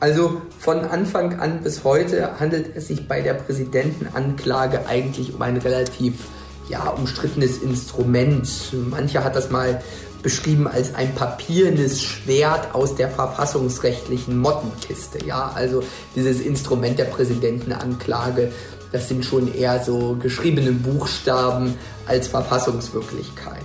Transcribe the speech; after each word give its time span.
Also 0.00 0.40
von 0.58 0.80
Anfang 0.86 1.40
an 1.40 1.62
bis 1.62 1.84
heute 1.84 2.40
handelt 2.40 2.74
es 2.74 2.88
sich 2.88 3.06
bei 3.06 3.20
der 3.20 3.34
Präsidentenanklage 3.34 4.86
eigentlich 4.86 5.34
um 5.34 5.42
ein 5.42 5.58
relativ 5.58 6.14
ja, 6.70 6.88
umstrittenes 6.88 7.58
Instrument. 7.58 8.48
Mancher 8.88 9.22
hat 9.24 9.36
das 9.36 9.50
mal 9.50 9.82
beschrieben 10.22 10.66
als 10.66 10.94
ein 10.94 11.14
papiernes 11.14 12.00
Schwert 12.00 12.74
aus 12.74 12.94
der 12.94 13.10
verfassungsrechtlichen 13.10 14.38
Mottenkiste. 14.38 15.24
Ja, 15.26 15.52
also 15.54 15.82
dieses 16.16 16.40
Instrument 16.40 16.98
der 16.98 17.04
Präsidentenanklage, 17.04 18.52
das 18.92 19.08
sind 19.08 19.24
schon 19.24 19.54
eher 19.54 19.84
so 19.84 20.16
geschriebene 20.20 20.72
Buchstaben 20.72 21.74
als 22.06 22.26
Verfassungswirklichkeit. 22.26 23.64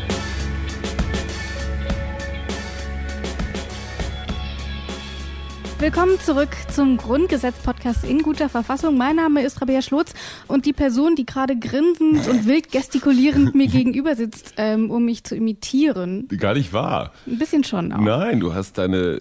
Willkommen 5.81 6.19
zurück 6.19 6.49
zum 6.71 6.95
Grundgesetz-Podcast 6.95 8.03
in 8.03 8.21
guter 8.21 8.49
Verfassung. 8.49 8.99
Mein 8.99 9.15
Name 9.15 9.41
ist 9.41 9.59
Rabea 9.61 9.81
Schlotz 9.81 10.13
und 10.47 10.67
die 10.67 10.73
Person, 10.73 11.15
die 11.15 11.25
gerade 11.25 11.57
grinsend 11.57 12.27
und 12.27 12.45
wild 12.45 12.71
gestikulierend 12.71 13.55
mir 13.55 13.65
gegenüber 13.71 14.15
sitzt, 14.15 14.53
ähm, 14.57 14.91
um 14.91 15.05
mich 15.05 15.23
zu 15.23 15.35
imitieren. 15.35 16.27
Gar 16.37 16.53
nicht 16.53 16.71
wahr. 16.71 17.13
Ein 17.25 17.39
bisschen 17.39 17.63
schon 17.63 17.91
auch. 17.93 17.97
Nein, 17.97 18.39
du 18.39 18.53
hast 18.53 18.77
deine 18.77 19.19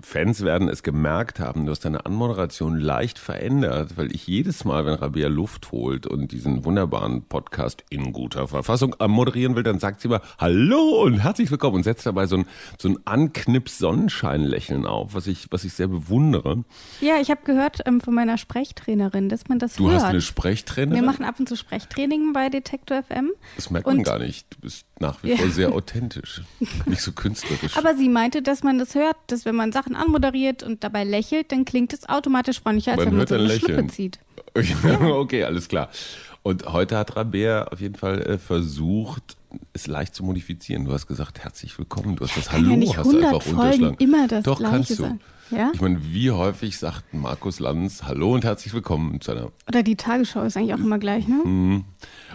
Fans 0.00 0.44
werden 0.44 0.68
es 0.68 0.84
gemerkt 0.84 1.40
haben, 1.40 1.66
du 1.66 1.72
hast 1.72 1.84
deine 1.84 2.06
Anmoderation 2.06 2.78
leicht 2.78 3.18
verändert, 3.18 3.96
weil 3.96 4.14
ich 4.14 4.28
jedes 4.28 4.64
Mal, 4.64 4.86
wenn 4.86 4.94
Rabea 4.94 5.26
Luft 5.26 5.72
holt 5.72 6.06
und 6.06 6.30
diesen 6.30 6.64
wunderbaren 6.64 7.24
Podcast 7.24 7.82
in 7.90 8.12
guter 8.12 8.46
Verfassung 8.46 8.94
moderieren 9.08 9.56
will, 9.56 9.64
dann 9.64 9.80
sagt 9.80 10.02
sie 10.02 10.06
immer 10.06 10.20
Hallo 10.38 11.02
und 11.02 11.18
herzlich 11.18 11.50
willkommen 11.50 11.78
und 11.78 11.82
setzt 11.82 12.06
dabei 12.06 12.26
so 12.26 12.36
ein, 12.36 12.46
so 12.78 12.88
ein 12.88 12.98
Anknips-Sonnenschein-Lächeln 13.04 14.86
auf, 14.86 15.14
was 15.14 15.26
ich, 15.26 15.48
was 15.50 15.64
ich 15.64 15.79
sehr 15.80 15.88
bewundere. 15.88 16.62
Ja, 17.00 17.16
ich 17.22 17.30
habe 17.30 17.40
gehört 17.44 17.78
ähm, 17.86 18.02
von 18.02 18.14
meiner 18.14 18.36
Sprechtrainerin, 18.36 19.30
dass 19.30 19.48
man 19.48 19.58
das 19.58 19.76
du 19.76 19.84
hört. 19.84 19.94
Du 19.94 20.02
hast 20.02 20.10
eine 20.10 20.20
Sprechtrainerin? 20.20 21.00
Wir 21.00 21.06
machen 21.06 21.24
ab 21.24 21.36
und 21.38 21.48
zu 21.48 21.56
Sprechtraining 21.56 22.34
bei 22.34 22.50
Detektor 22.50 23.02
FM. 23.02 23.30
Das 23.56 23.70
merkt 23.70 23.86
man 23.86 24.02
gar 24.02 24.18
nicht. 24.18 24.46
Du 24.50 24.60
bist 24.60 24.84
nach 24.98 25.22
wie 25.22 25.34
vor 25.34 25.46
ja. 25.46 25.50
sehr 25.50 25.72
authentisch, 25.72 26.42
nicht 26.84 27.00
so 27.00 27.12
künstlerisch. 27.12 27.76
Aber 27.78 27.96
sie 27.96 28.10
meinte, 28.10 28.42
dass 28.42 28.62
man 28.62 28.78
das 28.78 28.94
hört, 28.94 29.16
dass 29.28 29.46
wenn 29.46 29.56
man 29.56 29.72
Sachen 29.72 29.96
anmoderiert 29.96 30.62
und 30.62 30.84
dabei 30.84 31.04
lächelt, 31.04 31.50
dann 31.50 31.64
klingt 31.64 31.94
es 31.94 32.06
automatisch 32.06 32.60
freundlicher, 32.60 32.92
als 32.92 32.98
man 32.98 33.12
wenn 33.12 33.16
man 33.16 33.26
so 33.26 33.34
eine 33.36 33.44
Lächeln. 33.44 33.74
Schlippe 33.78 33.86
zieht. 33.88 34.18
okay, 35.00 35.44
alles 35.44 35.68
klar. 35.68 35.88
Und 36.42 36.66
heute 36.66 36.98
hat 36.98 37.16
Rabea 37.16 37.64
auf 37.64 37.80
jeden 37.80 37.94
Fall 37.94 38.20
äh, 38.20 38.38
versucht, 38.38 39.36
es 39.72 39.86
leicht 39.86 40.14
zu 40.14 40.24
modifizieren. 40.24 40.84
Du 40.84 40.92
hast 40.92 41.06
gesagt, 41.06 41.40
herzlich 41.40 41.78
willkommen. 41.78 42.16
Du 42.16 42.24
hast 42.24 42.36
das 42.36 42.52
Hallo, 42.52 42.74
ja 42.74 42.96
hast 42.96 43.12
du 43.12 43.18
einfach 43.18 43.42
Folgen 43.42 43.58
unterschlagen. 43.58 43.96
Immer 43.98 44.28
das 44.28 44.44
Doch, 44.44 44.58
Gleiche 44.58 44.74
kannst 44.74 44.90
du. 44.90 44.94
Sein. 44.94 45.20
Ja? 45.50 45.70
Ich 45.74 45.80
meine, 45.80 45.98
wie 46.12 46.30
häufig 46.30 46.78
sagt 46.78 47.12
Markus 47.12 47.58
Lanz 47.58 48.04
Hallo 48.04 48.34
und 48.34 48.44
herzlich 48.44 48.72
willkommen 48.72 49.20
zu 49.20 49.32
einer. 49.32 49.50
Oder 49.66 49.82
die 49.82 49.96
Tagesschau 49.96 50.42
ist 50.42 50.56
eigentlich 50.56 50.74
auch 50.74 50.78
immer 50.78 50.98
gleich, 50.98 51.26
ne? 51.26 51.40
Mhm. 51.44 51.84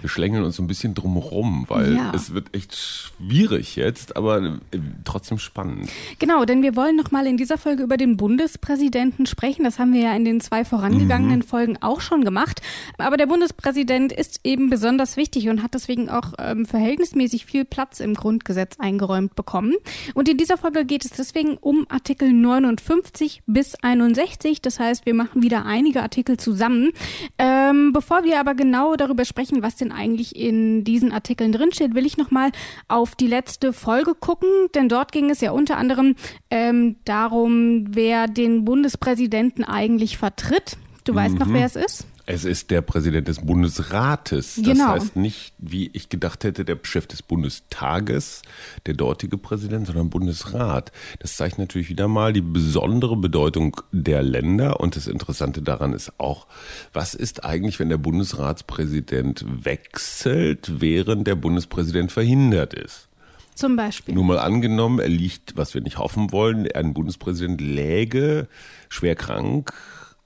Wir 0.01 0.09
schlängeln 0.09 0.43
uns 0.43 0.57
so 0.57 0.63
ein 0.63 0.67
bisschen 0.67 0.93
drumherum, 0.93 1.65
weil 1.69 1.95
ja. 1.95 2.11
es 2.13 2.33
wird 2.33 2.53
echt 2.53 2.75
schwierig 2.75 3.77
jetzt, 3.77 4.17
aber 4.17 4.43
äh, 4.71 4.79
trotzdem 5.05 5.39
spannend. 5.39 5.89
Genau, 6.19 6.43
denn 6.43 6.61
wir 6.61 6.75
wollen 6.75 6.97
nochmal 6.97 7.25
in 7.25 7.37
dieser 7.37 7.57
Folge 7.57 7.83
über 7.83 7.95
den 7.95 8.17
Bundespräsidenten 8.17 9.25
sprechen. 9.25 9.63
Das 9.63 9.79
haben 9.79 9.93
wir 9.93 10.01
ja 10.01 10.15
in 10.15 10.25
den 10.25 10.41
zwei 10.41 10.65
vorangegangenen 10.65 11.39
mhm. 11.39 11.43
Folgen 11.43 11.77
auch 11.81 12.01
schon 12.01 12.25
gemacht. 12.25 12.61
Aber 12.97 13.15
der 13.15 13.27
Bundespräsident 13.27 14.11
ist 14.11 14.41
eben 14.43 14.69
besonders 14.69 15.15
wichtig 15.15 15.47
und 15.47 15.63
hat 15.63 15.73
deswegen 15.73 16.09
auch 16.09 16.33
ähm, 16.37 16.65
verhältnismäßig 16.65 17.24
viel 17.45 17.65
Platz 17.65 17.99
im 17.99 18.13
Grundgesetz 18.13 18.79
eingeräumt 18.79 19.35
bekommen. 19.35 19.73
Und 20.13 20.29
in 20.29 20.37
dieser 20.37 20.57
Folge 20.57 20.85
geht 20.85 21.05
es 21.05 21.11
deswegen 21.11 21.57
um 21.57 21.85
Artikel 21.89 22.31
59 22.31 23.43
bis 23.45 23.75
61. 23.75 24.61
Das 24.61 24.79
heißt, 24.79 25.05
wir 25.05 25.13
machen 25.13 25.41
wieder 25.41 25.65
einige 25.65 26.01
Artikel 26.01 26.37
zusammen. 26.37 26.91
Ähm, 27.37 27.93
bevor 27.93 28.23
wir 28.23 28.39
aber 28.39 28.55
genau 28.55 28.95
darüber 28.95 29.25
sprechen, 29.25 29.61
was 29.61 29.75
denn 29.75 29.91
eigentlich 29.91 30.35
in 30.35 30.83
diesen 30.83 31.11
Artikeln 31.11 31.51
drinsteht, 31.51 31.95
will 31.95 32.05
ich 32.05 32.17
nochmal 32.17 32.51
auf 32.87 33.15
die 33.15 33.27
letzte 33.27 33.73
Folge 33.73 34.15
gucken, 34.15 34.49
denn 34.75 34.89
dort 34.89 35.11
ging 35.11 35.29
es 35.29 35.41
ja 35.41 35.51
unter 35.51 35.77
anderem 35.77 36.15
ähm, 36.49 36.97
darum, 37.05 37.85
wer 37.89 38.27
den 38.27 38.65
Bundespräsidenten 38.65 39.63
eigentlich 39.63 40.17
vertritt. 40.17 40.77
Du 41.03 41.13
mhm. 41.13 41.17
weißt 41.17 41.39
noch, 41.39 41.47
mhm. 41.47 41.53
wer 41.53 41.65
es 41.65 41.75
ist? 41.75 42.05
Es 42.27 42.43
ist 42.43 42.71
der 42.71 42.81
Präsident 42.81 43.27
des 43.27 43.39
Bundesrates. 43.39 44.55
Das 44.55 44.65
genau. 44.65 44.87
heißt 44.87 45.15
nicht, 45.15 45.53
wie 45.59 45.91
ich 45.93 46.09
gedacht 46.09 46.43
hätte, 46.43 46.65
der 46.65 46.79
Chef 46.81 47.05
des 47.05 47.21
Bundestages, 47.21 48.41
der 48.87 48.95
dortige 48.95 49.37
Präsident, 49.37 49.85
sondern 49.85 50.09
Bundesrat. 50.09 50.91
Das 51.19 51.37
zeigt 51.37 51.59
natürlich 51.59 51.89
wieder 51.89 52.07
mal 52.07 52.33
die 52.33 52.41
besondere 52.41 53.15
Bedeutung 53.15 53.79
der 53.91 54.23
Länder. 54.23 54.79
Und 54.79 54.95
das 54.95 55.05
Interessante 55.05 55.61
daran 55.61 55.93
ist 55.93 56.19
auch, 56.19 56.47
was 56.93 57.13
ist 57.13 57.45
eigentlich, 57.45 57.79
wenn 57.79 57.89
der 57.89 57.97
Bundesratspräsident 57.97 59.45
wechselt, 59.63 60.81
während 60.81 61.27
der 61.27 61.35
Bundespräsident 61.35 62.11
verhindert 62.11 62.73
ist? 62.73 63.07
Zum 63.53 63.75
Beispiel. 63.75 64.15
Nur 64.15 64.25
mal 64.25 64.39
angenommen, 64.39 64.99
er 64.99 65.09
liegt, 65.09 65.55
was 65.55 65.75
wir 65.75 65.81
nicht 65.81 65.99
hoffen 65.99 66.31
wollen, 66.31 66.69
ein 66.71 66.93
Bundespräsident 66.93 67.61
läge 67.61 68.47
schwer 68.89 69.15
krank 69.15 69.73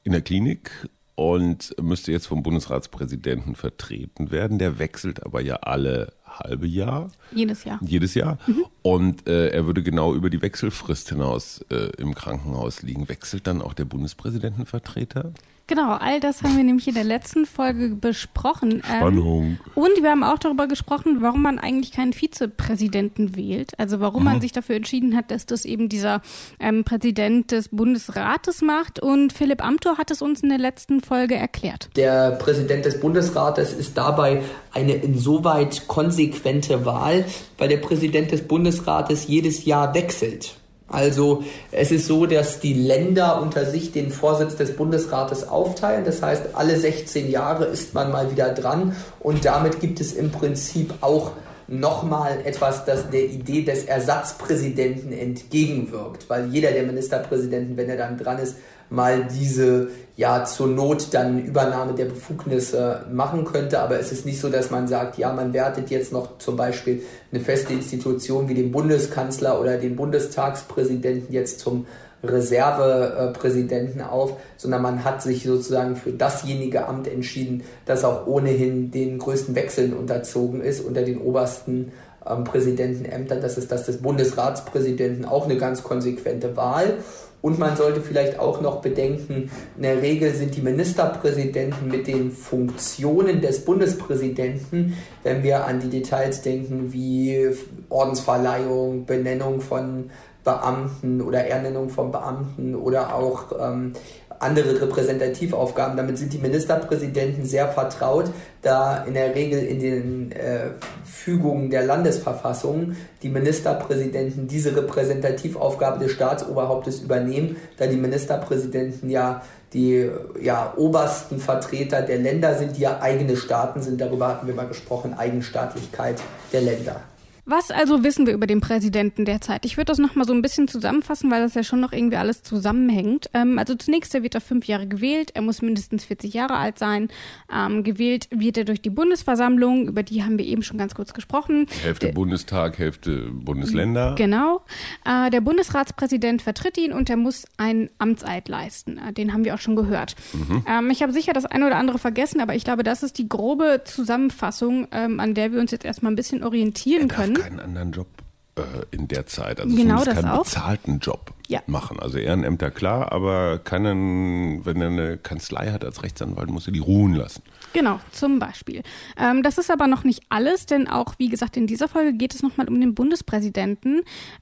in 0.04 0.14
der 0.14 0.22
Klinik 0.22 0.72
und 1.20 1.76
müsste 1.82 2.14
jetzt 2.14 2.28
vom 2.28 2.44
Bundesratspräsidenten 2.44 3.54
vertreten 3.56 4.32
werden. 4.32 4.58
Der 4.58 4.80
wechselt 4.80 5.26
aber 5.26 5.42
ja 5.42 5.56
alle 5.56 6.14
halbe 6.26 6.66
Jahr. 6.66 7.12
Jedes 7.34 7.66
Jahr. 7.66 7.78
Jedes 7.82 8.14
Jahr. 8.14 8.38
Mhm. 8.48 8.64
Und 8.84 9.28
äh, 9.28 9.50
er 9.50 9.66
würde 9.66 9.84
genau 9.84 10.16
über 10.16 10.30
die 10.30 10.42
Wechselfrist 10.42 11.10
hinaus 11.10 11.60
äh, 11.72 11.90
im 11.98 12.16
Krankenhaus 12.16 12.84
liegen. 12.84 13.10
Wechselt 13.10 13.48
dann 13.48 13.62
auch 13.62 13.74
der 13.74 13.84
Bundespräsidentenvertreter? 13.84 15.34
Genau, 15.70 15.92
all 15.92 16.20
das 16.20 16.42
haben 16.42 16.58
wir 16.58 16.64
nämlich 16.64 16.88
in 16.88 16.96
der 16.96 17.04
letzten 17.04 17.46
Folge 17.46 17.90
besprochen. 17.90 18.82
Ähm, 18.92 18.98
Spannung. 18.98 19.44
Ähm, 19.44 19.58
und 19.76 20.02
wir 20.02 20.10
haben 20.10 20.24
auch 20.24 20.40
darüber 20.40 20.66
gesprochen, 20.66 21.18
warum 21.22 21.44
man 21.44 21.60
eigentlich 21.60 21.92
keinen 21.92 22.12
Vizepräsidenten 22.12 23.36
wählt. 23.36 23.78
Also 23.78 24.00
warum 24.00 24.24
mhm. 24.24 24.30
man 24.30 24.42
sich 24.42 24.52
dafür 24.52 24.78
entschieden 24.78 25.16
hat, 25.16 25.30
dass 25.30 25.46
das 25.46 25.66
eben 25.66 25.88
dieser 25.88 26.24
ähm, 26.60 26.84
Präsident 26.86 27.52
des 27.52 27.70
Bundesrates 27.70 28.64
macht. 28.64 29.00
Und 29.00 29.32
Philipp 29.32 29.64
Amthor 29.64 30.00
hat 30.00 30.10
es 30.10 30.24
uns 30.24 30.42
in 30.42 30.50
der 30.50 30.58
letzten 30.58 31.02
Folge 31.02 31.36
erklärt. 31.36 31.90
Der 31.96 32.32
Präsident 32.32 32.86
des 32.86 33.00
Bundesrates 33.00 33.72
ist 33.72 33.96
dabei 33.96 34.42
eine 34.74 34.94
insoweit 34.94 35.88
konsequente 35.88 36.84
Wahl, 36.84 37.26
weil 37.60 37.70
der 37.70 37.78
Präsident 37.78 38.32
des 38.32 38.42
Bundesrates 38.42 39.28
jedes 39.28 39.66
Jahr 39.66 39.94
wechselt. 39.94 40.56
Also 40.90 41.44
es 41.72 41.92
ist 41.92 42.08
so, 42.08 42.26
dass 42.26 42.60
die 42.60 42.74
Länder 42.74 43.42
unter 43.42 43.66
sich 43.66 43.92
den 43.92 44.12
Vorsitz 44.12 44.56
des 44.56 44.76
Bundesrates 44.76 45.48
aufteilen. 45.48 46.06
Das 46.06 46.22
heißt, 46.22 46.50
alle 46.54 46.78
16 46.80 47.30
Jahre 47.30 47.66
ist 47.66 47.94
man 47.94 48.12
mal 48.12 48.32
wieder 48.32 48.50
dran 48.54 48.96
und 49.20 49.46
damit 49.46 49.80
gibt 49.80 50.02
es 50.02 50.14
im 50.14 50.32
Prinzip 50.32 50.94
auch 51.02 51.32
nochmal 51.70 52.40
etwas, 52.46 52.86
das 52.86 53.10
der 53.12 53.26
Idee 53.26 53.62
des 53.62 53.86
Ersatzpräsidenten 53.86 55.12
entgegenwirkt, 55.12 56.28
weil 56.28 56.48
jeder 56.52 56.72
der 56.72 56.84
Ministerpräsidenten, 56.84 57.78
wenn 57.78 57.90
er 57.90 57.98
dann 57.98 58.18
dran 58.18 58.40
ist, 58.40 58.56
mal 58.90 59.26
diese 59.26 59.90
ja 60.16 60.44
zur 60.44 60.68
Not 60.68 61.14
dann 61.14 61.40
Übernahme 61.40 61.94
der 61.94 62.06
Befugnisse 62.06 63.06
machen 63.12 63.46
könnte. 63.46 63.80
Aber 63.80 64.00
es 64.00 64.12
ist 64.12 64.26
nicht 64.26 64.42
so, 64.42 64.50
dass 64.50 64.70
man 64.70 64.88
sagt, 64.88 65.18
ja, 65.18 65.32
man 65.32 65.54
wertet 65.54 65.90
jetzt 65.90 66.12
noch 66.12 66.40
zum 66.40 66.58
Beispiel 66.58 67.04
eine 67.32 67.42
feste 67.42 67.74
Institution 67.74 68.50
wie 68.50 68.54
den 68.54 68.72
Bundeskanzler 68.72 69.62
oder 69.62 69.78
den 69.78 69.96
Bundestagspräsidenten 69.96 71.34
jetzt 71.34 71.60
zum 71.60 71.86
Reservepräsidenten 72.22 74.02
auf, 74.02 74.34
sondern 74.58 74.82
man 74.82 75.06
hat 75.06 75.22
sich 75.22 75.44
sozusagen 75.44 75.96
für 75.96 76.12
dasjenige 76.12 76.86
Amt 76.88 77.08
entschieden, 77.08 77.64
das 77.86 78.04
auch 78.04 78.28
ohnehin 78.28 78.92
den 78.92 79.20
größten 79.20 79.56
Wechseln 79.56 79.94
unterzogen 79.94 80.62
ist 80.62 80.82
unter 80.82 81.04
den 81.04 81.22
obersten 81.22 81.94
ähm, 82.30 82.44
Präsidentenämtern. 82.44 83.42
Das 83.42 83.58
ist 83.58 83.72
das 83.72 83.86
des 83.86 83.98
Bundesratspräsidenten, 84.02 85.26
auch 85.26 85.46
eine 85.46 85.58
ganz 85.58 85.84
konsequente 85.84 86.56
Wahl. 86.56 86.98
Und 87.42 87.58
man 87.58 87.78
sollte 87.78 88.02
vielleicht 88.02 88.38
auch 88.38 88.60
noch 88.60 88.82
bedenken, 88.82 89.50
in 89.78 89.84
der 89.84 90.02
Regel 90.02 90.34
sind 90.34 90.58
die 90.58 90.62
Ministerpräsidenten 90.62 91.88
mit 91.88 92.06
den 92.08 92.32
Funktionen 92.32 93.40
des 93.40 93.64
Bundespräsidenten, 93.64 94.98
wenn 95.24 95.42
wir 95.42 95.66
an 95.66 95.80
die 95.80 95.90
Details 95.90 96.42
denken, 96.42 96.92
wie 96.92 97.50
Ordensverleihung, 97.88 99.06
Benennung 99.06 99.62
von 99.62 100.10
Beamten 100.44 101.22
oder 101.22 101.46
Ernennung 101.46 101.90
von 101.90 102.12
Beamten 102.12 102.76
oder 102.76 103.16
auch 103.16 103.52
ähm, 103.60 103.94
andere 104.40 104.82
Repräsentativaufgaben. 104.82 105.98
Damit 105.98 106.18
sind 106.18 106.34
die 106.34 106.38
Ministerpräsidenten 106.38 107.46
sehr 107.46 107.68
vertraut, 107.68 108.32
da 108.62 109.04
in 109.04 109.14
der 109.14 109.36
Regel 109.36 109.60
in 109.60 109.80
den 109.80 110.32
äh, 110.32 110.72
Fügungen 111.06 111.70
der 111.70 111.86
Landesverfassung 111.86 112.96
die 113.22 113.30
Ministerpräsidenten 113.30 114.48
diese 114.48 114.76
Repräsentativaufgabe 114.76 116.04
des 116.04 116.14
Staatsoberhauptes 116.14 117.02
übernehmen, 117.02 117.58
da 117.78 117.88
die 117.88 117.98
Ministerpräsidenten 117.98 119.10
ja 119.10 119.42
die 119.74 120.10
ja, 120.42 120.74
obersten 120.78 121.40
Vertreter 121.40 122.02
der 122.02 122.18
Länder 122.18 122.56
sind, 122.56 122.78
die 122.78 122.82
ja 122.82 123.02
eigene 123.02 123.38
Staaten 123.38 123.82
sind. 123.82 124.02
Darüber 124.02 124.30
hatten 124.30 124.48
wir 124.48 124.56
mal 124.56 124.68
gesprochen, 124.68 125.14
Eigenstaatlichkeit 125.14 126.20
der 126.52 126.62
Länder. 126.62 127.02
Was 127.50 127.72
also 127.72 128.04
wissen 128.04 128.28
wir 128.28 128.34
über 128.36 128.46
den 128.46 128.62
Präsidenten 128.62 129.26
derzeit? 129.26 129.66
Ich 129.66 129.76
würde 129.76 129.86
das 129.86 129.98
nochmal 129.98 130.28
so 130.28 130.34
ein 130.34 130.44
bisschen 130.44 130.68
zusammenfassen, 130.68 131.32
weil 131.32 131.42
das 131.42 131.56
ja 131.56 131.64
schon 131.64 131.80
noch 131.80 131.94
irgendwie 131.94 132.18
alles 132.18 132.44
zusammenhängt. 132.44 133.32
Ähm, 133.34 133.58
also 133.58 133.74
zunächst, 133.74 134.14
er 134.14 134.22
wird 134.22 134.36
er 134.36 134.42
fünf 134.42 134.68
Jahre 134.68 134.86
gewählt, 134.86 135.32
er 135.34 135.42
muss 135.42 135.64
mindestens 135.64 136.06
40 136.06 136.32
Jahre 136.36 136.58
alt 136.58 136.78
sein. 136.78 137.10
Ähm, 137.52 137.84
gewählt 137.84 138.28
wird 138.30 138.58
er 138.58 138.66
durch 138.66 138.84
die 138.84 138.92
Bundesversammlung, 138.92 139.88
über 139.88 140.04
die 140.04 140.24
haben 140.24 140.38
wir 140.38 140.46
eben 140.46 140.62
schon 140.62 140.78
ganz 140.78 140.94
kurz 140.94 141.16
gesprochen. 141.16 141.66
Hälfte 141.82 142.06
der, 142.06 142.14
Bundestag, 142.14 142.78
Hälfte 142.78 143.32
Bundesländer. 143.32 144.14
Genau. 144.16 144.62
Äh, 145.04 145.32
der 145.32 145.42
Bundesratspräsident 145.42 146.44
vertritt 146.44 146.78
ihn 146.78 146.94
und 146.94 147.10
er 147.10 147.18
muss 147.18 147.46
einen 147.58 147.90
Amtseid 147.98 148.48
leisten. 148.48 149.00
Äh, 149.00 149.12
den 149.14 149.34
haben 149.34 149.44
wir 149.44 149.56
auch 149.56 149.60
schon 149.60 149.76
gehört. 149.76 150.16
Mhm. 150.34 150.66
Ähm, 150.68 150.92
ich 150.92 151.02
habe 151.02 151.12
sicher 151.14 151.34
das 151.34 151.48
eine 151.48 151.66
oder 151.66 151.78
andere 151.78 151.98
vergessen, 151.98 152.42
aber 152.42 152.54
ich 152.54 152.64
glaube, 152.64 152.84
das 152.84 153.02
ist 153.02 153.18
die 153.18 153.28
grobe 153.28 153.82
Zusammenfassung, 153.86 154.88
ähm, 154.92 155.20
an 155.20 155.34
der 155.34 155.52
wir 155.52 155.60
uns 155.60 155.72
jetzt 155.72 155.84
erstmal 155.84 156.12
ein 156.12 156.16
bisschen 156.16 156.44
orientieren 156.44 157.08
können 157.08 157.39
keinen 157.42 157.60
anderen 157.60 157.92
Job 157.92 158.08
äh, 158.56 158.62
in 158.92 159.08
der 159.08 159.26
Zeit. 159.26 159.60
Also 159.60 159.76
genau 159.76 160.04
das 160.04 160.16
keinen 160.16 160.30
auch. 160.30 160.44
bezahlten 160.44 161.00
Job 161.00 161.34
ja. 161.50 161.62
machen. 161.66 162.00
Also 162.00 162.18
Ehrenämter 162.18 162.72
klar, 162.72 163.12
aber 163.12 163.58
keinen, 163.58 164.66
wenn 164.66 164.82
er 164.82 164.88
eine 164.88 165.18
Kanzlei 165.18 165.72
hat 165.72 165.84
als 165.84 166.04
Rechtsanwalt, 166.04 166.50
muss 166.50 166.68
er 166.68 166.74
die 166.74 166.80
ruhen 166.80 167.14
lassen. 167.14 167.42
Genau, 167.74 168.00
zum 168.12 168.40
Beispiel. 168.40 168.84
Ähm, 169.18 169.44
das 169.44 169.58
ist 169.58 169.72
aber 169.72 169.88
noch 169.88 170.04
nicht 170.04 170.22
alles, 170.30 170.68
denn 170.68 170.88
auch, 170.88 171.16
wie 171.18 171.28
gesagt, 171.28 171.58
in 171.58 171.68
dieser 171.68 171.88
Folge 171.88 172.14
geht 172.14 172.34
es 172.34 172.44
nochmal 172.44 172.68
um 172.68 172.80
den 172.80 172.94
Bundespräsidenten. 172.96 174.02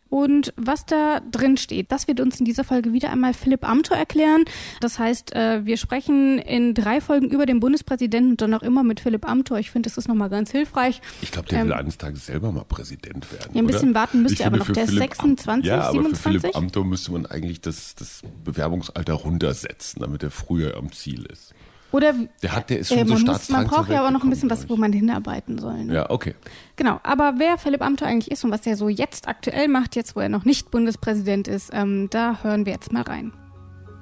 Und 0.09 0.54
was 0.56 0.86
da 0.86 1.19
drin 1.19 1.57
steht, 1.57 1.92
das 1.92 2.07
wird 2.07 2.21
uns 2.21 2.39
in 2.39 2.45
dieser 2.45 2.63
Folge 2.63 2.94
wieder 2.94 3.12
einmal 3.12 3.33
Philipp 3.33 3.68
Amthor 3.68 3.98
erklären. 3.98 4.45
Das 4.80 5.00
heißt, 5.00 5.36
äh, 5.36 5.65
wir 5.65 5.75
sprechen 5.77 6.39
in 6.39 6.74
drei 6.74 7.01
Folgen 7.01 7.30
über 7.30 7.45
den 7.45 7.60
Bundespräsidenten 7.60 8.31
und 8.31 8.42
dann 8.42 8.53
auch 8.53 8.63
immer 8.63 8.83
mit 8.83 9.00
Philipp 9.00 9.27
Amthor. 9.27 9.60
Ich 9.60 9.71
finde, 9.71 9.89
das 9.89 9.98
ist 9.98 10.07
nochmal 10.07 10.30
ganz 10.30 10.51
hilfreich. 10.51 11.01
Ich 11.21 11.31
glaube, 11.31 11.50
der 11.50 11.60
ähm, 11.60 11.68
will 11.68 11.74
eines 11.74 11.98
Tages 11.98 12.25
selber 12.25 12.51
mal 12.51 12.63
Präsident 12.63 13.31
werden. 13.31 13.51
Ja, 13.53 13.62
ein 13.62 13.68
bisschen 13.68 13.89
oder? 13.89 14.00
warten 14.00 14.21
müsst 14.21 14.39
ihr 14.39 14.45
aber 14.45 14.57
noch. 14.57 14.71
Der 14.71 14.86
ist 14.86 14.92
26, 14.92 15.69
ja, 15.69 15.81
aber 15.81 15.92
27. 15.92 16.18
Für 16.18 16.39
Philipp 16.39 16.56
Amthor 16.56 16.86
müsste 16.98 17.12
man 17.12 17.28
eigentlich 17.28 17.62
das, 17.62 17.94
das 17.94 18.24
Bewerbungsalter 18.44 19.14
runtersetzen, 19.14 20.02
damit 20.02 20.24
er 20.24 20.32
früher 20.32 20.76
am 20.78 20.92
Ziel 20.92 21.28
ist. 21.28 21.54
Oder 21.92 22.16
der 22.42 22.56
hat, 22.56 22.72
der 22.72 22.80
ist 22.80 22.90
schon 22.90 22.98
äh, 22.98 23.06
so 23.06 23.14
muss, 23.14 23.50
Man 23.50 23.68
braucht 23.68 23.90
ja 23.90 24.00
aber 24.00 24.10
noch 24.10 24.24
ein 24.24 24.32
bisschen 24.32 24.50
was, 24.50 24.68
wo 24.68 24.76
man 24.76 24.92
hinarbeiten 24.92 25.60
soll. 25.60 25.86
Ne? 25.86 25.94
Ja, 25.94 26.10
okay. 26.10 26.34
Genau, 26.76 27.00
aber 27.04 27.36
wer 27.38 27.60
Philipp 27.60 27.84
Amthor 27.84 28.08
eigentlich 28.08 28.32
ist 28.32 28.44
und 28.44 28.52
was 28.52 28.66
er 28.66 28.76
so 28.76 28.90
jetzt 28.90 29.28
aktuell 29.28 29.68
macht, 29.68 29.96
jetzt 29.96 30.16
wo 30.16 30.20
er 30.20 30.28
noch 30.28 30.44
nicht 30.44 30.72
Bundespräsident 30.72 31.48
ist, 31.48 31.70
ähm, 31.72 32.08
da 32.10 32.40
hören 32.42 32.66
wir 32.66 32.74
jetzt 32.74 32.92
mal 32.92 33.04
rein. 33.04 33.32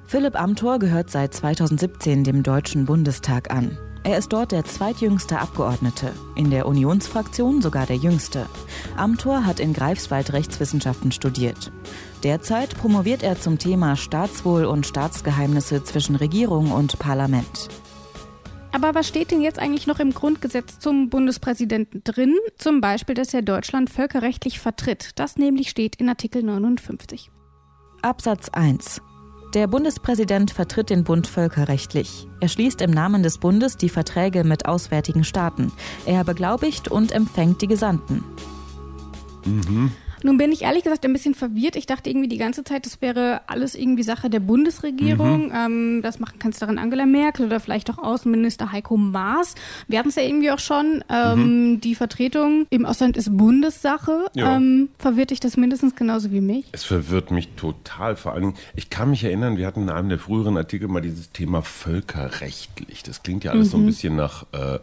Philipp 0.06 0.40
Amthor 0.40 0.78
gehört 0.78 1.10
seit 1.10 1.34
2017 1.34 2.24
dem 2.24 2.42
Deutschen 2.42 2.86
Bundestag 2.86 3.50
an. 3.50 3.78
Er 4.06 4.18
ist 4.18 4.32
dort 4.32 4.52
der 4.52 4.64
zweitjüngste 4.64 5.40
Abgeordnete, 5.40 6.12
in 6.36 6.48
der 6.48 6.66
Unionsfraktion 6.66 7.60
sogar 7.60 7.86
der 7.86 7.96
jüngste. 7.96 8.46
Amthor 8.96 9.44
hat 9.44 9.58
in 9.58 9.72
Greifswald 9.72 10.32
Rechtswissenschaften 10.32 11.10
studiert. 11.10 11.72
Derzeit 12.22 12.78
promoviert 12.78 13.24
er 13.24 13.40
zum 13.40 13.58
Thema 13.58 13.96
Staatswohl 13.96 14.64
und 14.64 14.86
Staatsgeheimnisse 14.86 15.82
zwischen 15.82 16.14
Regierung 16.14 16.70
und 16.70 17.00
Parlament. 17.00 17.68
Aber 18.70 18.94
was 18.94 19.08
steht 19.08 19.32
denn 19.32 19.40
jetzt 19.40 19.58
eigentlich 19.58 19.88
noch 19.88 19.98
im 19.98 20.14
Grundgesetz 20.14 20.78
zum 20.78 21.10
Bundespräsidenten 21.10 22.04
drin? 22.04 22.36
Zum 22.58 22.80
Beispiel, 22.80 23.16
dass 23.16 23.34
er 23.34 23.42
Deutschland 23.42 23.90
völkerrechtlich 23.90 24.60
vertritt. 24.60 25.10
Das 25.16 25.36
nämlich 25.36 25.68
steht 25.68 25.96
in 25.96 26.08
Artikel 26.08 26.44
59. 26.44 27.32
Absatz 28.02 28.50
1. 28.50 29.00
Der 29.54 29.66
Bundespräsident 29.68 30.50
vertritt 30.50 30.90
den 30.90 31.04
Bund 31.04 31.26
völkerrechtlich. 31.26 32.28
Er 32.40 32.48
schließt 32.48 32.82
im 32.82 32.90
Namen 32.90 33.22
des 33.22 33.38
Bundes 33.38 33.76
die 33.76 33.88
Verträge 33.88 34.44
mit 34.44 34.66
auswärtigen 34.66 35.24
Staaten. 35.24 35.72
Er 36.04 36.24
beglaubigt 36.24 36.88
und 36.88 37.12
empfängt 37.12 37.62
die 37.62 37.68
Gesandten. 37.68 38.24
Mhm. 39.44 39.92
Nun 40.26 40.38
bin 40.38 40.50
ich 40.50 40.62
ehrlich 40.62 40.82
gesagt 40.82 41.04
ein 41.04 41.12
bisschen 41.12 41.36
verwirrt. 41.36 41.76
Ich 41.76 41.86
dachte 41.86 42.10
irgendwie 42.10 42.26
die 42.26 42.36
ganze 42.36 42.64
Zeit, 42.64 42.84
das 42.84 43.00
wäre 43.00 43.42
alles 43.46 43.76
irgendwie 43.76 44.02
Sache 44.02 44.28
der 44.28 44.40
Bundesregierung. 44.40 45.46
Mhm. 45.46 45.54
Ähm, 45.54 46.00
das 46.02 46.18
machen 46.18 46.40
Kanzlerin 46.40 46.78
Angela 46.78 47.06
Merkel 47.06 47.46
oder 47.46 47.60
vielleicht 47.60 47.88
auch 47.90 47.98
Außenminister 47.98 48.72
Heiko 48.72 48.96
Maas. 48.96 49.54
Wir 49.86 50.00
hatten 50.00 50.08
es 50.08 50.16
ja 50.16 50.24
irgendwie 50.24 50.50
auch 50.50 50.58
schon. 50.58 51.04
Ähm, 51.08 51.74
mhm. 51.74 51.80
Die 51.80 51.94
Vertretung 51.94 52.66
im 52.70 52.86
Ausland 52.86 53.16
ist 53.16 53.36
Bundessache. 53.36 54.26
Ja. 54.34 54.56
Ähm, 54.56 54.88
verwirrt 54.98 55.30
dich 55.30 55.38
das 55.38 55.56
mindestens 55.56 55.94
genauso 55.94 56.32
wie 56.32 56.40
mich? 56.40 56.64
Es 56.72 56.82
verwirrt 56.82 57.30
mich 57.30 57.50
total. 57.54 58.16
Vor 58.16 58.32
allem, 58.32 58.54
ich 58.74 58.90
kann 58.90 59.10
mich 59.10 59.22
erinnern, 59.22 59.56
wir 59.58 59.66
hatten 59.68 59.82
in 59.82 59.90
einem 59.90 60.08
der 60.08 60.18
früheren 60.18 60.56
Artikel 60.56 60.88
mal 60.88 61.02
dieses 61.02 61.30
Thema 61.30 61.62
völkerrechtlich. 61.62 63.04
Das 63.04 63.22
klingt 63.22 63.44
ja 63.44 63.52
alles 63.52 63.68
mhm. 63.68 63.70
so 63.70 63.76
ein 63.76 63.82
mhm. 63.82 63.86
bisschen 63.86 64.16
nach. 64.16 64.46
Äh, 64.52 64.80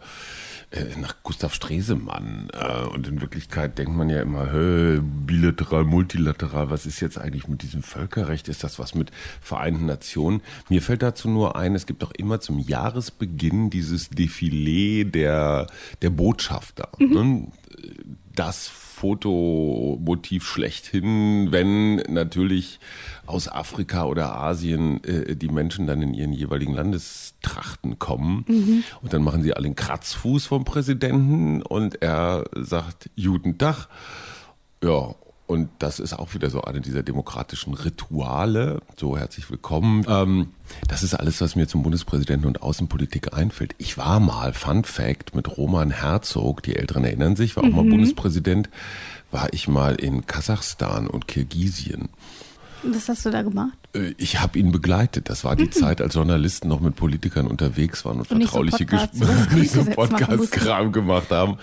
nach 0.98 1.16
Gustav 1.22 1.54
Stresemann. 1.54 2.48
Äh, 2.52 2.86
und 2.86 3.06
in 3.06 3.20
Wirklichkeit 3.20 3.78
denkt 3.78 3.94
man 3.94 4.08
ja 4.08 4.22
immer, 4.22 4.52
hä, 4.52 5.00
bilateral, 5.00 5.84
multilateral, 5.84 6.70
was 6.70 6.86
ist 6.86 7.00
jetzt 7.00 7.18
eigentlich 7.18 7.48
mit 7.48 7.62
diesem 7.62 7.82
Völkerrecht? 7.82 8.48
Ist 8.48 8.64
das 8.64 8.78
was 8.78 8.94
mit 8.94 9.10
Vereinten 9.40 9.86
Nationen? 9.86 10.42
Mir 10.68 10.82
fällt 10.82 11.02
dazu 11.02 11.28
nur 11.28 11.56
ein, 11.56 11.74
es 11.74 11.86
gibt 11.86 12.02
doch 12.02 12.12
immer 12.12 12.40
zum 12.40 12.58
Jahresbeginn 12.58 13.70
dieses 13.70 14.10
Defilé 14.10 15.04
der, 15.04 15.66
der 16.02 16.10
Botschafter. 16.10 16.88
Mhm. 16.98 17.12
Ne? 17.12 17.48
Das 18.34 18.70
Fotomotiv 18.94 20.44
schlechthin, 20.44 21.50
wenn 21.50 21.96
natürlich 21.96 22.78
aus 23.26 23.48
Afrika 23.48 24.04
oder 24.04 24.36
Asien 24.36 25.02
äh, 25.02 25.34
die 25.34 25.48
Menschen 25.48 25.88
dann 25.88 26.00
in 26.00 26.14
ihren 26.14 26.32
jeweiligen 26.32 26.74
Landestrachten 26.74 27.98
kommen. 27.98 28.44
Mhm. 28.46 28.84
Und 29.02 29.12
dann 29.12 29.22
machen 29.22 29.42
sie 29.42 29.52
alle 29.52 29.66
einen 29.66 29.74
Kratzfuß 29.74 30.46
vom 30.46 30.64
Präsidenten 30.64 31.60
und 31.62 32.02
er 32.02 32.44
sagt, 32.54 33.10
Tag. 33.58 33.88
Ja, 34.82 35.14
und 35.46 35.68
das 35.78 36.00
ist 36.00 36.14
auch 36.14 36.32
wieder 36.32 36.48
so 36.48 36.62
eine 36.62 36.80
dieser 36.80 37.02
demokratischen 37.02 37.74
Rituale. 37.74 38.80
So, 38.96 39.18
herzlich 39.18 39.50
willkommen. 39.50 40.04
Ähm, 40.08 40.48
das 40.88 41.02
ist 41.02 41.14
alles, 41.14 41.40
was 41.42 41.54
mir 41.54 41.68
zum 41.68 41.82
Bundespräsidenten 41.82 42.46
und 42.46 42.62
Außenpolitik 42.62 43.34
einfällt. 43.34 43.74
Ich 43.76 43.98
war 43.98 44.20
mal, 44.20 44.54
Fun 44.54 44.84
Fact, 44.84 45.34
mit 45.34 45.58
Roman 45.58 45.90
Herzog, 45.90 46.62
die 46.62 46.76
Älteren 46.76 47.04
erinnern 47.04 47.36
sich, 47.36 47.56
war 47.56 47.64
auch 47.64 47.68
mhm. 47.68 47.76
mal 47.76 47.84
Bundespräsident, 47.84 48.70
war 49.30 49.52
ich 49.52 49.68
mal 49.68 49.96
in 49.96 50.26
Kasachstan 50.26 51.06
und 51.06 51.28
Kirgisien. 51.28 52.08
Was 52.86 53.08
hast 53.08 53.24
du 53.26 53.30
da 53.30 53.42
gemacht? 53.42 53.76
Äh, 53.94 54.14
ich 54.18 54.40
habe 54.40 54.58
ihn 54.58 54.72
begleitet. 54.72 55.28
Das 55.28 55.44
war 55.44 55.56
die 55.56 55.64
mhm. 55.64 55.72
Zeit, 55.72 56.00
als 56.00 56.14
Journalisten 56.14 56.68
noch 56.68 56.80
mit 56.80 56.96
Politikern 56.96 57.46
unterwegs 57.46 58.04
waren 58.04 58.18
und, 58.18 58.30
und 58.30 58.42
vertrauliche 58.42 58.84
Gespräche, 58.84 59.54
nicht 59.54 59.72
so 59.72 59.84
Podcast-Kram 59.94 60.92
gemacht 60.92 61.30
haben. 61.30 61.58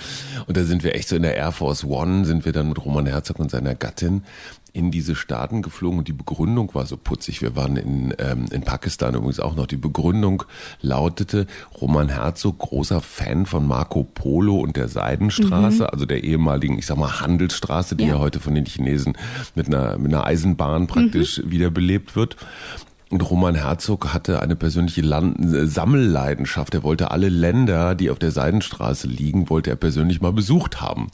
Und 0.48 0.58
da 0.58 0.64
sind 0.64 0.84
wir 0.84 0.96
echt 0.96 1.10
so 1.10 1.16
in 1.16 1.24
der 1.24 1.36
Air 1.36 1.52
Force 1.52 1.84
One, 1.84 2.26
sind 2.26 2.46
wir 2.46 2.52
dann 2.52 2.70
mit 2.70 2.84
Roman 2.84 3.06
Herzog 3.06 3.40
und 3.40 3.52
seiner 3.52 3.76
Gattin 3.76 4.24
in 4.74 4.92
diese 4.92 5.16
Staaten 5.16 5.62
geflogen 5.62 6.00
und 6.00 6.08
die 6.08 6.14
Begründung 6.14 6.74
war 6.74 6.86
so 6.86 6.96
putzig. 6.96 7.42
Wir 7.42 7.56
waren 7.56 7.76
in, 7.76 8.14
ähm, 8.20 8.46
in 8.52 8.62
Pakistan 8.62 9.16
übrigens 9.16 9.40
auch 9.40 9.56
noch. 9.56 9.68
Die 9.68 9.78
Begründung 9.78 10.44
lautete, 10.82 11.48
Roman 11.80 12.10
Herzog, 12.10 12.60
großer 12.60 13.02
Fan 13.02 13.46
von 13.46 13.68
Marco 13.68 14.04
Polo 14.04 14.56
und 14.56 14.78
der 14.78 14.88
Seidenstraße, 14.88 15.84
mhm. 15.84 15.90
also 15.92 16.06
der 16.06 16.24
ehemaligen, 16.24 16.80
ich 16.80 16.86
sag 16.86 16.98
mal, 16.98 17.20
Handelsstraße, 17.20 17.96
die 17.96 18.06
ja, 18.06 18.16
ja 18.16 18.20
heute 18.20 18.40
von 18.40 18.56
den 18.56 18.66
Chinesen 18.66 19.18
mit 19.56 19.68
einer, 19.68 19.98
mit 19.98 20.14
einer 20.14 20.26
Eisenbahn 20.26 20.88
praktisch 20.88 21.40
mhm. 21.40 21.52
wiederbelebt 21.52 22.16
wird. 22.16 22.38
Und 23.12 23.30
Roman 23.30 23.56
Herzog 23.56 24.14
hatte 24.14 24.42
eine 24.42 24.56
persönliche 24.56 25.02
Land 25.02 25.36
Sammelleidenschaft. 25.70 26.74
Er 26.74 26.84
wollte 26.84 27.12
alle 27.12 27.28
Länder, 27.28 27.94
die 27.94 28.10
auf 28.10 28.20
der 28.20 28.32
Seidenstraße 28.32 29.06
liegen, 29.08 29.50
wollte 29.50 29.70
er 29.70 29.76
persönlich 29.76 30.22
mal 30.22 30.32
besucht 30.32 30.80
haben. 30.80 31.08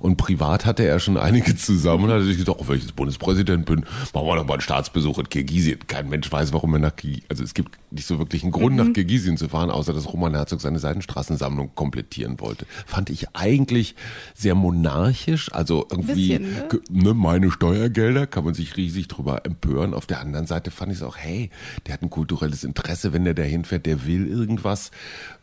Und 0.00 0.16
privat 0.16 0.66
hatte 0.66 0.84
er 0.84 0.98
schon 0.98 1.16
einige 1.16 1.56
zusammen 1.56 2.04
und 2.04 2.10
hatte 2.10 2.24
sich 2.24 2.38
gedacht, 2.38 2.56
oh, 2.58 2.64
wenn 2.66 2.78
ich 2.78 2.82
jetzt 2.82 2.96
Bundespräsident 2.96 3.66
bin, 3.66 3.84
machen 4.12 4.26
wir 4.26 4.34
doch 4.34 4.44
mal 4.44 4.54
einen 4.54 4.62
Staatsbesuch 4.62 5.20
in 5.20 5.28
Kirgisien. 5.28 5.78
Kein 5.86 6.08
Mensch 6.08 6.30
weiß, 6.30 6.52
warum 6.52 6.72
er 6.72 6.80
nach 6.80 6.96
Kirgisien, 6.96 7.26
also 7.28 7.44
es 7.44 7.54
gibt 7.54 7.78
nicht 7.92 8.06
so 8.06 8.18
wirklich 8.18 8.42
einen 8.42 8.50
Grund, 8.50 8.76
mhm. 8.76 8.86
nach 8.86 8.92
Kirgisien 8.92 9.36
zu 9.36 9.48
fahren, 9.48 9.70
außer 9.70 9.92
dass 9.92 10.12
Roman 10.12 10.34
Herzog 10.34 10.60
seine 10.60 10.80
Seidenstraßensammlung 10.80 11.76
komplettieren 11.76 12.40
wollte. 12.40 12.66
Fand 12.84 13.10
ich 13.10 13.28
eigentlich 13.32 13.94
sehr 14.34 14.56
monarchisch, 14.56 15.52
also 15.52 15.86
irgendwie, 15.88 16.36
bisschen, 16.36 16.52
ne? 16.52 16.80
ne, 16.90 17.14
meine 17.14 17.52
Steuergelder, 17.52 18.26
kann 18.26 18.44
man 18.44 18.54
sich 18.54 18.76
riesig 18.76 19.06
drüber 19.06 19.46
empören. 19.46 19.94
Auf 19.94 20.06
der 20.06 20.20
anderen 20.20 20.46
Seite 20.46 20.72
fand 20.72 20.90
ich 20.90 20.98
es 20.98 21.04
auch, 21.04 21.16
hey, 21.16 21.43
der 21.86 21.94
hat 21.94 22.02
ein 22.02 22.10
kulturelles 22.10 22.64
Interesse, 22.64 23.12
wenn 23.12 23.24
der 23.24 23.34
dahin 23.34 23.64
fährt, 23.64 23.86
der 23.86 24.06
will 24.06 24.26
irgendwas, 24.26 24.90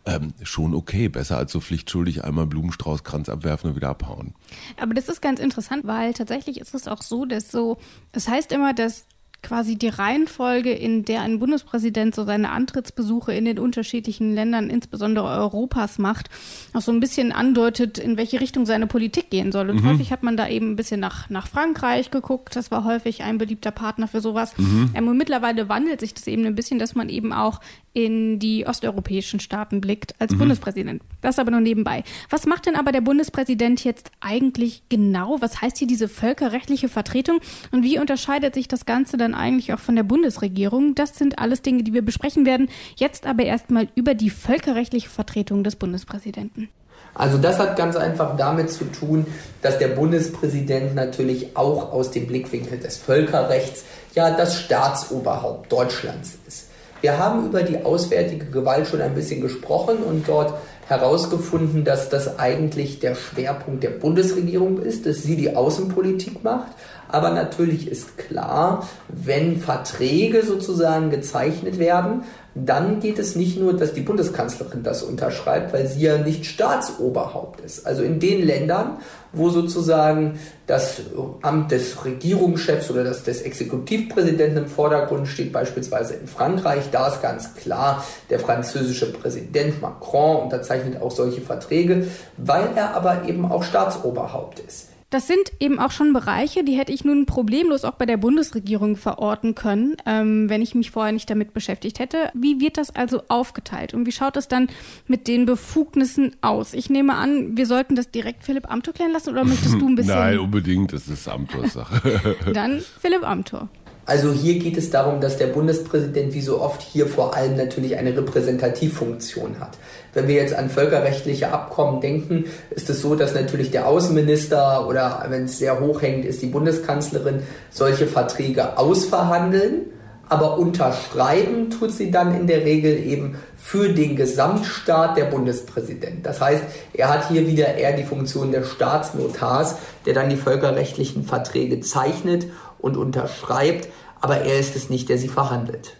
ähm, 0.05 0.33
schon 0.43 0.73
okay. 0.73 1.09
Besser 1.09 1.37
als 1.37 1.51
so 1.51 1.59
pflichtschuldig 1.59 2.23
einmal 2.23 2.47
Blumenstrauß, 2.47 3.03
Kranz 3.03 3.29
abwerfen 3.29 3.71
und 3.71 3.75
wieder 3.75 3.89
abhauen. 3.89 4.33
Aber 4.77 4.93
das 4.93 5.09
ist 5.09 5.21
ganz 5.21 5.39
interessant, 5.39 5.85
weil 5.85 6.13
tatsächlich 6.13 6.59
ist 6.59 6.73
es 6.73 6.87
auch 6.87 7.01
so, 7.01 7.25
dass 7.25 7.51
so, 7.51 7.77
es 8.11 8.27
heißt 8.27 8.51
immer, 8.51 8.73
dass 8.73 9.05
quasi 9.43 9.75
die 9.75 9.89
Reihenfolge, 9.89 10.71
in 10.71 11.03
der 11.03 11.21
ein 11.21 11.39
Bundespräsident 11.39 12.13
so 12.13 12.25
seine 12.25 12.51
Antrittsbesuche 12.51 13.33
in 13.33 13.45
den 13.45 13.59
unterschiedlichen 13.59 14.35
Ländern, 14.35 14.69
insbesondere 14.69 15.27
Europas, 15.27 15.97
macht, 15.97 16.29
auch 16.73 16.81
so 16.81 16.91
ein 16.91 16.99
bisschen 16.99 17.31
andeutet, 17.31 17.97
in 17.97 18.17
welche 18.17 18.39
Richtung 18.39 18.65
seine 18.65 18.87
Politik 18.87 19.29
gehen 19.29 19.51
soll. 19.51 19.69
Und 19.69 19.83
mhm. 19.83 19.89
häufig 19.89 20.11
hat 20.11 20.23
man 20.23 20.37
da 20.37 20.47
eben 20.47 20.71
ein 20.71 20.75
bisschen 20.75 20.99
nach, 20.99 21.29
nach 21.29 21.47
Frankreich 21.47 22.11
geguckt. 22.11 22.55
Das 22.55 22.71
war 22.71 22.83
häufig 22.83 23.23
ein 23.23 23.37
beliebter 23.37 23.71
Partner 23.71 24.07
für 24.07 24.21
sowas. 24.21 24.57
Mhm. 24.57 24.91
Ähm, 24.93 25.07
und 25.07 25.17
mittlerweile 25.17 25.69
wandelt 25.69 25.99
sich 25.99 26.13
das 26.13 26.27
eben 26.27 26.45
ein 26.45 26.55
bisschen, 26.55 26.77
dass 26.79 26.93
man 26.93 27.09
eben 27.09 27.33
auch 27.33 27.61
in 27.93 28.39
die 28.39 28.65
osteuropäischen 28.65 29.39
Staaten 29.39 29.81
blickt 29.81 30.15
als 30.19 30.33
mhm. 30.33 30.39
Bundespräsident. 30.39 31.01
Das 31.21 31.39
aber 31.39 31.51
nur 31.51 31.59
nebenbei. 31.59 32.03
Was 32.29 32.45
macht 32.45 32.65
denn 32.65 32.75
aber 32.75 32.91
der 32.91 33.01
Bundespräsident 33.01 33.83
jetzt 33.83 34.11
eigentlich 34.21 34.83
genau? 34.89 35.37
Was 35.41 35.61
heißt 35.61 35.77
hier 35.77 35.87
diese 35.87 36.07
völkerrechtliche 36.07 36.87
Vertretung? 36.87 37.39
Und 37.71 37.83
wie 37.83 37.99
unterscheidet 37.99 38.53
sich 38.53 38.67
das 38.67 38.85
Ganze 38.85 39.17
dann 39.17 39.33
eigentlich 39.33 39.73
auch 39.73 39.79
von 39.79 39.95
der 39.95 40.03
Bundesregierung? 40.03 40.95
Das 40.95 41.17
sind 41.17 41.39
alles 41.39 41.61
Dinge, 41.61 41.83
die 41.83 41.93
wir 41.93 42.01
besprechen 42.01 42.45
werden. 42.45 42.69
Jetzt 42.95 43.25
aber 43.25 43.43
erstmal 43.43 43.89
über 43.95 44.13
die 44.13 44.29
völkerrechtliche 44.29 45.09
Vertretung 45.09 45.63
des 45.63 45.75
Bundespräsidenten. 45.75 46.69
Also 47.13 47.37
das 47.37 47.59
hat 47.59 47.75
ganz 47.75 47.97
einfach 47.97 48.37
damit 48.37 48.71
zu 48.71 48.85
tun, 48.85 49.25
dass 49.61 49.77
der 49.77 49.89
Bundespräsident 49.89 50.95
natürlich 50.95 51.57
auch 51.57 51.91
aus 51.91 52.11
dem 52.11 52.25
Blickwinkel 52.25 52.79
des 52.79 52.97
Völkerrechts 52.97 53.83
ja 54.15 54.31
das 54.31 54.57
Staatsoberhaupt 54.57 55.71
Deutschlands 55.71 56.37
ist. 56.47 56.70
Wir 57.01 57.17
haben 57.17 57.47
über 57.47 57.63
die 57.63 57.83
auswärtige 57.83 58.45
Gewalt 58.45 58.87
schon 58.87 59.01
ein 59.01 59.15
bisschen 59.15 59.41
gesprochen 59.41 59.97
und 59.97 60.27
dort 60.27 60.53
herausgefunden, 60.87 61.83
dass 61.83 62.09
das 62.09 62.37
eigentlich 62.37 62.99
der 62.99 63.15
Schwerpunkt 63.15 63.81
der 63.81 63.89
Bundesregierung 63.89 64.79
ist, 64.79 65.05
dass 65.05 65.23
sie 65.23 65.35
die 65.35 65.55
Außenpolitik 65.55 66.43
macht. 66.43 66.71
Aber 67.07 67.31
natürlich 67.31 67.89
ist 67.89 68.17
klar, 68.17 68.87
wenn 69.07 69.57
Verträge 69.57 70.45
sozusagen 70.45 71.09
gezeichnet 71.09 71.79
werden, 71.79 72.23
dann 72.53 72.99
geht 72.99 73.17
es 73.17 73.35
nicht 73.35 73.57
nur, 73.57 73.73
dass 73.73 73.93
die 73.93 74.01
Bundeskanzlerin 74.01 74.83
das 74.83 75.03
unterschreibt, 75.03 75.73
weil 75.73 75.87
sie 75.87 76.01
ja 76.01 76.17
nicht 76.17 76.45
Staatsoberhaupt 76.45 77.61
ist. 77.61 77.87
Also 77.87 78.03
in 78.03 78.19
den 78.19 78.45
Ländern, 78.45 78.97
wo 79.31 79.49
sozusagen 79.49 80.37
das 80.67 81.01
Amt 81.41 81.71
des 81.71 82.03
Regierungschefs 82.03 82.91
oder 82.91 83.05
das 83.05 83.23
des 83.23 83.41
Exekutivpräsidenten 83.41 84.57
im 84.57 84.67
Vordergrund 84.67 85.29
steht, 85.29 85.53
beispielsweise 85.53 86.15
in 86.15 86.27
Frankreich, 86.27 86.83
da 86.91 87.07
ist 87.07 87.21
ganz 87.21 87.55
klar, 87.55 88.03
der 88.29 88.39
französische 88.39 89.13
Präsident 89.13 89.81
Macron 89.81 90.43
unterzeichnet 90.43 91.01
auch 91.01 91.11
solche 91.11 91.41
Verträge, 91.41 92.07
weil 92.35 92.69
er 92.75 92.95
aber 92.95 93.23
eben 93.27 93.49
auch 93.49 93.63
Staatsoberhaupt 93.63 94.59
ist. 94.59 94.90
Das 95.11 95.27
sind 95.27 95.51
eben 95.59 95.77
auch 95.77 95.91
schon 95.91 96.13
Bereiche, 96.13 96.63
die 96.63 96.77
hätte 96.77 96.93
ich 96.93 97.03
nun 97.03 97.25
problemlos 97.25 97.83
auch 97.83 97.95
bei 97.95 98.05
der 98.05 98.15
Bundesregierung 98.15 98.95
verorten 98.95 99.55
können, 99.55 99.97
ähm, 100.05 100.49
wenn 100.49 100.61
ich 100.61 100.73
mich 100.73 100.91
vorher 100.91 101.11
nicht 101.11 101.29
damit 101.29 101.53
beschäftigt 101.53 101.99
hätte. 101.99 102.31
Wie 102.33 102.61
wird 102.61 102.77
das 102.77 102.95
also 102.95 103.21
aufgeteilt 103.27 103.93
und 103.93 104.05
wie 104.05 104.13
schaut 104.13 104.37
es 104.37 104.47
dann 104.47 104.69
mit 105.07 105.27
den 105.27 105.45
Befugnissen 105.45 106.37
aus? 106.39 106.73
Ich 106.73 106.89
nehme 106.89 107.15
an, 107.15 107.57
wir 107.57 107.65
sollten 107.65 107.97
das 107.97 108.09
direkt 108.09 108.45
Philipp 108.45 108.71
Amthor 108.71 108.93
klären 108.93 109.11
lassen 109.11 109.31
oder 109.31 109.43
möchtest 109.43 109.81
du 109.81 109.89
ein 109.89 109.95
bisschen? 109.95 110.15
Nein, 110.15 110.39
unbedingt, 110.39 110.93
das 110.93 111.09
ist 111.09 111.27
Amthors 111.27 111.73
Sache. 111.73 112.37
dann 112.53 112.81
Philipp 113.01 113.27
Amthor. 113.27 113.67
Also 114.05 114.31
hier 114.31 114.57
geht 114.57 114.77
es 114.77 114.89
darum, 114.89 115.21
dass 115.21 115.37
der 115.37 115.47
Bundespräsident 115.47 116.33
wie 116.33 116.41
so 116.41 116.59
oft 116.59 116.81
hier 116.81 117.07
vor 117.07 117.35
allem 117.35 117.55
natürlich 117.55 117.97
eine 117.97 118.15
Repräsentativfunktion 118.17 119.59
hat. 119.59 119.77
Wenn 120.13 120.27
wir 120.27 120.35
jetzt 120.35 120.55
an 120.55 120.69
völkerrechtliche 120.69 121.53
Abkommen 121.53 122.01
denken, 122.01 122.45
ist 122.71 122.89
es 122.89 123.01
so, 123.01 123.15
dass 123.15 123.35
natürlich 123.35 123.69
der 123.69 123.87
Außenminister 123.87 124.87
oder 124.87 125.23
wenn 125.29 125.45
es 125.45 125.59
sehr 125.59 125.79
hoch 125.79 126.01
hängt, 126.01 126.25
ist 126.25 126.41
die 126.41 126.47
Bundeskanzlerin 126.47 127.43
solche 127.69 128.07
Verträge 128.07 128.77
ausverhandeln, 128.77 129.85
aber 130.27 130.57
unterschreiben 130.57 131.69
tut 131.69 131.91
sie 131.91 132.09
dann 132.09 132.33
in 132.33 132.47
der 132.47 132.63
Regel 132.63 132.97
eben 133.05 133.35
für 133.57 133.89
den 133.89 134.15
Gesamtstaat 134.15 135.17
der 135.17 135.25
Bundespräsident. 135.25 136.25
Das 136.25 136.39
heißt, 136.39 136.63
er 136.93 137.09
hat 137.09 137.27
hier 137.27 137.45
wieder 137.47 137.75
eher 137.75 137.91
die 137.97 138.05
Funktion 138.05 138.53
des 138.53 138.71
Staatsnotars, 138.71 139.75
der 140.05 140.13
dann 140.13 140.29
die 140.29 140.37
völkerrechtlichen 140.37 141.25
Verträge 141.25 141.81
zeichnet 141.81 142.47
und 142.81 142.97
unterschreibt, 142.97 143.89
aber 144.19 144.41
er 144.41 144.59
ist 144.59 144.75
es 144.75 144.89
nicht, 144.89 145.09
der 145.09 145.17
sie 145.17 145.27
verhandelt. 145.27 145.97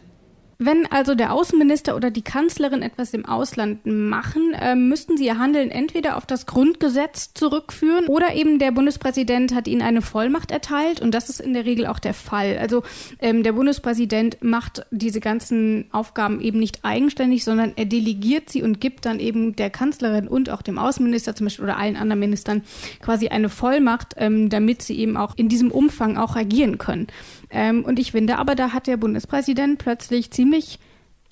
Wenn 0.63 0.85
also 0.91 1.15
der 1.15 1.33
Außenminister 1.33 1.95
oder 1.95 2.11
die 2.11 2.21
Kanzlerin 2.21 2.83
etwas 2.83 3.15
im 3.15 3.25
Ausland 3.25 3.83
machen, 3.83 4.53
äh, 4.53 4.75
müssten 4.75 5.17
sie 5.17 5.25
ihr 5.25 5.39
Handeln 5.39 5.71
entweder 5.71 6.17
auf 6.17 6.27
das 6.27 6.45
Grundgesetz 6.45 7.33
zurückführen 7.33 8.05
oder 8.05 8.35
eben 8.35 8.59
der 8.59 8.69
Bundespräsident 8.69 9.55
hat 9.55 9.67
ihnen 9.67 9.81
eine 9.81 10.03
Vollmacht 10.03 10.51
erteilt 10.51 11.01
und 11.01 11.15
das 11.15 11.29
ist 11.29 11.41
in 11.41 11.53
der 11.53 11.65
Regel 11.65 11.87
auch 11.87 11.97
der 11.97 12.13
Fall. 12.13 12.59
Also 12.59 12.83
ähm, 13.19 13.41
der 13.41 13.53
Bundespräsident 13.53 14.43
macht 14.43 14.85
diese 14.91 15.19
ganzen 15.19 15.85
Aufgaben 15.91 16.39
eben 16.41 16.59
nicht 16.59 16.85
eigenständig, 16.85 17.43
sondern 17.43 17.73
er 17.75 17.85
delegiert 17.85 18.51
sie 18.51 18.61
und 18.61 18.79
gibt 18.79 19.07
dann 19.07 19.19
eben 19.19 19.55
der 19.55 19.71
Kanzlerin 19.71 20.27
und 20.27 20.51
auch 20.51 20.61
dem 20.61 20.77
Außenminister 20.77 21.35
zum 21.35 21.47
Beispiel 21.47 21.65
oder 21.65 21.77
allen 21.77 21.95
anderen 21.95 22.19
Ministern 22.19 22.61
quasi 23.01 23.29
eine 23.29 23.49
Vollmacht, 23.49 24.13
ähm, 24.17 24.49
damit 24.49 24.83
sie 24.83 24.99
eben 24.99 25.17
auch 25.17 25.33
in 25.37 25.49
diesem 25.49 25.71
Umfang 25.71 26.17
auch 26.17 26.35
agieren 26.35 26.77
können. 26.77 27.07
Ähm, 27.51 27.83
und 27.83 27.99
ich 27.99 28.11
finde 28.11 28.37
aber, 28.37 28.55
da 28.55 28.71
hat 28.71 28.87
der 28.87 28.97
Bundespräsident 28.97 29.77
plötzlich 29.77 30.31
ziemlich 30.31 30.79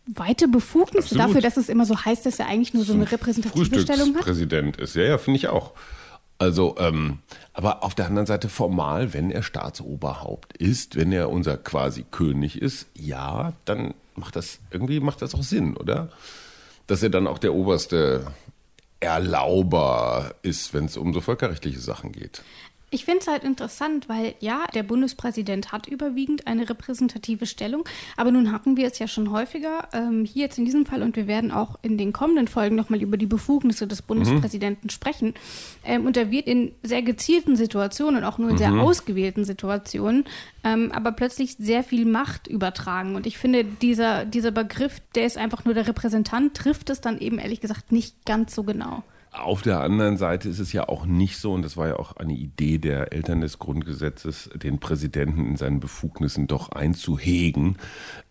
weite 0.06 0.48
Befugnisse 0.48 1.16
Absolut. 1.16 1.28
dafür, 1.28 1.42
dass 1.42 1.58
es 1.58 1.70
immer 1.70 1.86
so 1.86 1.98
heißt, 1.98 2.26
dass 2.26 2.40
er 2.40 2.48
eigentlich 2.48 2.74
nur 2.74 2.84
so 2.84 2.94
eine 2.94 3.10
repräsentative 3.10 3.80
Stellung 3.80 4.16
hat. 4.16 4.22
Präsident 4.22 4.78
ist, 4.78 4.96
ja, 4.96 5.04
ja, 5.04 5.18
finde 5.18 5.38
ich 5.38 5.48
auch. 5.48 5.74
Also, 6.40 6.76
ähm, 6.80 7.20
aber 7.54 7.84
auf 7.84 7.96
der 7.96 8.08
anderen 8.08 8.26
Seite 8.26 8.48
formal, 8.50 9.14
wenn 9.14 9.30
er 9.30 9.44
Staatsoberhaupt 9.44 10.56
ist, 10.58 10.96
wenn 10.96 11.12
er 11.12 11.30
unser 11.30 11.58
quasi 11.58 12.06
König 12.10 12.62
ist, 12.62 12.88
ja, 12.96 13.54
dann 13.66 13.94
macht 14.16 14.36
das 14.36 14.60
irgendwie 14.72 15.00
macht 15.00 15.22
das 15.22 15.36
auch 15.36 15.44
Sinn, 15.44 15.76
oder? 15.76 16.10
Dass 16.88 17.04
er 17.04 17.10
dann 17.10 17.28
auch 17.28 17.40
der 17.40 17.54
oberste 17.54 18.28
Erlauber 19.02 20.34
ist, 20.42 20.74
wenn 20.74 20.86
es 20.86 20.98
um 20.98 21.14
so 21.14 21.22
völkerrechtliche 21.22 21.80
Sachen 21.80 22.12
geht. 22.12 22.42
Ich 22.92 23.06
finde 23.06 23.20
es 23.20 23.28
halt 23.28 23.44
interessant, 23.44 24.10
weil 24.10 24.34
ja, 24.40 24.66
der 24.74 24.84
Bundespräsident 24.84 25.72
hat 25.72 25.88
überwiegend 25.88 26.48
eine 26.48 26.70
repräsentative 26.70 27.46
Stellung, 27.46 27.84
aber 28.18 28.32
nun 28.32 28.52
hatten 28.52 28.78
wir 28.78 28.88
es 28.88 28.98
ja 28.98 29.08
schon 29.08 29.32
häufiger, 29.32 29.90
ähm, 29.94 30.26
hier 30.26 30.46
jetzt 30.46 30.58
in 30.58 30.66
diesem 30.66 30.86
Fall, 30.86 31.04
und 31.04 31.16
wir 31.16 31.28
werden 31.28 31.52
auch 31.52 31.78
in 31.84 31.98
den 31.98 32.14
kommenden 32.14 32.48
Folgen 32.48 32.76
nochmal 32.76 33.02
über 33.02 33.18
die 33.18 33.28
Befugnisse 33.28 33.86
des 33.88 34.02
Bundespräsidenten 34.02 34.88
mhm. 34.88 34.90
sprechen. 34.90 35.34
Ähm, 35.84 36.06
und 36.06 36.18
da 36.18 36.32
wird 36.32 36.48
in 36.48 36.72
sehr 36.82 37.04
gezielten 37.04 37.56
Situationen, 37.56 38.24
auch 38.24 38.40
nur 38.40 38.50
in 38.50 38.58
sehr 38.58 38.72
mhm. 38.72 38.80
ausgewählten 38.80 39.46
Situationen, 39.46 40.26
ähm, 40.64 40.92
aber 40.92 41.12
plötzlich 41.12 41.58
sehr 41.58 41.84
viel 41.84 42.06
Macht 42.06 42.48
übertragen. 42.48 43.16
Und 43.16 43.28
ich 43.28 43.38
finde, 43.38 43.64
dieser, 43.64 44.26
dieser 44.26 44.52
Begriff, 44.52 45.00
der 45.14 45.26
ist 45.26 45.38
einfach 45.38 45.64
nur 45.66 45.76
der 45.76 45.88
Repräsentant, 45.88 46.56
trifft 46.56 46.90
es 46.90 47.02
dann 47.02 47.20
eben 47.20 47.38
ehrlich 47.38 47.62
gesagt 47.62 47.92
nicht 47.92 48.26
ganz 48.26 48.56
so 48.56 48.64
genau. 48.64 49.04
Auf 49.32 49.62
der 49.62 49.80
anderen 49.80 50.18
Seite 50.18 50.50
ist 50.50 50.60
es 50.60 50.74
ja 50.74 50.90
auch 50.90 51.06
nicht 51.06 51.38
so, 51.38 51.54
und 51.54 51.62
das 51.62 51.78
war 51.78 51.88
ja 51.88 51.96
auch 51.98 52.18
eine 52.18 52.34
Idee 52.34 52.80
der 52.80 53.14
Eltern 53.14 53.42
des 53.42 53.60
Grundgesetzes, 53.60 54.50
den 54.56 54.80
Präsidenten 54.80 55.46
in 55.46 55.56
seinen 55.56 55.80
Befugnissen 55.80 56.48
doch 56.48 56.70
einzuhegen. 56.70 57.78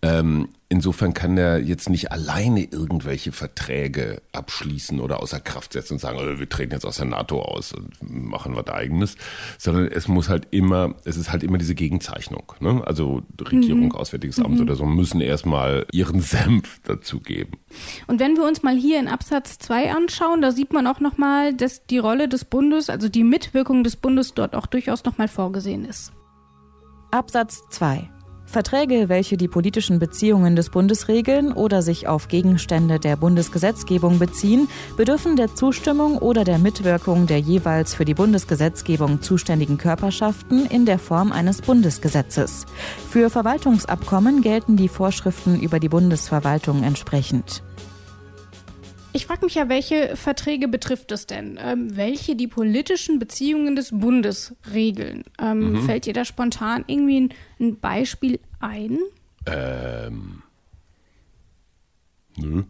Ähm, 0.02 0.49
Insofern 0.70 1.14
kann 1.14 1.38
er 1.38 1.60
jetzt 1.60 1.88
nicht 1.88 2.12
alleine 2.12 2.62
irgendwelche 2.62 3.32
Verträge 3.32 4.20
abschließen 4.32 5.00
oder 5.00 5.22
außer 5.22 5.40
Kraft 5.40 5.72
setzen 5.72 5.94
und 5.94 5.98
sagen, 5.98 6.18
oh, 6.20 6.38
wir 6.38 6.48
treten 6.48 6.72
jetzt 6.72 6.84
aus 6.84 6.98
der 6.98 7.06
NATO 7.06 7.40
aus 7.40 7.72
und 7.72 7.96
machen 8.02 8.54
was 8.54 8.68
eigenes, 8.68 9.16
sondern 9.56 9.87
es 9.87 10.08
muss 10.08 10.28
halt 10.28 10.48
immer, 10.50 10.94
es 11.06 11.16
ist 11.16 11.32
halt 11.32 11.42
immer 11.42 11.56
diese 11.56 11.75
Gegenzeichnung. 11.75 12.52
Ne? 12.60 12.82
Also 12.84 13.22
Regierung, 13.40 13.87
mhm. 13.87 13.92
Auswärtiges 13.92 14.38
Amt 14.40 14.56
mhm. 14.56 14.60
oder 14.60 14.76
so 14.76 14.84
müssen 14.84 15.22
erstmal 15.22 15.87
ihren 15.90 16.20
Senf 16.20 16.80
dazugeben. 16.82 17.58
Und 18.06 18.20
wenn 18.20 18.37
wir 18.37 18.44
uns 18.44 18.62
mal 18.62 18.76
hier 18.76 19.00
in 19.00 19.08
Absatz 19.08 19.58
2 19.60 19.90
anschauen, 19.90 20.42
da 20.42 20.52
sieht 20.52 20.75
man 20.75 20.87
auch 20.87 21.00
nochmal, 21.00 21.54
dass 21.54 21.87
die 21.87 21.98
Rolle 21.98 22.28
des 22.28 22.44
Bundes, 22.44 22.90
also 22.90 23.08
die 23.08 23.25
Mitwirkung 23.25 23.84
des 23.84 23.96
Bundes 23.96 24.34
dort 24.34 24.54
auch 24.54 24.66
durchaus 24.66 25.02
nochmal 25.04 25.28
vorgesehen 25.28 25.87
ist. 25.87 26.12
Absatz 27.10 27.62
2 27.70 28.10
Verträge, 28.49 29.11
welche 29.11 29.37
die 29.37 29.47
politischen 29.47 29.99
Beziehungen 29.99 30.57
des 30.57 30.71
Bundes 30.71 31.09
regeln 31.09 31.52
oder 31.52 31.83
sich 31.83 32.09
auf 32.09 32.28
Gegenstände 32.28 32.99
der 32.99 33.17
Bundesgesetzgebung 33.17 34.19
beziehen, 34.19 34.69
bedürfen 34.97 35.37
der 35.37 35.55
Zustimmung 35.55 36.17
oder 36.17 36.45
der 36.45 36.59
Mitwirkung 36.59 37.26
der 37.26 37.40
jeweils 37.40 37.95
für 37.95 38.07
die 38.07 38.14
Bundesgesetzgebung 38.14 39.21
zuständigen 39.21 39.76
Körperschaften 39.76 40.64
in 40.64 40.87
der 40.87 40.99
Form 40.99 41.31
eines 41.31 41.61
Bundesgesetzes. 41.61 42.64
Für 43.11 43.28
Verwaltungsabkommen 43.28 44.40
gelten 44.40 44.76
die 44.76 44.88
Vorschriften 44.88 45.61
über 45.61 45.78
die 45.78 45.90
Bundesverwaltung 45.90 46.83
entsprechend. 46.83 47.62
Ich 49.18 49.26
frage 49.26 49.44
mich 49.44 49.56
ja, 49.56 49.68
welche 49.68 50.14
Verträge 50.14 50.68
betrifft 50.68 51.10
es 51.10 51.26
denn? 51.26 51.58
Ähm, 51.60 51.96
welche 51.96 52.37
die 52.37 52.46
politischen 52.46 53.18
Beziehungen 53.18 53.75
des 53.75 53.90
Bundes 53.90 54.54
regeln? 54.72 55.25
Ähm, 55.40 55.72
mhm. 55.72 55.82
Fällt 55.87 56.06
dir 56.06 56.12
da 56.12 56.25
spontan 56.25 56.84
irgendwie 56.87 57.22
ein, 57.22 57.34
ein 57.58 57.80
Beispiel 57.80 58.38
ein? 58.60 59.00
Ähm. 59.44 60.44
Nö. 62.37 62.62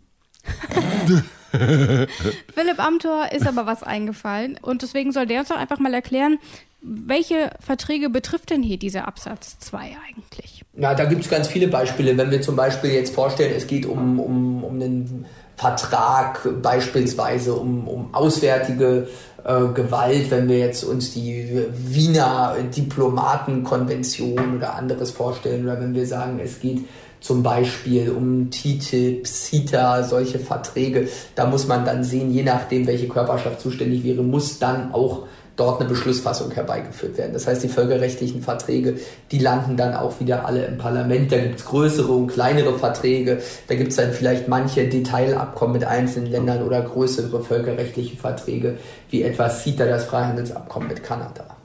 Philipp 2.54 2.78
Amthor 2.78 3.30
ist 3.30 3.46
aber 3.46 3.66
was 3.66 3.82
eingefallen 3.82 4.58
und 4.62 4.80
deswegen 4.80 5.12
soll 5.12 5.26
der 5.26 5.40
uns 5.40 5.50
doch 5.50 5.58
einfach 5.58 5.78
mal 5.78 5.92
erklären, 5.92 6.38
welche 6.80 7.50
Verträge 7.60 8.08
betrifft 8.08 8.48
denn 8.48 8.62
hier 8.62 8.78
dieser 8.78 9.06
Absatz 9.06 9.58
2 9.58 9.98
eigentlich? 10.08 10.64
Ja, 10.72 10.94
da 10.94 11.04
gibt 11.04 11.24
es 11.24 11.28
ganz 11.28 11.46
viele 11.46 11.68
Beispiele. 11.68 12.16
Wenn 12.16 12.30
wir 12.30 12.40
zum 12.40 12.56
Beispiel 12.56 12.92
jetzt 12.92 13.14
vorstellen, 13.14 13.52
es 13.54 13.66
geht 13.66 13.84
um, 13.84 14.18
um, 14.18 14.64
um 14.64 14.74
einen 14.76 15.26
Vertrag, 15.58 16.48
beispielsweise 16.62 17.54
um, 17.54 17.88
um 17.88 18.14
auswärtige 18.14 19.08
äh, 19.44 19.66
Gewalt, 19.74 20.30
wenn 20.30 20.48
wir 20.48 20.58
jetzt 20.58 20.84
uns 20.84 21.12
die 21.14 21.66
Wiener 21.76 22.54
Diplomatenkonvention 22.76 24.56
oder 24.56 24.76
anderes 24.76 25.10
vorstellen, 25.10 25.64
oder 25.64 25.80
wenn 25.80 25.96
wir 25.96 26.06
sagen, 26.06 26.38
es 26.42 26.60
geht 26.60 26.84
zum 27.18 27.42
Beispiel 27.42 28.10
um 28.10 28.50
TTIP, 28.52 29.26
CETA, 29.26 30.04
solche 30.04 30.38
Verträge, 30.38 31.08
da 31.34 31.46
muss 31.46 31.66
man 31.66 31.84
dann 31.84 32.04
sehen, 32.04 32.32
je 32.32 32.44
nachdem, 32.44 32.86
welche 32.86 33.08
Körperschaft 33.08 33.60
zuständig 33.60 34.04
wäre, 34.04 34.22
muss 34.22 34.60
dann 34.60 34.94
auch 34.94 35.26
dort 35.58 35.80
eine 35.80 35.88
Beschlussfassung 35.88 36.52
herbeigeführt 36.52 37.18
werden. 37.18 37.32
Das 37.32 37.46
heißt, 37.46 37.62
die 37.62 37.68
völkerrechtlichen 37.68 38.42
Verträge, 38.42 38.98
die 39.30 39.38
landen 39.38 39.76
dann 39.76 39.94
auch 39.94 40.20
wieder 40.20 40.46
alle 40.46 40.64
im 40.64 40.78
Parlament. 40.78 41.32
Da 41.32 41.38
gibt 41.38 41.58
es 41.58 41.66
größere 41.66 42.12
und 42.12 42.28
kleinere 42.28 42.78
Verträge. 42.78 43.42
Da 43.66 43.74
gibt 43.74 43.90
es 43.90 43.96
dann 43.96 44.12
vielleicht 44.12 44.48
manche 44.48 44.88
Detailabkommen 44.88 45.74
mit 45.74 45.84
einzelnen 45.84 46.30
Ländern 46.30 46.62
oder 46.62 46.80
größere 46.80 47.42
völkerrechtliche 47.42 48.16
Verträge, 48.16 48.78
wie 49.10 49.22
etwa 49.22 49.50
CETA, 49.50 49.86
das 49.86 50.04
Freihandelsabkommen 50.04 50.88
mit 50.88 51.02
Kanada. 51.02 51.58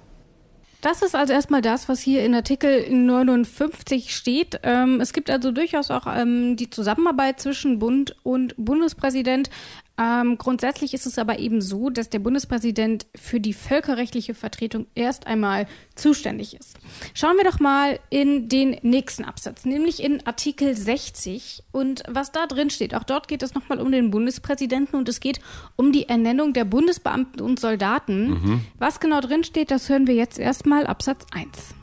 Das 0.83 1.01
ist 1.01 1.15
also 1.15 1.31
erstmal 1.31 1.61
das, 1.61 1.87
was 1.87 2.01
hier 2.01 2.25
in 2.25 2.35
Artikel 2.35 2.91
59 2.91 4.13
steht. 4.13 4.59
Ähm, 4.63 4.99
es 4.99 5.13
gibt 5.13 5.29
also 5.29 5.53
durchaus 5.53 5.89
auch 5.89 6.07
ähm, 6.13 6.57
die 6.57 6.69
Zusammenarbeit 6.69 7.39
zwischen 7.39 7.79
Bund 7.79 8.17
und 8.23 8.53
Bundespräsident. 8.57 9.49
Ähm, 9.95 10.39
grundsätzlich 10.39 10.95
ist 10.95 11.05
es 11.05 11.19
aber 11.19 11.37
eben 11.37 11.61
so, 11.61 11.91
dass 11.91 12.09
der 12.09 12.17
Bundespräsident 12.17 13.05
für 13.15 13.39
die 13.39 13.53
völkerrechtliche 13.53 14.33
Vertretung 14.33 14.87
erst 14.95 15.27
einmal 15.27 15.67
zuständig 15.93 16.55
ist. 16.55 16.79
Schauen 17.13 17.37
wir 17.37 17.43
doch 17.43 17.59
mal 17.59 17.99
in 18.09 18.49
den 18.49 18.77
nächsten 18.81 19.23
Absatz, 19.23 19.65
nämlich 19.65 20.01
in 20.01 20.25
Artikel 20.25 20.75
60 20.75 21.63
und 21.71 22.01
was 22.09 22.31
da 22.31 22.47
drin 22.47 22.71
steht. 22.71 22.95
Auch 22.95 23.03
dort 23.03 23.27
geht 23.27 23.43
es 23.43 23.53
nochmal 23.53 23.79
um 23.79 23.91
den 23.91 24.09
Bundespräsidenten 24.09 24.95
und 24.95 25.07
es 25.09 25.19
geht 25.19 25.39
um 25.75 25.91
die 25.91 26.09
Ernennung 26.09 26.53
der 26.53 26.65
Bundesbeamten 26.65 27.41
und 27.41 27.59
Soldaten. 27.59 28.29
Mhm. 28.29 28.61
Was 28.79 28.99
genau 28.99 29.21
drin 29.21 29.43
steht, 29.43 29.69
das 29.69 29.89
hören 29.89 30.07
wir 30.07 30.15
jetzt 30.15 30.39
erstmal 30.39 30.87
Absatz 30.87 31.27
1. 31.33 31.75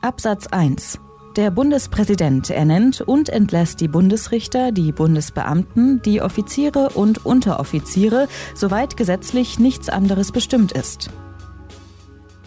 Absatz 0.00 0.46
1. 0.46 0.98
Der 1.36 1.50
Bundespräsident 1.50 2.50
ernennt 2.50 3.00
und 3.00 3.28
entlässt 3.28 3.80
die 3.80 3.88
Bundesrichter, 3.88 4.72
die 4.72 4.92
Bundesbeamten, 4.92 6.02
die 6.02 6.20
Offiziere 6.20 6.90
und 6.90 7.24
Unteroffiziere, 7.24 8.28
soweit 8.54 8.96
gesetzlich 8.96 9.58
nichts 9.58 9.88
anderes 9.88 10.32
bestimmt 10.32 10.72
ist. 10.72 11.10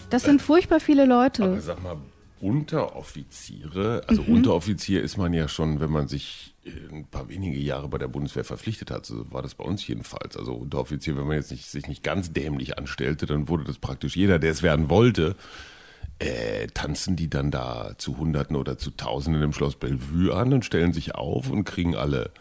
Das 0.09 0.23
sind 0.23 0.41
furchtbar 0.41 0.81
viele 0.81 1.05
Leute. 1.05 1.43
Aber 1.43 1.61
sag 1.61 1.81
mal, 1.81 1.97
Unteroffiziere, 2.41 4.03
also 4.07 4.23
mhm. 4.23 4.33
Unteroffizier 4.33 5.01
ist 5.01 5.15
man 5.15 5.31
ja 5.31 5.47
schon, 5.47 5.79
wenn 5.79 5.91
man 5.91 6.07
sich 6.07 6.55
ein 6.91 7.05
paar 7.05 7.29
wenige 7.29 7.59
Jahre 7.59 7.87
bei 7.87 7.97
der 7.97 8.07
Bundeswehr 8.07 8.43
verpflichtet 8.43 8.91
hat. 8.91 9.05
So 9.05 9.31
war 9.31 9.41
das 9.41 9.55
bei 9.55 9.63
uns 9.63 9.87
jedenfalls. 9.87 10.35
Also 10.35 10.53
Unteroffizier, 10.53 11.15
wenn 11.17 11.27
man 11.27 11.37
jetzt 11.37 11.51
nicht, 11.51 11.65
sich 11.65 11.87
nicht 11.87 12.03
ganz 12.03 12.33
dämlich 12.33 12.77
anstellte, 12.77 13.25
dann 13.25 13.47
wurde 13.47 13.63
das 13.63 13.77
praktisch 13.77 14.15
jeder, 14.15 14.39
der 14.39 14.51
es 14.51 14.63
werden 14.63 14.89
wollte, 14.89 15.35
äh, 16.21 16.67
tanzen 16.67 17.15
die 17.15 17.29
dann 17.29 17.51
da 17.51 17.93
zu 17.97 18.17
Hunderten 18.17 18.55
oder 18.55 18.77
zu 18.77 18.91
Tausenden 18.91 19.41
im 19.41 19.53
Schloss 19.53 19.75
Bellevue 19.75 20.33
an 20.33 20.53
und 20.53 20.63
stellen 20.63 20.93
sich 20.93 21.15
auf 21.15 21.49
und 21.49 21.63
kriegen 21.63 21.95
alle 21.95 22.31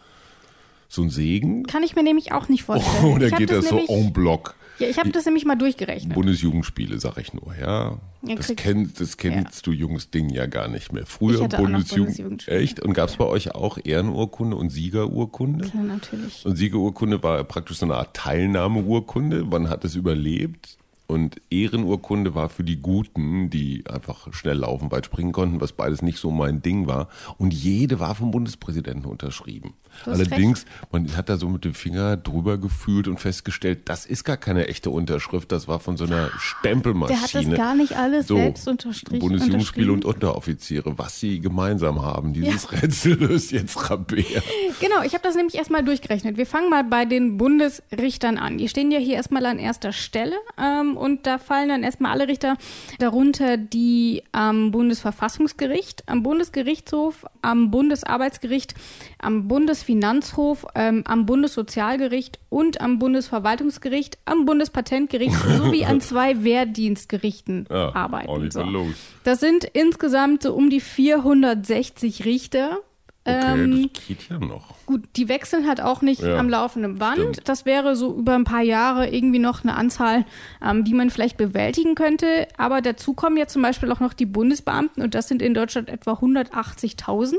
so 0.87 1.01
einen 1.01 1.09
Segen? 1.09 1.63
Kann 1.63 1.83
ich 1.83 1.95
mir 1.95 2.03
nämlich 2.03 2.31
auch 2.31 2.47
nicht 2.47 2.63
vorstellen. 2.63 3.05
Oder 3.15 3.31
geht 3.31 3.49
das, 3.49 3.65
das 3.65 3.69
so 3.69 3.79
en 3.87 4.11
bloc? 4.13 4.55
Ja, 4.77 4.87
ich 4.87 4.97
habe 4.97 5.11
das 5.11 5.25
nämlich 5.25 5.45
mal 5.45 5.55
durchgerechnet. 5.55 6.13
Bundesjugendspiele, 6.13 6.99
sag 6.99 7.17
ich 7.17 7.33
nur, 7.33 7.55
ja. 7.59 7.99
ja 8.23 8.35
das, 8.35 8.53
kenn, 8.55 8.91
das 8.97 9.17
kennst 9.17 9.55
ja. 9.55 9.61
du 9.63 9.71
junges 9.71 10.09
Ding 10.09 10.29
ja 10.29 10.47
gar 10.47 10.67
nicht 10.67 10.91
mehr. 10.91 11.05
Früher 11.05 11.47
Bundesjugend. 11.47 12.47
Echt? 12.47 12.79
Und 12.81 12.93
gab 12.93 13.09
es 13.09 13.15
bei 13.15 13.25
euch 13.25 13.53
auch 13.53 13.77
Ehrenurkunde 13.83 14.55
und 14.57 14.69
Siegerurkunde? 14.69 15.69
Klar, 15.69 15.83
natürlich. 15.83 16.45
Und 16.45 16.55
Siegerurkunde 16.55 17.21
war 17.21 17.43
praktisch 17.43 17.77
so 17.77 17.85
eine 17.85 17.95
Art 17.95 18.15
Teilnahmeurkunde. 18.15 19.45
Man 19.45 19.69
hat 19.69 19.85
es 19.85 19.95
überlebt. 19.95 20.77
Und 21.11 21.41
Ehrenurkunde 21.49 22.35
war 22.35 22.47
für 22.47 22.63
die 22.63 22.77
Guten, 22.77 23.49
die 23.49 23.83
einfach 23.85 24.31
schnell 24.31 24.59
laufen, 24.59 24.93
weit 24.93 25.07
springen 25.07 25.33
konnten, 25.33 25.59
was 25.59 25.73
beides 25.73 26.01
nicht 26.01 26.19
so 26.19 26.31
mein 26.31 26.61
Ding 26.61 26.87
war. 26.87 27.09
Und 27.37 27.53
jede 27.53 27.99
war 27.99 28.15
vom 28.15 28.31
Bundespräsidenten 28.31 29.03
unterschrieben. 29.03 29.73
Allerdings, 30.05 30.61
recht. 30.61 30.93
man 30.93 31.17
hat 31.17 31.27
da 31.27 31.35
so 31.35 31.49
mit 31.49 31.65
dem 31.65 31.73
Finger 31.73 32.15
drüber 32.15 32.57
gefühlt 32.57 33.09
und 33.09 33.19
festgestellt, 33.19 33.89
das 33.89 34.05
ist 34.05 34.23
gar 34.23 34.37
keine 34.37 34.69
echte 34.69 34.89
Unterschrift, 34.89 35.51
das 35.51 35.67
war 35.67 35.81
von 35.81 35.97
so 35.97 36.05
einer 36.05 36.29
Stempelmaschine. 36.39 37.19
Der 37.19 37.21
hat 37.21 37.35
das 37.35 37.57
gar 37.57 37.75
nicht 37.75 37.97
alles 37.97 38.27
so, 38.27 38.37
selbst 38.37 38.69
unterstrichen. 38.69 39.19
Bundesjugendspiele 39.19 39.91
und 39.91 40.05
Unteroffiziere, 40.05 40.97
was 40.97 41.19
sie 41.19 41.41
gemeinsam 41.41 42.01
haben. 42.01 42.31
Dieses 42.31 42.69
ja. 42.71 42.79
Rätsel 42.81 43.15
löst 43.15 43.51
jetzt 43.51 43.89
Rabea. 43.89 44.41
Genau, 44.79 45.01
ich 45.03 45.13
habe 45.13 45.23
das 45.23 45.35
nämlich 45.35 45.55
erstmal 45.55 45.83
durchgerechnet. 45.83 46.37
Wir 46.37 46.45
fangen 46.45 46.69
mal 46.69 46.85
bei 46.85 47.03
den 47.03 47.37
Bundesrichtern 47.37 48.37
an. 48.37 48.57
Die 48.57 48.69
stehen 48.69 48.91
ja 48.91 48.97
hier 48.97 49.15
erstmal 49.15 49.45
an 49.45 49.59
erster 49.59 49.91
Stelle. 49.91 50.37
Ähm, 50.57 50.95
und 51.01 51.25
da 51.27 51.37
fallen 51.37 51.69
dann 51.69 51.83
erstmal 51.83 52.11
alle 52.11 52.27
Richter 52.27 52.55
darunter, 52.99 53.57
die 53.57 54.23
am 54.31 54.71
Bundesverfassungsgericht, 54.71 56.03
am 56.07 56.23
Bundesgerichtshof, 56.23 57.25
am 57.41 57.71
Bundesarbeitsgericht, 57.71 58.75
am 59.19 59.47
Bundesfinanzhof, 59.47 60.65
ähm, 60.75 61.03
am 61.05 61.25
Bundessozialgericht 61.25 62.39
und 62.49 62.79
am 62.79 62.99
Bundesverwaltungsgericht, 62.99 64.17
am 64.25 64.45
Bundespatentgericht 64.45 65.35
sowie 65.57 65.85
an 65.85 66.01
zwei 66.01 66.43
Wehrdienstgerichten 66.43 67.67
ja, 67.69 67.93
arbeiten. 67.95 68.51
So. 68.51 68.87
Das 69.23 69.39
sind 69.39 69.65
insgesamt 69.65 70.43
so 70.43 70.53
um 70.53 70.69
die 70.69 70.81
460 70.81 72.25
Richter. 72.25 72.79
Okay, 73.23 73.63
ähm, 73.63 73.89
das 73.93 74.07
geht 74.07 74.29
ja 74.29 74.39
noch. 74.39 74.73
Gut, 74.87 75.03
die 75.15 75.29
wechseln 75.29 75.67
halt 75.67 75.79
auch 75.79 76.01
nicht 76.01 76.23
ja, 76.23 76.37
am 76.37 76.49
laufenden 76.49 76.97
Band. 76.97 77.19
Stimmt. 77.19 77.47
Das 77.47 77.65
wäre 77.65 77.95
so 77.95 78.15
über 78.15 78.33
ein 78.33 78.45
paar 78.45 78.63
Jahre 78.63 79.09
irgendwie 79.09 79.37
noch 79.37 79.63
eine 79.63 79.75
Anzahl, 79.75 80.25
ähm, 80.63 80.83
die 80.83 80.95
man 80.95 81.11
vielleicht 81.11 81.37
bewältigen 81.37 81.93
könnte. 81.93 82.47
Aber 82.57 82.81
dazu 82.81 83.13
kommen 83.13 83.37
ja 83.37 83.45
zum 83.45 83.61
Beispiel 83.61 83.91
auch 83.91 83.99
noch 83.99 84.13
die 84.13 84.25
Bundesbeamten 84.25 85.03
und 85.03 85.13
das 85.13 85.27
sind 85.27 85.43
in 85.43 85.53
Deutschland 85.53 85.89
etwa 85.89 86.13
180.000. 86.13 87.35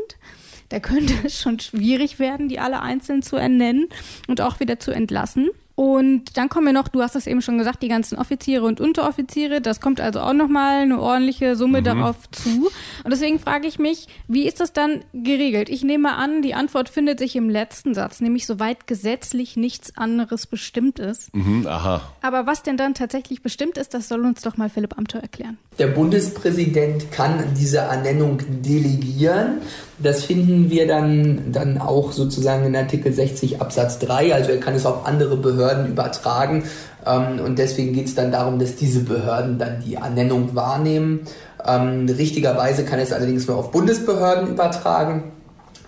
Da 0.68 0.78
könnte 0.78 1.14
es 1.24 1.40
schon 1.40 1.58
schwierig 1.58 2.20
werden, 2.20 2.48
die 2.48 2.60
alle 2.60 2.80
einzeln 2.80 3.22
zu 3.22 3.36
ernennen 3.36 3.88
und 4.28 4.40
auch 4.40 4.60
wieder 4.60 4.78
zu 4.78 4.92
entlassen. 4.92 5.50
Und 5.74 6.36
dann 6.36 6.48
kommen 6.48 6.66
wir 6.66 6.72
noch, 6.72 6.88
du 6.88 7.00
hast 7.00 7.14
das 7.14 7.26
eben 7.26 7.40
schon 7.40 7.58
gesagt, 7.58 7.82
die 7.82 7.88
ganzen 7.88 8.18
Offiziere 8.18 8.64
und 8.64 8.80
Unteroffiziere. 8.80 9.60
Das 9.60 9.80
kommt 9.80 10.00
also 10.00 10.20
auch 10.20 10.34
nochmal 10.34 10.82
eine 10.82 11.00
ordentliche 11.00 11.56
Summe 11.56 11.80
mhm. 11.80 11.84
darauf 11.84 12.30
zu. 12.30 12.70
Und 13.04 13.10
deswegen 13.10 13.38
frage 13.38 13.66
ich 13.66 13.78
mich, 13.78 14.06
wie 14.28 14.46
ist 14.46 14.60
das 14.60 14.72
dann 14.72 15.04
geregelt? 15.12 15.68
Ich 15.68 15.82
nehme 15.82 16.14
an, 16.14 16.42
die 16.42 16.54
Antwort 16.54 16.88
findet 16.88 17.18
sich 17.18 17.36
im 17.36 17.48
letzten 17.48 17.94
Satz, 17.94 18.20
nämlich 18.20 18.46
soweit 18.46 18.86
gesetzlich 18.86 19.56
nichts 19.56 19.96
anderes 19.96 20.46
bestimmt 20.46 20.98
ist. 20.98 21.34
Mhm, 21.34 21.66
aha. 21.66 22.02
Aber 22.20 22.46
was 22.46 22.62
denn 22.62 22.76
dann 22.76 22.94
tatsächlich 22.94 23.42
bestimmt 23.42 23.78
ist, 23.78 23.94
das 23.94 24.08
soll 24.08 24.24
uns 24.26 24.42
doch 24.42 24.56
mal 24.56 24.68
Philipp 24.68 24.98
Amthor 24.98 25.22
erklären. 25.22 25.56
Der 25.78 25.88
Bundespräsident 25.88 27.10
kann 27.10 27.54
diese 27.58 27.78
Ernennung 27.78 28.40
delegieren. 28.62 29.62
Das 30.02 30.24
finden 30.24 30.70
wir 30.70 30.86
dann, 30.86 31.52
dann 31.52 31.78
auch 31.78 32.12
sozusagen 32.12 32.66
in 32.66 32.76
Artikel 32.76 33.12
60 33.12 33.60
Absatz 33.60 33.98
3. 34.00 34.34
Also 34.34 34.50
er 34.50 34.60
kann 34.60 34.74
es 34.74 34.86
auf 34.86 35.06
andere 35.06 35.36
Behörden 35.36 35.86
übertragen. 35.86 36.64
Ähm, 37.06 37.40
und 37.44 37.58
deswegen 37.58 37.92
geht 37.92 38.06
es 38.06 38.14
dann 38.14 38.32
darum, 38.32 38.58
dass 38.58 38.76
diese 38.76 39.00
Behörden 39.00 39.58
dann 39.58 39.82
die 39.84 39.94
Ernennung 39.94 40.54
wahrnehmen. 40.54 41.20
Ähm, 41.64 42.06
richtigerweise 42.08 42.84
kann 42.84 42.98
es 42.98 43.12
allerdings 43.12 43.46
nur 43.46 43.58
auf 43.58 43.70
Bundesbehörden 43.70 44.48
übertragen. 44.48 45.32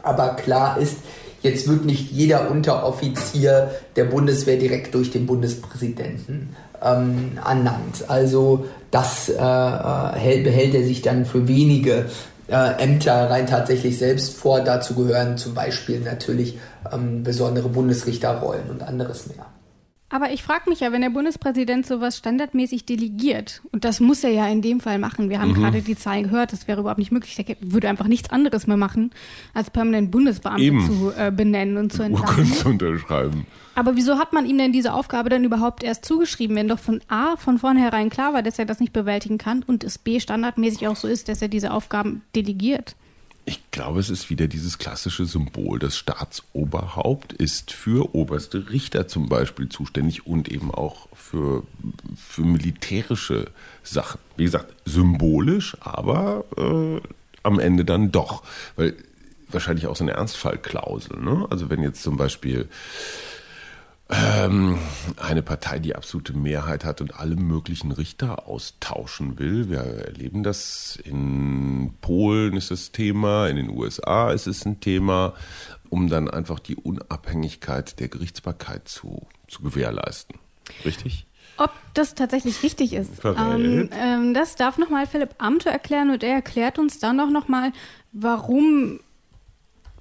Aber 0.03 0.31
klar 0.31 0.79
ist, 0.79 0.97
jetzt 1.43 1.69
wird 1.69 1.85
nicht 1.85 2.13
jeder 2.13 2.51
Unteroffizier 2.51 3.71
der 3.97 4.05
Bundeswehr 4.05 4.57
direkt 4.57 4.95
durch 4.95 5.11
den 5.11 5.27
Bundespräsidenten 5.27 6.55
ähm, 6.83 7.39
ernannt. 7.45 8.05
Also 8.09 8.67
das 8.91 9.29
äh, 9.29 9.33
äh 9.35 10.43
behält 10.43 10.75
er 10.75 10.85
sich 10.85 11.03
dann 11.03 11.25
für 11.25 11.49
wenige 11.49 12.07
äh, 12.49 12.83
Ämter 12.83 13.31
rein 13.31 13.47
tatsächlich 13.47 13.99
selbst 13.99 14.37
vor. 14.37 14.61
Dazu 14.61 14.95
gehören 14.95 15.39
zum 15.39 15.55
Beispiel 15.55 16.01
natürlich 16.01 16.59
ähm, 16.93 17.23
besondere 17.23 17.69
Bundesrichterrollen 17.69 18.71
und 18.71 18.83
anderes 18.83 19.27
mehr. 19.27 19.47
Aber 20.15 20.31
ich 20.31 20.45
frage 20.45 20.71
mich 20.71 20.79
ja, 20.79 20.93
wenn 20.93 21.01
der 21.01 21.11
Bundespräsident 21.11 21.85
sowas 21.85 22.17
standardmäßig 22.17 22.87
delegiert, 22.87 23.63
und 23.73 23.85
das 23.85 23.99
muss 23.99 24.23
er 24.23 24.31
ja 24.31 24.47
in 24.47 24.63
dem 24.63 24.79
Fall 24.79 25.01
machen, 25.01 25.29
wir 25.29 25.41
haben 25.41 25.51
mhm. 25.51 25.55
gerade 25.55 25.83
die 25.83 25.97
Zahlen 25.97 26.23
gehört, 26.23 26.53
das 26.53 26.69
wäre 26.69 26.83
überhaupt 26.83 27.01
nicht 27.01 27.11
möglich, 27.11 27.35
der 27.35 27.57
würde 27.59 27.89
einfach 27.89 28.07
nichts 28.07 28.31
anderes 28.31 28.69
mehr 28.69 28.77
machen, 28.77 29.11
als 29.55 29.71
permanent 29.71 30.13
Bundesbeamte 30.13 30.63
Eben. 30.63 30.87
zu 30.87 31.13
äh, 31.19 31.33
benennen 31.33 31.79
und 31.79 31.93
zu 31.93 32.05
entlassen. 32.05 32.45
zu 32.47 32.69
unterschreiben. 32.69 33.45
Aber 33.75 33.97
wieso 33.97 34.17
hat 34.17 34.33
man 34.33 34.47
ihm 34.47 34.57
denn 34.57 34.71
diese 34.71 34.93
Aufgabe 34.93 35.31
dann 35.31 35.43
überhaupt 35.43 35.83
erst 35.83 36.05
zugeschrieben, 36.05 36.55
wenn 36.55 36.69
doch 36.69 36.79
von 36.79 37.01
A 37.09 37.35
von 37.37 37.59
vornherein 37.59 38.09
klar 38.09 38.33
war, 38.35 38.45
dass 38.45 38.57
er 38.61 38.67
das 38.67 38.79
nicht 38.79 38.93
bewältigen 38.93 39.39
kann 39.39 39.65
und 39.67 39.83
es 39.83 39.99
B 39.99 40.21
standardmäßig 40.21 40.87
auch 40.87 40.95
so 40.95 41.09
ist, 41.09 41.29
dass 41.29 41.43
er 41.43 41.49
diese 41.49 41.73
Aufgaben 41.73 42.23
delegiert? 42.37 42.95
Ich 43.47 43.71
glaube, 43.71 44.01
es 44.01 44.09
ist 44.09 44.31
wieder 44.31 44.47
dieses 44.47 44.79
klassische 44.79 45.27
Symbol. 45.27 45.79
Das 45.79 45.99
Staatsoberhaupt 45.99 47.35
ist 47.35 47.73
für 47.73 48.15
oberste 48.15 48.71
Richter 48.71 49.07
zum 49.07 49.29
Beispiel 49.29 49.69
zuständig 49.69 50.27
und 50.27 50.49
eben 50.49 50.71
auch 50.71 51.09
für, 51.15 51.65
für 52.17 52.43
militärische 52.43 53.51
Sachen. 53.83 54.19
Wie 54.37 54.45
gesagt, 54.45 54.73
symbolisch, 54.87 55.77
aber 55.81 56.45
äh, 56.57 57.07
am 57.43 57.59
Ende 57.59 57.85
dann 57.85 58.13
doch. 58.13 58.45
Weil 58.77 58.95
wahrscheinlich 59.49 59.87
auch 59.87 59.97
so 59.97 60.05
eine 60.05 60.13
Ernstfallklausel. 60.13 61.21
Ne? 61.21 61.47
Also 61.51 61.69
wenn 61.69 61.83
jetzt 61.83 62.03
zum 62.03 62.17
Beispiel 62.17 62.69
ähm, 64.11 64.79
eine 65.17 65.43
Partei 65.43 65.79
die 65.79 65.97
absolute 65.97 66.35
Mehrheit 66.35 66.85
hat 66.85 67.01
und 67.01 67.19
alle 67.19 67.37
möglichen 67.37 67.91
Richter 67.91 68.47
austauschen 68.47 69.39
will. 69.39 69.71
Wir 69.71 69.81
erleben 69.81 70.43
das 70.43 70.99
in 71.05 71.95
Polen 72.03 72.57
ist 72.57 72.71
das 72.71 72.93
Thema, 72.93 73.49
in 73.49 73.57
den 73.57 73.71
USA 73.71 74.31
ist 74.31 74.47
es 74.47 74.67
ein 74.67 74.81
Thema, 74.81 75.33
um 75.89 76.09
dann 76.09 76.29
einfach 76.29 76.59
die 76.59 76.77
Unabhängigkeit 76.77 77.99
der 77.99 78.09
Gerichtsbarkeit 78.09 78.89
zu, 78.89 79.27
zu 79.49 79.63
gewährleisten. 79.63 80.39
Richtig? 80.85 81.27
Ob 81.57 81.71
das 81.95 82.15
tatsächlich 82.15 82.63
richtig 82.63 82.93
ist, 82.93 83.25
ähm, 83.25 83.89
ähm, 83.93 84.35
das 84.35 84.57
darf 84.57 84.77
nochmal 84.77 85.07
Philipp 85.07 85.37
Amthor 85.39 85.73
erklären 85.73 86.11
und 86.11 86.23
er 86.23 86.35
erklärt 86.35 86.79
uns 86.79 86.99
dann 86.99 87.21
auch 87.21 87.31
nochmal, 87.31 87.73
warum 88.13 89.01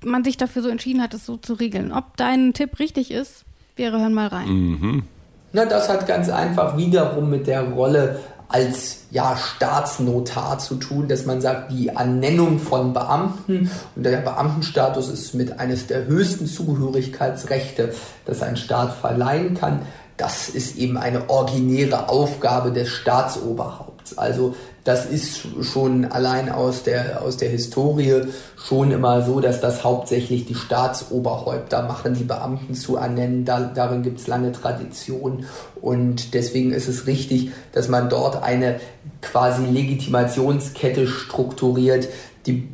man 0.03 0.23
sich 0.23 0.35
dafür 0.35 0.61
so 0.61 0.69
entschieden 0.69 1.01
hat, 1.01 1.13
es 1.13 1.25
so 1.25 1.37
zu 1.37 1.53
regeln. 1.53 1.91
Ob 1.91 2.17
dein 2.17 2.53
Tipp 2.53 2.79
richtig 2.79 3.11
ist, 3.11 3.45
wir 3.75 3.91
hören 3.91 4.13
mal 4.13 4.27
rein. 4.27 4.47
Mhm. 4.47 5.03
Na, 5.51 5.65
das 5.65 5.89
hat 5.89 6.07
ganz 6.07 6.29
einfach 6.29 6.77
wiederum 6.77 7.29
mit 7.29 7.47
der 7.47 7.61
Rolle 7.61 8.19
als 8.47 9.05
ja, 9.09 9.35
Staatsnotar 9.35 10.59
zu 10.59 10.75
tun, 10.75 11.07
dass 11.07 11.25
man 11.25 11.41
sagt, 11.41 11.71
die 11.71 11.87
Ernennung 11.87 12.59
von 12.59 12.93
Beamten 12.93 13.71
und 13.95 14.03
der 14.03 14.17
Beamtenstatus 14.17 15.09
ist 15.09 15.33
mit 15.33 15.59
eines 15.59 15.87
der 15.87 16.05
höchsten 16.05 16.45
Zugehörigkeitsrechte, 16.45 17.93
das 18.25 18.43
ein 18.43 18.57
Staat 18.57 18.93
verleihen 18.93 19.55
kann. 19.55 19.81
Das 20.17 20.49
ist 20.49 20.77
eben 20.77 20.97
eine 20.97 21.29
originäre 21.31 22.09
Aufgabe 22.09 22.71
des 22.71 22.89
Staatsoberhaupts. 22.89 24.19
Also 24.19 24.55
das 24.83 25.05
ist 25.05 25.47
schon 25.61 26.05
allein 26.05 26.49
aus 26.49 26.83
der, 26.83 27.21
aus 27.21 27.37
der 27.37 27.49
Historie 27.49 28.23
schon 28.57 28.91
immer 28.91 29.21
so, 29.21 29.39
dass 29.39 29.61
das 29.61 29.83
hauptsächlich 29.83 30.45
die 30.45 30.55
Staatsoberhäupter 30.55 31.83
machen, 31.83 32.15
die 32.15 32.25
Beamten 32.25 32.75
zu 32.75 32.97
ernennen. 32.97 33.45
Da, 33.45 33.61
darin 33.61 34.03
gibt 34.03 34.19
es 34.19 34.27
lange 34.27 34.51
Tradition 34.51 35.45
und 35.81 36.33
deswegen 36.33 36.73
ist 36.73 36.89
es 36.89 37.07
richtig, 37.07 37.51
dass 37.71 37.87
man 37.87 38.09
dort 38.09 38.43
eine 38.43 38.79
quasi 39.21 39.65
Legitimationskette 39.65 41.07
strukturiert, 41.07 42.09
die 42.45 42.67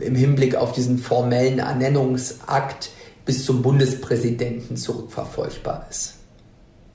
im 0.00 0.14
Hinblick 0.14 0.56
auf 0.56 0.72
diesen 0.72 0.98
formellen 0.98 1.60
Ernennungsakt 1.60 2.90
bis 3.24 3.46
zum 3.46 3.62
Bundespräsidenten 3.62 4.76
zurückverfolgbar 4.76 5.86
ist. 5.88 6.13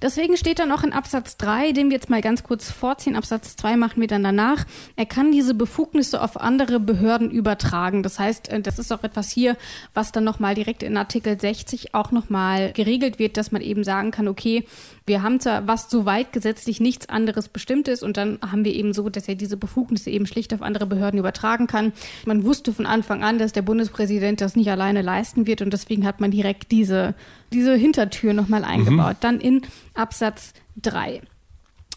Deswegen 0.01 0.37
steht 0.37 0.59
dann 0.59 0.71
auch 0.71 0.83
in 0.83 0.93
Absatz 0.93 1.35
3, 1.37 1.73
den 1.73 1.89
wir 1.89 1.95
jetzt 1.95 2.09
mal 2.09 2.21
ganz 2.21 2.43
kurz 2.43 2.71
vorziehen, 2.71 3.17
Absatz 3.17 3.57
2 3.57 3.75
machen 3.75 3.99
wir 3.99 4.07
dann 4.07 4.23
danach, 4.23 4.65
er 4.95 5.05
kann 5.05 5.31
diese 5.31 5.53
Befugnisse 5.53 6.21
auf 6.21 6.39
andere 6.39 6.79
Behörden 6.79 7.29
übertragen. 7.29 8.01
Das 8.01 8.17
heißt, 8.17 8.49
äh, 8.49 8.61
das 8.61 8.79
ist 8.79 8.93
auch 8.93 9.03
etwas 9.03 9.29
hier, 9.29 9.57
was 9.93 10.13
dann 10.13 10.23
nochmal 10.23 10.55
direkt 10.55 10.83
in 10.83 10.95
Artikel 10.95 11.39
60 11.39 11.93
auch 11.93 12.11
nochmal 12.11 12.71
geregelt 12.71 13.19
wird, 13.19 13.35
dass 13.35 13.51
man 13.51 13.61
eben 13.61 13.83
sagen 13.83 14.11
kann, 14.11 14.29
okay, 14.29 14.65
wir 15.05 15.21
haben 15.21 15.39
zwar, 15.39 15.67
was 15.67 15.89
soweit 15.89 16.31
gesetzlich 16.31 16.79
nichts 16.79 17.09
anderes 17.09 17.49
bestimmt 17.49 17.87
ist 17.87 18.03
und 18.03 18.15
dann 18.15 18.39
haben 18.41 18.63
wir 18.63 18.73
eben 18.73 18.93
so, 18.93 19.09
dass 19.09 19.27
er 19.27 19.35
diese 19.35 19.57
Befugnisse 19.57 20.11
eben 20.11 20.27
schlicht 20.27 20.53
auf 20.53 20.61
andere 20.61 20.85
Behörden 20.85 21.19
übertragen 21.19 21.67
kann. 21.67 21.91
Man 22.25 22.45
wusste 22.45 22.71
von 22.71 22.85
Anfang 22.85 23.23
an, 23.23 23.39
dass 23.39 23.51
der 23.51 23.63
Bundespräsident 23.63 24.39
das 24.39 24.55
nicht 24.55 24.69
alleine 24.69 25.01
leisten 25.01 25.47
wird 25.47 25.61
und 25.61 25.73
deswegen 25.73 26.05
hat 26.05 26.21
man 26.21 26.31
direkt 26.31 26.71
diese, 26.71 27.15
diese 27.51 27.75
Hintertür 27.75 28.33
nochmal 28.33 28.63
eingebaut. 28.63 29.15
Mhm. 29.15 29.21
Dann 29.21 29.39
in 29.39 29.61
Absatz 29.93 30.53
3. 30.81 31.21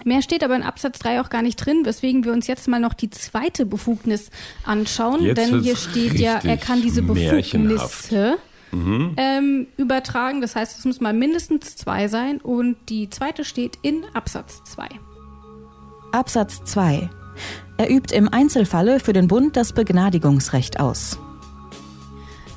Mehr 0.05 0.23
steht 0.23 0.43
aber 0.43 0.57
in 0.57 0.63
Absatz 0.63 0.99
3 0.99 1.21
auch 1.21 1.31
gar 1.31 1.43
nicht 1.43 1.57
drin, 1.57 1.85
weswegen 1.85 2.25
wir 2.25 2.33
uns 2.33 2.47
jetzt 2.47 2.67
mal 2.67 2.81
noch 2.81 2.95
die 2.95 3.11
zweite 3.11 3.67
Befugnis 3.67 4.31
anschauen. 4.65 5.23
Jetzt 5.23 5.39
Denn 5.39 5.61
hier 5.61 5.77
steht 5.77 6.19
ja, 6.19 6.41
er 6.43 6.57
kann 6.57 6.83
diese 6.83 7.03
Befugnisse 7.03 8.39
mhm. 8.73 9.15
ähm, 9.17 9.67
übertragen. 9.77 10.41
Das 10.41 10.57
heißt, 10.57 10.79
es 10.79 10.85
muss 10.85 11.01
mal 11.01 11.13
mindestens 11.13 11.77
zwei 11.77 12.09
sein 12.09 12.39
und 12.41 12.77
die 12.89 13.11
zweite 13.11 13.45
steht 13.45 13.79
in 13.83 14.05
Absatz 14.15 14.65
2. 14.65 14.89
Absatz 16.13 16.65
2. 16.65 17.09
Er 17.79 17.91
übt 17.91 18.15
im 18.15 18.29
Einzelfalle 18.29 19.01
für 19.01 19.13
den 19.13 19.29
Bund 19.29 19.57
das 19.57 19.73
Begnadigungsrecht 19.73 20.81
aus. 20.81 21.19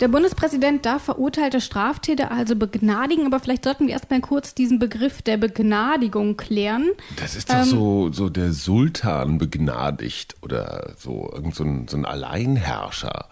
Der 0.02 0.10
Bundespräsident 0.10 0.86
darf 0.86 1.04
verurteilte 1.04 1.62
Straftäter 1.62 2.32
also 2.32 2.56
begnadigen, 2.56 3.26
aber 3.26 3.40
vielleicht 3.40 3.64
sollten 3.64 3.88
wir 3.88 3.94
erstmal 3.94 4.20
kurz 4.20 4.54
diesen 4.54 4.78
Begriff 4.78 5.22
der 5.22 5.38
Begnadigung 5.38 6.36
klären. 6.36 6.90
Das 7.16 7.36
ist 7.36 7.50
doch 7.50 7.60
ähm, 7.60 7.64
so, 7.64 8.12
so 8.12 8.30
der 8.30 8.52
Sultan 8.52 9.38
begnadigt 9.38 10.36
oder 10.42 10.94
so 10.98 11.30
irgend 11.34 11.56
so 11.56 11.64
ein, 11.64 11.88
so 11.88 11.96
ein 11.96 12.06
Alleinherrscher. 12.06 13.30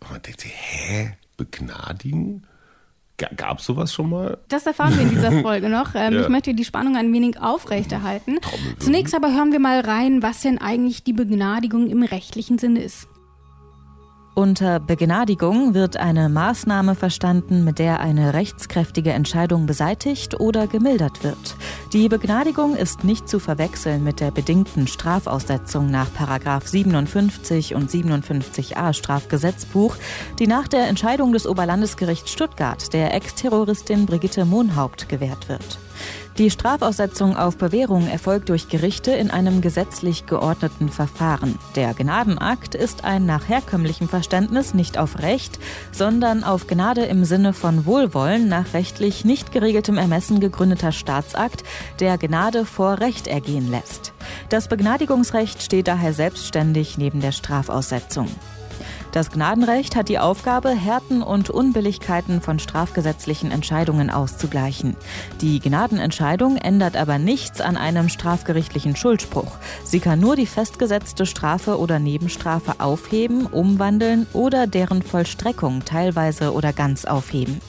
Und 0.00 0.10
man 0.10 0.22
denkt 0.22 0.40
sich, 0.42 0.52
hä? 0.54 1.16
begnadigen? 1.40 2.46
Gab 3.36 3.58
es 3.58 3.66
sowas 3.66 3.92
schon 3.92 4.10
mal? 4.10 4.38
Das 4.48 4.64
erfahren 4.66 4.94
wir 4.94 5.02
in 5.02 5.10
dieser 5.10 5.32
Folge 5.42 5.68
noch. 5.68 5.94
Ähm, 5.94 6.14
ja. 6.14 6.22
Ich 6.22 6.28
möchte 6.28 6.54
die 6.54 6.64
Spannung 6.64 6.96
ein 6.96 7.12
wenig 7.12 7.40
aufrechterhalten. 7.40 8.38
Zunächst 8.78 9.14
aber 9.14 9.34
hören 9.34 9.52
wir 9.52 9.58
mal 9.58 9.80
rein, 9.80 10.22
was 10.22 10.40
denn 10.40 10.58
eigentlich 10.58 11.04
die 11.04 11.12
Begnadigung 11.12 11.90
im 11.90 12.02
rechtlichen 12.02 12.58
Sinne 12.58 12.82
ist. 12.82 13.08
Unter 14.40 14.80
Begnadigung 14.80 15.74
wird 15.74 15.98
eine 15.98 16.30
Maßnahme 16.30 16.94
verstanden, 16.94 17.62
mit 17.62 17.78
der 17.78 18.00
eine 18.00 18.32
rechtskräftige 18.32 19.12
Entscheidung 19.12 19.66
beseitigt 19.66 20.40
oder 20.40 20.66
gemildert 20.66 21.22
wird. 21.22 21.56
Die 21.92 22.08
Begnadigung 22.08 22.74
ist 22.74 23.04
nicht 23.04 23.28
zu 23.28 23.38
verwechseln 23.38 24.02
mit 24.02 24.18
der 24.18 24.30
bedingten 24.30 24.86
Strafaussetzung 24.86 25.90
nach 25.90 26.06
57 26.64 27.74
und 27.74 27.90
57a 27.90 28.94
Strafgesetzbuch, 28.94 29.96
die 30.38 30.46
nach 30.46 30.68
der 30.68 30.88
Entscheidung 30.88 31.34
des 31.34 31.46
Oberlandesgerichts 31.46 32.32
Stuttgart 32.32 32.94
der 32.94 33.12
Ex-Terroristin 33.12 34.06
Brigitte 34.06 34.46
Mohnhaupt 34.46 35.10
gewährt 35.10 35.50
wird. 35.50 35.78
Die 36.38 36.50
Strafaussetzung 36.50 37.36
auf 37.36 37.58
Bewährung 37.58 38.08
erfolgt 38.08 38.48
durch 38.48 38.68
Gerichte 38.68 39.10
in 39.10 39.30
einem 39.30 39.60
gesetzlich 39.60 40.26
geordneten 40.26 40.88
Verfahren. 40.88 41.58
Der 41.76 41.92
Gnadenakt 41.92 42.74
ist 42.74 43.04
ein 43.04 43.26
nach 43.26 43.48
herkömmlichem 43.48 44.08
Verständnis 44.08 44.72
nicht 44.72 44.96
auf 44.96 45.18
Recht, 45.18 45.58
sondern 45.92 46.42
auf 46.44 46.66
Gnade 46.66 47.04
im 47.04 47.24
Sinne 47.24 47.52
von 47.52 47.84
Wohlwollen 47.84 48.48
nach 48.48 48.72
rechtlich 48.72 49.24
nicht 49.24 49.52
geregeltem 49.52 49.98
Ermessen 49.98 50.40
gegründeter 50.40 50.92
Staatsakt, 50.92 51.62
der 51.98 52.16
Gnade 52.16 52.64
vor 52.64 53.00
Recht 53.00 53.26
ergehen 53.26 53.70
lässt. 53.70 54.14
Das 54.48 54.68
Begnadigungsrecht 54.68 55.62
steht 55.62 55.88
daher 55.88 56.14
selbstständig 56.14 56.96
neben 56.96 57.20
der 57.20 57.32
Strafaussetzung. 57.32 58.28
Das 59.12 59.32
Gnadenrecht 59.32 59.96
hat 59.96 60.08
die 60.08 60.20
Aufgabe, 60.20 60.70
Härten 60.70 61.22
und 61.22 61.50
Unbilligkeiten 61.50 62.40
von 62.40 62.60
strafgesetzlichen 62.60 63.50
Entscheidungen 63.50 64.08
auszugleichen. 64.08 64.96
Die 65.40 65.58
Gnadenentscheidung 65.58 66.56
ändert 66.56 66.96
aber 66.96 67.18
nichts 67.18 67.60
an 67.60 67.76
einem 67.76 68.08
strafgerichtlichen 68.08 68.94
Schuldspruch. 68.94 69.50
Sie 69.82 69.98
kann 69.98 70.20
nur 70.20 70.36
die 70.36 70.46
festgesetzte 70.46 71.26
Strafe 71.26 71.78
oder 71.78 71.98
Nebenstrafe 71.98 72.74
aufheben, 72.78 73.46
umwandeln 73.46 74.28
oder 74.32 74.68
deren 74.68 75.02
Vollstreckung 75.02 75.84
teilweise 75.84 76.52
oder 76.52 76.72
ganz 76.72 77.04
aufheben. 77.04 77.60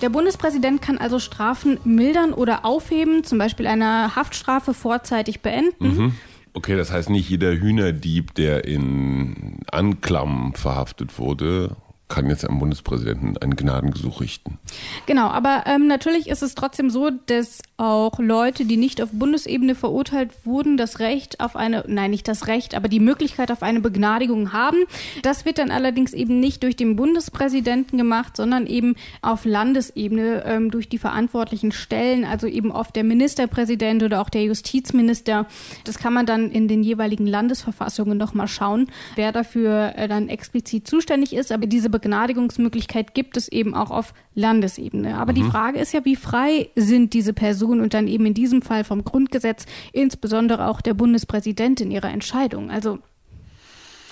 Der 0.00 0.08
Bundespräsident 0.08 0.80
kann 0.80 0.96
also 0.96 1.18
Strafen 1.18 1.78
mildern 1.84 2.32
oder 2.32 2.64
aufheben, 2.64 3.22
zum 3.22 3.38
Beispiel 3.38 3.66
eine 3.66 4.16
Haftstrafe 4.16 4.72
vorzeitig 4.74 5.42
beenden. 5.42 5.96
Mhm. 5.96 6.14
Okay, 6.54 6.76
das 6.76 6.92
heißt 6.92 7.08
nicht 7.08 7.30
jeder 7.30 7.52
Hühnerdieb, 7.52 8.34
der 8.34 8.64
in 8.64 9.60
Anklam 9.70 10.52
verhaftet 10.54 11.18
wurde, 11.18 11.76
kann 12.12 12.28
jetzt 12.28 12.46
am 12.46 12.58
Bundespräsidenten 12.58 13.38
ein 13.38 13.56
Gnadengesuch 13.56 14.20
richten. 14.20 14.58
Genau, 15.06 15.28
aber 15.28 15.64
ähm, 15.66 15.86
natürlich 15.86 16.28
ist 16.28 16.42
es 16.42 16.54
trotzdem 16.54 16.90
so, 16.90 17.08
dass 17.08 17.62
auch 17.78 18.18
Leute, 18.18 18.66
die 18.66 18.76
nicht 18.76 19.00
auf 19.00 19.08
Bundesebene 19.12 19.74
verurteilt 19.74 20.30
wurden, 20.44 20.76
das 20.76 20.98
Recht 20.98 21.40
auf 21.40 21.56
eine, 21.56 21.84
nein, 21.88 22.10
nicht 22.10 22.28
das 22.28 22.48
Recht, 22.48 22.74
aber 22.74 22.88
die 22.88 23.00
Möglichkeit 23.00 23.50
auf 23.50 23.62
eine 23.62 23.80
Begnadigung 23.80 24.52
haben. 24.52 24.76
Das 25.22 25.46
wird 25.46 25.56
dann 25.56 25.70
allerdings 25.70 26.12
eben 26.12 26.38
nicht 26.38 26.62
durch 26.62 26.76
den 26.76 26.96
Bundespräsidenten 26.96 27.96
gemacht, 27.96 28.36
sondern 28.36 28.66
eben 28.66 28.94
auf 29.22 29.46
Landesebene 29.46 30.44
ähm, 30.44 30.70
durch 30.70 30.90
die 30.90 30.98
verantwortlichen 30.98 31.72
Stellen, 31.72 32.26
also 32.26 32.46
eben 32.46 32.72
oft 32.72 32.94
der 32.94 33.04
Ministerpräsident 33.04 34.02
oder 34.02 34.20
auch 34.20 34.28
der 34.28 34.44
Justizminister. 34.44 35.46
Das 35.84 35.96
kann 35.96 36.12
man 36.12 36.26
dann 36.26 36.50
in 36.50 36.68
den 36.68 36.82
jeweiligen 36.82 37.26
Landesverfassungen 37.26 38.18
nochmal 38.18 38.48
schauen, 38.48 38.88
wer 39.14 39.32
dafür 39.32 39.94
äh, 39.96 40.08
dann 40.08 40.28
explizit 40.28 40.86
zuständig 40.86 41.32
ist. 41.32 41.50
Aber 41.52 41.66
diese 41.66 41.88
Begnadigungsmöglichkeit 42.02 43.14
gibt 43.14 43.36
es 43.36 43.48
eben 43.48 43.74
auch 43.74 43.90
auf 43.90 44.12
Landesebene. 44.34 45.16
Aber 45.16 45.32
mhm. 45.32 45.36
die 45.36 45.44
Frage 45.44 45.78
ist 45.78 45.92
ja, 45.92 46.04
wie 46.04 46.16
frei 46.16 46.68
sind 46.76 47.14
diese 47.14 47.32
Personen 47.32 47.80
und 47.80 47.94
dann 47.94 48.08
eben 48.08 48.26
in 48.26 48.34
diesem 48.34 48.60
Fall 48.60 48.84
vom 48.84 49.04
Grundgesetz, 49.04 49.64
insbesondere 49.92 50.68
auch 50.68 50.80
der 50.80 50.94
Bundespräsident 50.94 51.80
in 51.80 51.90
ihrer 51.90 52.10
Entscheidung. 52.10 52.70
Also 52.70 52.98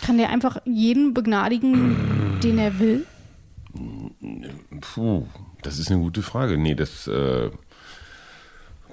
Kann 0.01 0.17
der 0.17 0.31
einfach 0.31 0.59
jeden 0.65 1.13
begnadigen, 1.13 2.39
den 2.43 2.59
er 2.59 2.79
will? 2.79 3.07
Puh, 4.81 5.27
das 5.63 5.79
ist 5.79 5.91
eine 5.91 6.01
gute 6.01 6.23
Frage. 6.23 6.57
Nee, 6.57 6.75
das. 6.75 7.07
Äh, 7.07 7.51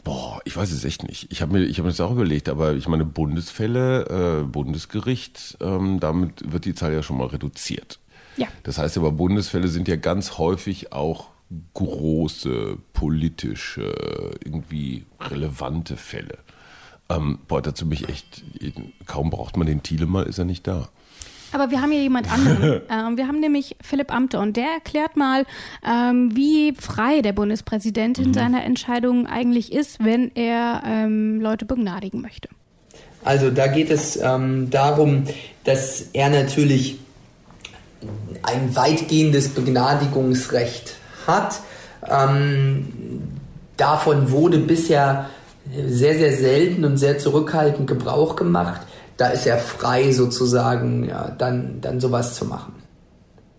boah, 0.03 0.39
ich 0.45 0.55
weiß 0.55 0.71
es 0.71 0.85
echt 0.85 1.03
nicht. 1.03 1.31
Ich 1.31 1.41
habe 1.41 1.53
mir, 1.53 1.67
hab 1.67 1.79
mir 1.79 1.89
das 1.89 1.99
auch 1.99 2.11
überlegt, 2.11 2.47
aber 2.49 2.75
ich 2.75 2.87
meine, 2.87 3.05
Bundesfälle, 3.05 4.41
äh, 4.41 4.43
Bundesgericht, 4.43 5.57
ähm, 5.61 5.99
damit 5.99 6.51
wird 6.51 6.65
die 6.65 6.75
Zahl 6.75 6.93
ja 6.93 7.01
schon 7.01 7.17
mal 7.17 7.27
reduziert. 7.27 7.99
Ja. 8.37 8.47
Das 8.63 8.77
heißt 8.77 8.97
aber, 8.97 9.11
Bundesfälle 9.11 9.67
sind 9.67 9.87
ja 9.87 9.95
ganz 9.95 10.37
häufig 10.37 10.93
auch 10.93 11.29
große, 11.73 12.77
politische, 12.93 13.93
irgendwie 14.43 15.05
relevante 15.19 15.97
Fälle. 15.97 16.39
Ähm, 17.09 17.39
boah, 17.47 17.61
dazu 17.61 17.87
bin 17.87 17.99
ich 18.01 18.09
echt, 18.09 18.43
kaum 19.05 19.29
braucht 19.29 19.55
man 19.55 19.67
den 19.67 19.81
Thiele 19.81 20.05
mal, 20.05 20.23
ist 20.23 20.39
er 20.39 20.45
nicht 20.45 20.67
da. 20.67 20.89
Aber 21.53 21.71
wir 21.71 21.81
haben 21.81 21.91
hier 21.91 22.01
jemand 22.01 22.31
anderen. 22.31 22.81
ähm, 22.89 23.17
wir 23.17 23.27
haben 23.27 23.39
nämlich 23.39 23.77
Philipp 23.81 24.13
Amte 24.13 24.39
und 24.39 24.57
der 24.57 24.67
erklärt 24.67 25.15
mal, 25.15 25.45
ähm, 25.85 26.35
wie 26.35 26.73
frei 26.73 27.21
der 27.21 27.31
Bundespräsident 27.31 28.19
in 28.19 28.29
mhm. 28.29 28.33
seiner 28.33 28.63
Entscheidung 28.65 29.27
eigentlich 29.27 29.71
ist, 29.71 30.03
wenn 30.03 30.31
er 30.35 30.83
ähm, 30.85 31.39
Leute 31.39 31.65
begnadigen 31.65 32.21
möchte. 32.21 32.49
Also 33.23 33.49
da 33.49 33.67
geht 33.67 33.89
es 33.89 34.17
ähm, 34.21 34.69
darum, 34.69 35.23
dass 35.63 36.01
er 36.13 36.29
natürlich 36.29 36.99
ein 38.43 38.75
weitgehendes 38.75 39.49
Begnadigungsrecht 39.49 40.95
hat. 41.25 41.59
Ähm, 42.07 42.87
davon 43.77 44.31
wurde 44.31 44.59
bisher 44.59 45.29
sehr, 45.87 46.15
sehr 46.15 46.35
selten 46.35 46.85
und 46.85 46.97
sehr 46.97 47.17
zurückhaltend 47.17 47.87
Gebrauch 47.87 48.35
gemacht 48.35 48.81
da 49.17 49.29
ist 49.29 49.47
er 49.47 49.57
frei 49.57 50.11
sozusagen, 50.11 51.03
ja, 51.03 51.29
dann, 51.37 51.81
dann 51.81 51.99
sowas 51.99 52.35
zu 52.35 52.45
machen. 52.45 52.75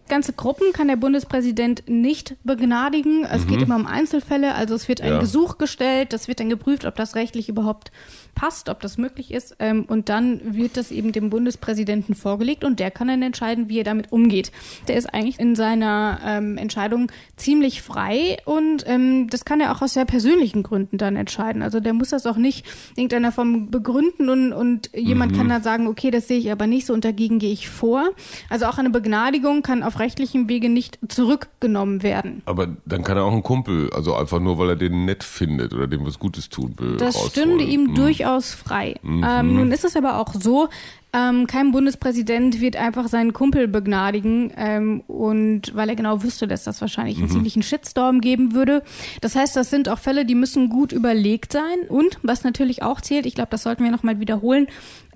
Ganze 0.09 0.33
Gruppen 0.33 0.73
kann 0.73 0.89
der 0.89 0.97
Bundespräsident 0.97 1.85
nicht 1.89 2.37
begnadigen. 2.45 3.25
Es 3.25 3.45
mhm. 3.45 3.49
geht 3.49 3.63
immer 3.63 3.77
um 3.77 3.87
Einzelfälle, 3.87 4.55
also 4.55 4.75
es 4.75 4.89
wird 4.89 5.01
ein 5.01 5.13
ja. 5.13 5.19
Gesuch 5.19 5.59
gestellt, 5.59 6.13
das 6.13 6.29
wird 6.29 6.41
dann 6.41 6.49
geprüft, 6.49 6.85
ob 6.85 6.97
das 6.97 7.15
rechtlich 7.15 7.49
überhaupt 7.49 7.91
passt, 8.35 8.69
ob 8.69 8.81
das 8.81 8.99
möglich 8.99 9.33
ist. 9.33 9.57
Ähm, 9.59 9.85
und 9.89 10.09
dann 10.09 10.55
wird 10.57 10.77
das 10.77 10.91
eben 10.91 11.13
dem 11.13 11.29
Bundespräsidenten 11.29 12.15
vorgelegt 12.15 12.65
und 12.65 12.79
der 12.79 12.91
kann 12.91 13.09
dann 13.09 13.23
entscheiden, 13.23 13.69
wie 13.69 13.79
er 13.79 13.85
damit 13.85 14.13
umgeht. 14.13 14.53
Der 14.87 14.97
ist 14.97 15.13
eigentlich 15.13 15.41
in 15.41 15.57
seiner 15.57 16.21
ähm, 16.25 16.57
Entscheidung 16.57 17.11
ziemlich 17.37 17.83
frei 17.83 18.37
und 18.45 18.85
ähm, 18.87 19.29
das 19.29 19.45
kann 19.45 19.61
er 19.61 19.73
auch 19.73 19.83
aus 19.83 19.95
sehr 19.95 20.05
persönlichen 20.05 20.63
Gründen 20.63 20.99
dann 20.99 21.17
entscheiden. 21.17 21.63
Also 21.63 21.81
der 21.81 21.95
muss 21.95 22.11
das 22.11 22.27
auch 22.27 22.37
nicht 22.37 22.65
irgendeiner 22.97 23.33
Form 23.33 23.71
begründen 23.71 24.29
und, 24.29 24.53
und 24.53 24.91
jemand 24.95 25.33
mhm. 25.33 25.37
kann 25.37 25.49
dann 25.49 25.63
sagen, 25.63 25.89
okay, 25.89 26.11
das 26.11 26.29
sehe 26.29 26.39
ich 26.39 26.53
aber 26.53 26.67
nicht 26.69 26.87
so 26.87 26.93
und 26.93 27.05
dagegen 27.05 27.41
gehe 27.41 27.53
ich 27.53 27.69
vor. 27.69 28.11
Also 28.49 28.67
auch 28.67 28.79
eine 28.79 28.91
Begnadigung 28.91 29.63
kann 29.63 29.83
auf 29.83 29.98
rechtlichem 29.99 30.49
Wege 30.49 30.69
nicht 30.69 30.99
zurückgenommen 31.09 32.03
werden. 32.03 32.43
Aber 32.47 32.69
dann 32.87 33.05
kann 33.05 33.17
er 33.17 33.25
auch 33.25 33.33
einen 33.33 33.43
Kumpel, 33.43 33.91
also 33.93 34.15
einfach 34.15 34.41
nur, 34.41 34.59
weil 34.59 34.71
er 34.71 34.77
den 34.77 35.05
nett 35.05 35.25
findet 35.25 35.73
oder 35.73 35.87
dem 35.87 36.05
was 36.07 36.19
Gutes 36.19 36.49
tun 36.49 36.75
will. 36.79 36.97
Das 36.97 37.19
stünde 37.29 37.65
ihm 37.65 37.85
mhm. 37.85 37.95
durchaus 37.95 38.29
durchaus 38.29 38.55
frei. 38.55 38.97
Mhm. 39.03 39.25
Ähm, 39.27 39.55
nun 39.55 39.73
ist 39.73 39.85
es 39.85 39.97
aber 39.97 40.19
auch 40.19 40.35
so, 40.35 40.69
ähm, 41.13 41.47
kein 41.47 41.73
Bundespräsident 41.73 42.61
wird 42.61 42.77
einfach 42.77 43.09
seinen 43.09 43.33
Kumpel 43.33 43.67
begnadigen 43.67 44.53
ähm, 44.57 45.01
und 45.07 45.75
weil 45.75 45.89
er 45.89 45.97
genau 45.97 46.23
wüsste, 46.23 46.47
dass 46.47 46.65
das 46.65 46.81
wahrscheinlich 46.81 47.17
einen 47.17 47.29
mhm. 47.29 47.33
ziemlichen 47.33 47.63
Shitstorm 47.63 48.21
geben 48.21 48.53
würde. 48.53 48.83
Das 49.21 49.35
heißt, 49.35 49.57
das 49.57 49.71
sind 49.71 49.89
auch 49.89 49.99
Fälle, 49.99 50.27
die 50.27 50.35
müssen 50.35 50.69
gut 50.69 50.93
überlegt 50.93 51.53
sein 51.53 51.81
und 51.89 52.19
was 52.23 52.45
natürlich 52.45 52.83
auch 52.83 53.01
zählt, 53.01 53.27
ich 53.27 53.35
glaube, 53.35 53.51
das 53.51 53.63
sollten 53.63 53.85
wir 53.85 53.91
nochmal 53.91 54.21
wiederholen, 54.21 54.67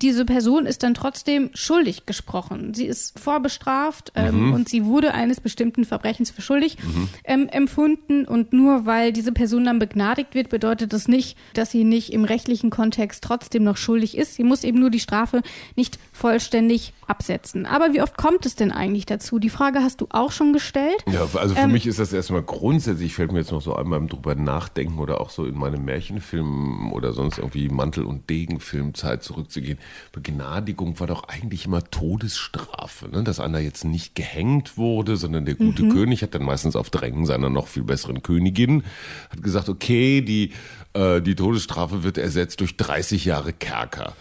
diese 0.01 0.25
Person 0.25 0.65
ist 0.65 0.83
dann 0.83 0.93
trotzdem 0.93 1.49
schuldig 1.53 2.05
gesprochen. 2.05 2.73
Sie 2.73 2.85
ist 2.85 3.19
vorbestraft 3.19 4.11
ähm, 4.15 4.47
mhm. 4.47 4.53
und 4.53 4.69
sie 4.69 4.85
wurde 4.85 5.13
eines 5.13 5.39
bestimmten 5.39 5.85
Verbrechens 5.85 6.31
für 6.31 6.41
schuldig 6.41 6.77
mhm. 6.83 7.09
ähm, 7.23 7.49
empfunden. 7.49 8.25
Und 8.25 8.51
nur 8.53 8.85
weil 8.85 9.13
diese 9.13 9.31
Person 9.31 9.65
dann 9.65 9.79
begnadigt 9.79 10.35
wird, 10.35 10.49
bedeutet 10.49 10.93
das 10.93 11.07
nicht, 11.07 11.37
dass 11.53 11.71
sie 11.71 11.83
nicht 11.83 12.11
im 12.11 12.25
rechtlichen 12.25 12.69
Kontext 12.69 13.23
trotzdem 13.23 13.63
noch 13.63 13.77
schuldig 13.77 14.17
ist. 14.17 14.35
Sie 14.35 14.43
muss 14.43 14.63
eben 14.63 14.79
nur 14.79 14.89
die 14.89 14.99
Strafe 14.99 15.41
nicht 15.75 15.82
vollständig 16.11 16.93
absetzen. 17.07 17.65
Aber 17.65 17.93
wie 17.93 18.01
oft 18.01 18.17
kommt 18.17 18.45
es 18.45 18.55
denn 18.55 18.71
eigentlich 18.71 19.05
dazu? 19.05 19.39
Die 19.39 19.49
Frage 19.49 19.79
hast 19.79 20.01
du 20.01 20.07
auch 20.09 20.31
schon 20.31 20.53
gestellt. 20.53 21.03
Ja, 21.11 21.27
also 21.33 21.55
für 21.55 21.61
ähm, 21.61 21.71
mich 21.71 21.87
ist 21.87 21.99
das 21.99 22.13
erstmal 22.13 22.43
grundsätzlich, 22.43 23.13
fällt 23.13 23.31
mir 23.31 23.39
jetzt 23.39 23.51
noch 23.51 23.61
so 23.61 23.75
einmal 23.75 24.05
drüber 24.07 24.35
nachdenken 24.35 24.99
oder 24.99 25.19
auch 25.19 25.29
so 25.29 25.45
in 25.45 25.57
meine 25.57 25.77
Märchenfilmen 25.77 26.91
oder 26.91 27.13
sonst 27.13 27.39
irgendwie 27.39 27.69
Mantel- 27.69 28.05
und 28.05 28.29
Degenfilmzeit 28.29 29.23
zurückzugehen. 29.23 29.79
Begnadigung 30.11 30.99
war 30.99 31.07
doch 31.07 31.27
eigentlich 31.27 31.65
immer 31.65 31.83
Todesstrafe, 31.83 33.09
ne? 33.09 33.23
dass 33.23 33.39
einer 33.39 33.59
jetzt 33.59 33.83
nicht 33.83 34.15
gehängt 34.15 34.77
wurde, 34.77 35.17
sondern 35.17 35.45
der 35.45 35.55
gute 35.55 35.83
mhm. 35.83 35.89
König 35.93 36.21
hat 36.21 36.35
dann 36.35 36.43
meistens 36.43 36.75
auf 36.75 36.89
Drängen 36.89 37.25
seiner 37.25 37.49
noch 37.49 37.67
viel 37.67 37.83
besseren 37.83 38.23
Königin 38.23 38.83
hat 39.29 39.43
gesagt, 39.43 39.69
okay, 39.69 40.21
die, 40.21 40.51
äh, 40.93 41.21
die 41.21 41.35
Todesstrafe 41.35 42.03
wird 42.03 42.17
ersetzt 42.17 42.59
durch 42.61 42.77
30 42.77 43.25
Jahre 43.25 43.53
Kerker 43.53 44.13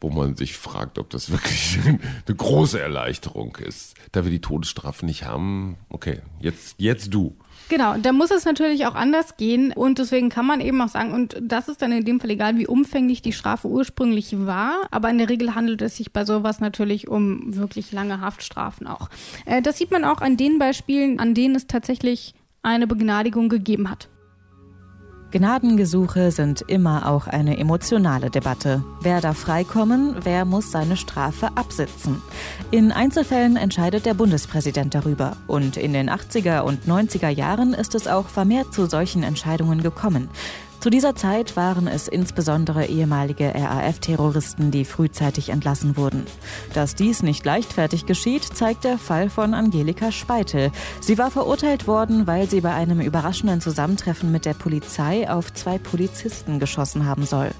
wo 0.00 0.10
man 0.10 0.36
sich 0.36 0.56
fragt, 0.56 0.98
ob 0.98 1.10
das 1.10 1.30
wirklich 1.30 1.78
eine 1.86 2.36
große 2.36 2.80
Erleichterung 2.80 3.56
ist. 3.56 3.94
Da 4.12 4.24
wir 4.24 4.30
die 4.30 4.40
Todesstrafe 4.40 5.06
nicht 5.06 5.24
haben, 5.24 5.76
okay, 5.88 6.20
jetzt, 6.40 6.76
jetzt 6.78 7.12
du. 7.14 7.36
Genau, 7.68 7.96
da 7.96 8.12
muss 8.12 8.30
es 8.30 8.44
natürlich 8.44 8.86
auch 8.86 8.94
anders 8.94 9.36
gehen 9.36 9.72
und 9.72 9.98
deswegen 9.98 10.28
kann 10.28 10.46
man 10.46 10.60
eben 10.60 10.80
auch 10.80 10.88
sagen, 10.88 11.12
und 11.12 11.36
das 11.42 11.68
ist 11.68 11.82
dann 11.82 11.90
in 11.90 12.04
dem 12.04 12.20
Fall 12.20 12.30
egal, 12.30 12.58
wie 12.58 12.66
umfänglich 12.66 13.22
die 13.22 13.32
Strafe 13.32 13.66
ursprünglich 13.66 14.46
war, 14.46 14.86
aber 14.92 15.10
in 15.10 15.18
der 15.18 15.28
Regel 15.28 15.56
handelt 15.56 15.82
es 15.82 15.96
sich 15.96 16.12
bei 16.12 16.24
sowas 16.24 16.60
natürlich 16.60 17.08
um 17.08 17.56
wirklich 17.56 17.90
lange 17.90 18.20
Haftstrafen 18.20 18.86
auch. 18.86 19.10
Äh, 19.46 19.62
das 19.62 19.78
sieht 19.78 19.90
man 19.90 20.04
auch 20.04 20.20
an 20.20 20.36
den 20.36 20.60
Beispielen, 20.60 21.18
an 21.18 21.34
denen 21.34 21.56
es 21.56 21.66
tatsächlich 21.66 22.34
eine 22.62 22.86
Begnadigung 22.86 23.48
gegeben 23.48 23.90
hat. 23.90 24.08
Gnadengesuche 25.32 26.30
sind 26.30 26.62
immer 26.62 27.08
auch 27.08 27.26
eine 27.26 27.58
emotionale 27.58 28.30
Debatte. 28.30 28.84
Wer 29.00 29.20
darf 29.20 29.38
freikommen, 29.38 30.14
wer 30.22 30.44
muss 30.44 30.70
seine 30.70 30.96
Strafe 30.96 31.48
absitzen? 31.56 32.22
In 32.70 32.92
Einzelfällen 32.92 33.56
entscheidet 33.56 34.06
der 34.06 34.14
Bundespräsident 34.14 34.94
darüber. 34.94 35.36
Und 35.48 35.76
in 35.76 35.92
den 35.92 36.08
80er 36.08 36.60
und 36.60 36.86
90er 36.86 37.28
Jahren 37.28 37.74
ist 37.74 37.96
es 37.96 38.06
auch 38.06 38.28
vermehrt 38.28 38.72
zu 38.72 38.86
solchen 38.86 39.24
Entscheidungen 39.24 39.82
gekommen. 39.82 40.28
Zu 40.86 40.90
dieser 40.90 41.16
Zeit 41.16 41.56
waren 41.56 41.88
es 41.88 42.06
insbesondere 42.06 42.86
ehemalige 42.86 43.52
RAF-Terroristen, 43.52 44.70
die 44.70 44.84
frühzeitig 44.84 45.48
entlassen 45.48 45.96
wurden. 45.96 46.24
Dass 46.74 46.94
dies 46.94 47.24
nicht 47.24 47.44
leichtfertig 47.44 48.06
geschieht, 48.06 48.44
zeigt 48.44 48.84
der 48.84 48.96
Fall 48.96 49.28
von 49.28 49.52
Angelika 49.52 50.12
Speitel. 50.12 50.70
Sie 51.00 51.18
war 51.18 51.32
verurteilt 51.32 51.88
worden, 51.88 52.28
weil 52.28 52.48
sie 52.48 52.60
bei 52.60 52.72
einem 52.72 53.00
überraschenden 53.00 53.60
Zusammentreffen 53.60 54.30
mit 54.30 54.44
der 54.44 54.54
Polizei 54.54 55.28
auf 55.28 55.52
zwei 55.52 55.78
Polizisten 55.78 56.60
geschossen 56.60 57.04
haben 57.04 57.26
soll. 57.26 57.50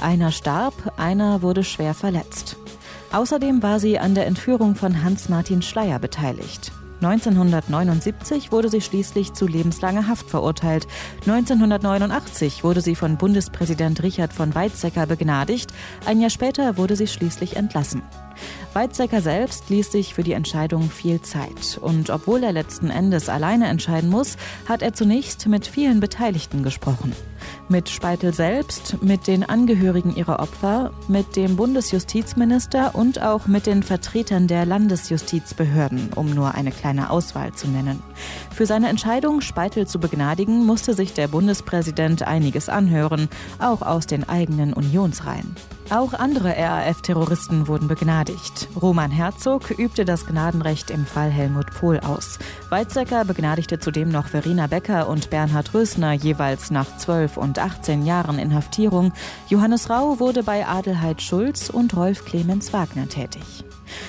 Einer 0.00 0.30
starb, 0.30 0.94
einer 0.96 1.42
wurde 1.42 1.64
schwer 1.64 1.92
verletzt. 1.92 2.56
Außerdem 3.10 3.64
war 3.64 3.80
sie 3.80 3.98
an 3.98 4.14
der 4.14 4.26
Entführung 4.26 4.76
von 4.76 5.02
Hans-Martin 5.02 5.60
Schleier 5.60 5.98
beteiligt. 5.98 6.70
1979 7.02 8.52
wurde 8.52 8.68
sie 8.68 8.80
schließlich 8.80 9.34
zu 9.34 9.46
lebenslanger 9.46 10.08
Haft 10.08 10.30
verurteilt. 10.30 10.86
1989 11.26 12.64
wurde 12.64 12.80
sie 12.80 12.94
von 12.94 13.16
Bundespräsident 13.16 14.02
Richard 14.02 14.32
von 14.32 14.54
Weizsäcker 14.54 15.06
begnadigt. 15.06 15.72
Ein 16.06 16.20
Jahr 16.20 16.30
später 16.30 16.76
wurde 16.76 16.96
sie 16.96 17.06
schließlich 17.06 17.56
entlassen. 17.56 18.02
Weizsäcker 18.72 19.20
selbst 19.20 19.70
ließ 19.70 19.92
sich 19.92 20.14
für 20.14 20.22
die 20.22 20.32
Entscheidung 20.32 20.90
viel 20.90 21.20
Zeit. 21.22 21.78
Und 21.80 22.10
obwohl 22.10 22.42
er 22.42 22.52
letzten 22.52 22.90
Endes 22.90 23.28
alleine 23.28 23.68
entscheiden 23.68 24.10
muss, 24.10 24.36
hat 24.68 24.82
er 24.82 24.92
zunächst 24.92 25.46
mit 25.46 25.66
vielen 25.66 26.00
Beteiligten 26.00 26.62
gesprochen. 26.62 27.12
Mit 27.68 27.88
Speitel 27.88 28.32
selbst, 28.32 29.02
mit 29.02 29.26
den 29.26 29.42
Angehörigen 29.42 30.14
ihrer 30.14 30.38
Opfer, 30.38 30.92
mit 31.08 31.34
dem 31.34 31.56
Bundesjustizminister 31.56 32.94
und 32.94 33.20
auch 33.20 33.48
mit 33.48 33.66
den 33.66 33.82
Vertretern 33.82 34.46
der 34.46 34.64
Landesjustizbehörden, 34.64 36.12
um 36.14 36.30
nur 36.30 36.54
eine 36.54 36.70
kleine 36.70 37.10
Auswahl 37.10 37.52
zu 37.54 37.66
nennen. 37.66 38.00
Für 38.56 38.64
seine 38.64 38.88
Entscheidung, 38.88 39.42
Speitel 39.42 39.86
zu 39.86 40.00
begnadigen, 40.00 40.64
musste 40.64 40.94
sich 40.94 41.12
der 41.12 41.28
Bundespräsident 41.28 42.22
einiges 42.22 42.70
anhören, 42.70 43.28
auch 43.58 43.82
aus 43.82 44.06
den 44.06 44.26
eigenen 44.26 44.72
Unionsreihen. 44.72 45.54
Auch 45.90 46.14
andere 46.14 46.56
RAF-Terroristen 46.56 47.68
wurden 47.68 47.86
begnadigt. 47.86 48.68
Roman 48.80 49.10
Herzog 49.10 49.78
übte 49.78 50.06
das 50.06 50.24
Gnadenrecht 50.24 50.90
im 50.90 51.04
Fall 51.04 51.28
Helmut 51.28 51.66
Pohl 51.66 52.00
aus. 52.00 52.38
Weizsäcker 52.70 53.26
begnadigte 53.26 53.78
zudem 53.78 54.08
noch 54.08 54.28
Verena 54.28 54.68
Becker 54.68 55.06
und 55.06 55.28
Bernhard 55.28 55.74
Rösner 55.74 56.14
jeweils 56.14 56.70
nach 56.70 56.96
12 56.96 57.36
und 57.36 57.58
18 57.58 58.06
Jahren 58.06 58.38
Inhaftierung. 58.38 59.12
Johannes 59.50 59.90
Rau 59.90 60.18
wurde 60.18 60.42
bei 60.42 60.66
Adelheid 60.66 61.20
Schulz 61.20 61.68
und 61.68 61.94
Rolf 61.94 62.24
Clemens 62.24 62.72
Wagner 62.72 63.06
tätig. 63.06 63.66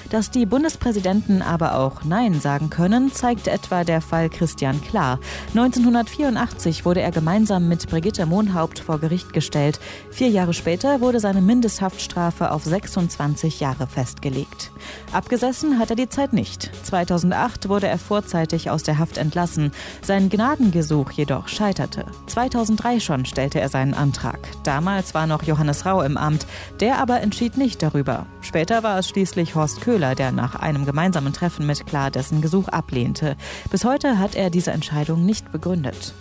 Dass 0.10 0.32
die 0.32 0.46
Bundespräsidenten 0.46 1.42
aber 1.42 1.76
auch 1.76 2.04
Nein 2.04 2.40
sagen 2.40 2.70
können, 2.70 3.12
zeigt 3.12 3.48
etwa 3.48 3.84
der 3.84 4.02
Fall 4.02 4.30
Christian 4.30 4.82
Klar. 4.82 5.20
1984 5.50 6.86
wurde 6.86 7.02
er 7.02 7.12
gemeinsam 7.12 7.68
mit 7.68 7.90
Brigitte 7.90 8.26
Mohnhaupt 8.26 8.80
vor 8.80 9.00
Gericht 9.00 9.34
gestellt. 9.34 9.80
Vier 10.12 10.30
Jahre 10.30 10.54
später 10.54 11.02
wurde 11.02 11.20
seine 11.20 11.42
Mindesthaftstrafe 11.42 12.52
auf 12.52 12.64
26 12.64 13.60
Jahre 13.60 13.88
festgelegt. 13.88 14.72
Abgesessen 15.12 15.80
hat 15.80 15.90
er 15.90 15.96
die 15.96 16.10
Zeit 16.10 16.34
nicht. 16.34 16.72
2008 16.86 17.70
wurde 17.70 17.88
er 17.88 17.98
vorzeitig 17.98 18.70
aus 18.70 18.84
der 18.84 18.98
Haft 18.98 19.18
entlassen. 19.18 19.72
Sein 20.02 20.30
Gnadengesuch 20.30 21.12
jedoch 21.12 21.48
scheiterte. 21.48 22.06
2003 22.28 23.00
schon 23.00 23.26
stellte 23.26 23.60
er 23.60 23.70
seinen 23.70 23.94
Antrag. 23.94 24.40
Damals 24.64 25.14
war 25.14 25.28
noch 25.28 25.44
Johannes 25.44 25.86
Rau 25.86 26.02
im 26.02 26.18
Amt. 26.18 26.46
Der 26.80 27.00
aber 27.00 27.22
entschied 27.22 27.58
nicht 27.58 27.82
darüber. 27.84 28.26
Später 28.42 28.84
war 28.84 29.00
es 29.00 29.10
schließlich 29.10 29.56
Horst 29.56 29.67
Köhler, 29.76 30.16
der 30.16 30.32
nach 30.32 30.56
einem 30.56 30.86
gemeinsamen 30.86 31.34
Treffen 31.34 31.68
mit 31.68 31.86
Klar 31.86 32.10
dessen 32.10 32.42
Gesuch 32.42 32.70
ablehnte. 32.70 33.36
Bis 33.70 33.84
heute 33.84 34.18
hat 34.18 34.36
er 34.36 34.50
diese 34.50 34.72
Entscheidung 34.72 35.26
nicht 35.26 35.52
begründet. 35.52 36.14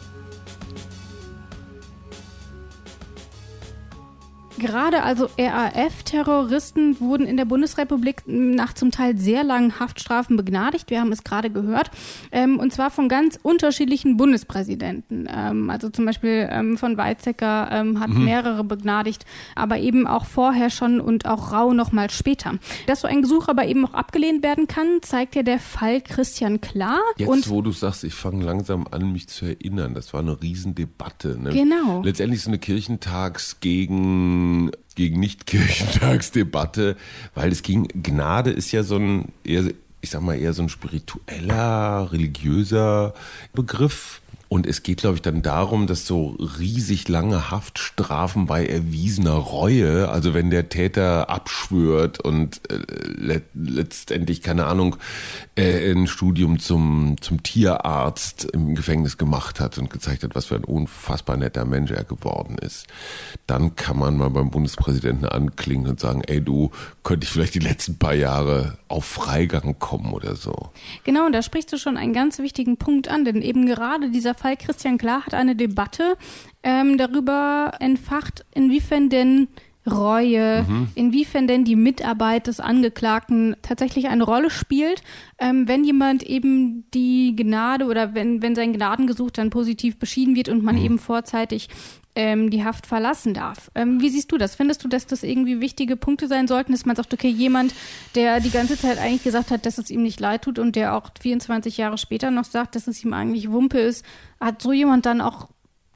Gerade 4.59 5.03
also 5.03 5.29
RAF-Terroristen 5.39 6.99
wurden 7.01 7.27
in 7.27 7.37
der 7.37 7.45
Bundesrepublik 7.45 8.23
nach 8.27 8.73
zum 8.73 8.91
Teil 8.91 9.19
sehr 9.19 9.45
langen 9.45 9.79
Haftstrafen 9.79 10.37
begnadigt. 10.37 10.91
Wir 10.91 11.01
haben 11.01 11.13
es 11.13 11.25
gerade 11.25 11.51
gehört. 11.51 11.91
Ähm, 12.33 12.59
und 12.59 12.73
zwar 12.73 12.91
von 12.91 13.09
ganz 13.09 13.39
unterschiedlichen 13.43 14.17
Bundespräsidenten. 14.17 15.29
Ähm, 15.31 15.69
also 15.69 15.91
zum 15.91 16.07
Beispiel 16.07 16.49
ähm, 16.51 16.79
von 16.79 16.97
Weizsäcker 16.97 17.69
ähm, 17.71 18.01
hat 18.01 18.11
mhm. 18.11 18.25
mehrere 18.25 18.65
begnadigt, 18.65 19.27
aber 19.55 19.79
eben 19.79 20.07
auch 20.07 20.25
vorher 20.25 20.71
schon 20.71 21.01
und 21.01 21.27
auch 21.27 21.53
Rau 21.53 21.73
noch 21.73 21.93
mal 21.93 22.09
später. 22.11 22.55
Dass 22.87 23.03
so 23.03 23.09
ein 23.09 23.23
Gesuch 23.23 23.49
aber 23.49 23.67
eben 23.67 23.85
auch 23.87 23.95
abgelehnt 23.95 24.43
werden 24.43 24.67
kann, 24.67 25.01
zeigt 25.03 25.37
ja 25.37 25.43
der 25.43 25.59
Fall 25.59 26.01
Christian 26.01 26.61
Klar. 26.61 27.01
Jetzt, 27.19 27.29
und 27.29 27.51
wo 27.51 27.61
du 27.63 27.73
sagst, 27.73 28.05
ich 28.05 28.15
fange 28.15 28.45
langsam 28.45 28.87
an, 28.91 29.13
mich 29.13 29.29
zu 29.29 29.45
erinnern. 29.45 29.95
Das 29.95 30.15
war 30.15 30.21
eine 30.21 30.41
Riesendebatte. 30.41 31.39
Ne? 31.41 31.51
Genau. 31.51 32.03
Letztendlich 32.03 32.43
so 32.43 32.51
eine 32.51 32.59
Kirchentags 32.59 33.61
gegen 33.61 34.46
gegen, 34.95 35.21
Nicht-Kirchentagsdebatte, 35.21 36.97
weil 37.35 37.53
es 37.53 37.63
ging, 37.63 37.89
Gnade 38.03 38.51
ist 38.51 38.73
ja 38.73 38.83
so 38.83 38.97
ein, 38.97 39.33
eher, 39.45 39.65
ich 40.01 40.11
sag 40.11 40.23
mal, 40.23 40.39
eher 40.39 40.53
so 40.53 40.63
ein 40.63 40.69
spiritueller, 40.69 42.11
religiöser 42.13 43.15
Begriff. 43.53 44.21
Und 44.49 44.67
es 44.67 44.85
geht, 44.85 44.99
glaube 44.99 45.17
ich, 45.17 45.23
dann 45.23 45.43
darum, 45.43 45.89
dass 45.89 46.07
so 46.07 46.37
riesig 46.59 47.09
lange 47.09 47.51
Haftstrafen 47.51 48.47
bei 48.47 48.65
erwiesener 48.65 49.33
Reue, 49.33 50.09
also 50.09 50.35
wenn 50.35 50.51
der 50.51 50.69
Täter 50.69 51.29
abschwört 51.29 52.21
und 52.21 52.61
äh, 52.71 52.79
let 53.17 53.45
letztendlich, 53.55 54.43
keine 54.43 54.67
Ahnung, 54.67 54.97
äh, 55.57 55.91
ein 55.91 56.07
Studium 56.07 56.61
zum, 56.61 57.17
zum 57.21 57.43
Tierarzt 57.43 58.45
im 58.45 58.77
Gefängnis 58.77 59.19
gemacht 59.19 59.59
hat 59.59 59.79
und 59.79 59.91
gezeigt 59.91 60.23
hat, 60.23 60.37
was 60.37 60.47
für 60.47 60.55
ein 60.55 60.65
unfassbar 60.65 61.37
netter 61.37 61.65
Mensch 61.65 61.91
er 61.91 62.05
geworden 62.05 62.57
ist, 62.59 62.87
dann 63.49 63.75
kann 63.75 63.99
man 63.99 64.17
mal 64.17 64.31
beim 64.31 64.51
Bundespräsidenten 64.51 65.27
anklingen 65.27 65.89
und 65.89 65.99
sagen, 65.99 66.23
ey 66.27 66.41
du, 66.41 66.71
könnte 67.03 67.25
ich 67.25 67.31
vielleicht 67.31 67.55
die 67.55 67.61
letzten 67.61 67.99
paar 67.99 68.15
Jahre 68.15 68.79
auf 68.89 69.05
Freigang 69.05 69.77
kommen 69.79 70.13
oder 70.13 70.37
so. 70.37 70.71
Genau, 71.05 71.27
und 71.27 71.33
da 71.33 71.43
sprichst 71.43 71.73
du 71.73 71.79
schon 71.79 71.97
einen 71.97 72.13
ganz 72.13 72.39
wichtigen 72.39 72.77
Punkt 72.77 73.09
an, 73.09 73.25
denn 73.25 73.43
eben 73.43 73.67
gerade 73.67 74.11
dieser 74.11 74.36
Fall 74.37 74.57
Christian 74.57 74.99
Klar 74.99 75.27
hat 75.27 75.35
eine 75.35 75.57
Debatte 75.57 76.17
ähm, 76.63 76.99
darüber 76.99 77.73
entfacht, 77.81 78.45
inwiefern 78.55 79.09
denn 79.09 79.49
Reue, 79.89 80.65
mhm. 80.69 80.89
inwiefern 80.97 81.47
denn 81.47 81.65
die 81.65 81.77
Mitarbeit 81.77 82.49
des 82.49 82.59
Angeklagten 82.59 83.55
tatsächlich 83.63 84.09
eine 84.09 84.25
Rolle 84.25 84.51
spielt, 84.51 85.03
ähm, 85.39 85.69
wenn 85.69 85.85
jemand 85.85 86.25
eben 86.25 86.91
die 86.93 87.37
Gnade 87.37 87.87
oder 87.87 88.13
wenn, 88.13 88.43
wenn 88.43 88.57
sein 88.57 88.73
Gnadengesuch 88.73 89.31
dann 89.31 89.51
positiv 89.51 89.97
beschieden 89.99 90.35
wird 90.35 90.49
und 90.49 90.65
man 90.65 90.75
mhm. 90.75 90.83
eben 90.83 90.99
vorzeitig 90.99 91.69
ähm, 92.17 92.51
die 92.51 92.65
Haft 92.65 92.87
verlassen 92.87 93.35
darf. 93.35 93.71
Ähm, 93.75 94.01
wie 94.01 94.09
siehst 94.09 94.33
du 94.33 94.39
das? 94.39 94.57
Findest 94.57 94.83
du, 94.83 94.89
dass 94.89 95.07
das 95.07 95.23
irgendwie 95.23 95.61
wichtige 95.61 95.97
Punkte 95.97 96.27
sein 96.27 96.49
sollten, 96.49 96.73
dass 96.73 96.87
man 96.87 96.97
sagt, 96.97 97.13
okay, 97.13 97.29
jemand, 97.29 97.75
der 98.15 98.41
die 98.41 98.51
ganze 98.51 98.79
Zeit 98.79 98.99
eigentlich 98.99 99.23
gesagt 99.23 99.51
hat, 99.51 99.67
dass 99.67 99.79
es 99.79 99.91
ihm 99.91 100.03
nicht 100.03 100.19
leid 100.19 100.43
tut 100.43 100.59
und 100.59 100.75
der 100.75 100.95
auch 100.95 101.11
24 101.21 101.77
Jahre 101.77 101.99
später 101.99 102.31
noch 102.31 102.45
sagt, 102.45 102.75
dass 102.75 102.87
es 102.87 103.05
ihm 103.05 103.13
eigentlich 103.13 103.51
Wumpe 103.53 103.79
ist, 103.79 104.05
hat 104.41 104.63
so 104.63 104.73
jemand 104.73 105.07
dann 105.07 105.21
auch 105.21 105.49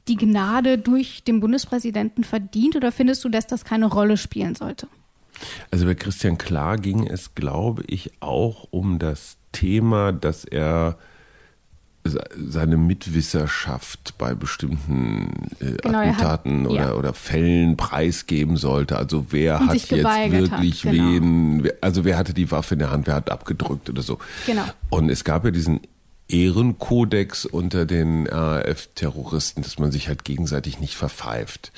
die 0.07 0.15
Gnade 0.15 0.77
durch 0.77 1.23
den 1.23 1.39
Bundespräsidenten 1.39 2.23
verdient 2.23 2.75
oder 2.75 2.91
findest 2.91 3.23
du, 3.23 3.29
dass 3.29 3.47
das 3.47 3.65
keine 3.65 3.87
Rolle 3.87 4.17
spielen 4.17 4.55
sollte? 4.55 4.87
Also 5.71 5.85
bei 5.85 5.95
Christian 5.95 6.37
Klar 6.37 6.77
ging 6.77 7.07
es, 7.07 7.33
glaube 7.33 7.83
ich, 7.87 8.11
auch 8.19 8.67
um 8.69 8.99
das 8.99 9.37
Thema, 9.51 10.11
dass 10.11 10.45
er 10.45 10.97
seine 12.03 12.77
Mitwisserschaft 12.77 14.17
bei 14.17 14.33
bestimmten 14.33 15.51
äh, 15.59 15.77
genau, 15.81 15.99
Attentaten 15.99 16.63
hat, 16.63 16.71
oder, 16.71 16.81
ja. 16.81 16.93
oder 16.93 17.13
Fällen 17.13 17.77
preisgeben 17.77 18.57
sollte. 18.57 18.97
Also 18.97 19.27
wer 19.29 19.61
Und 19.61 19.69
hat 19.69 19.75
jetzt 19.75 19.91
wirklich 19.91 20.85
hat, 20.85 20.91
genau. 20.91 21.11
wen, 21.11 21.69
also 21.79 22.03
wer 22.03 22.17
hatte 22.17 22.33
die 22.33 22.49
Waffe 22.49 22.73
in 22.75 22.79
der 22.79 22.91
Hand, 22.91 23.07
wer 23.07 23.15
hat 23.15 23.29
abgedrückt 23.29 23.89
oder 23.89 24.01
so. 24.01 24.17
Genau. 24.47 24.63
Und 24.89 25.09
es 25.09 25.23
gab 25.23 25.45
ja 25.45 25.51
diesen 25.51 25.81
Ehrenkodex 26.27 27.45
unter 27.45 27.85
den 27.85 28.25
RAF-Terroristen, 28.27 29.61
dass 29.61 29.77
man 29.77 29.91
sich 29.91 30.07
halt 30.07 30.23
gegenseitig 30.23 30.79
nicht 30.79 30.95
verpfeift. 30.95 31.71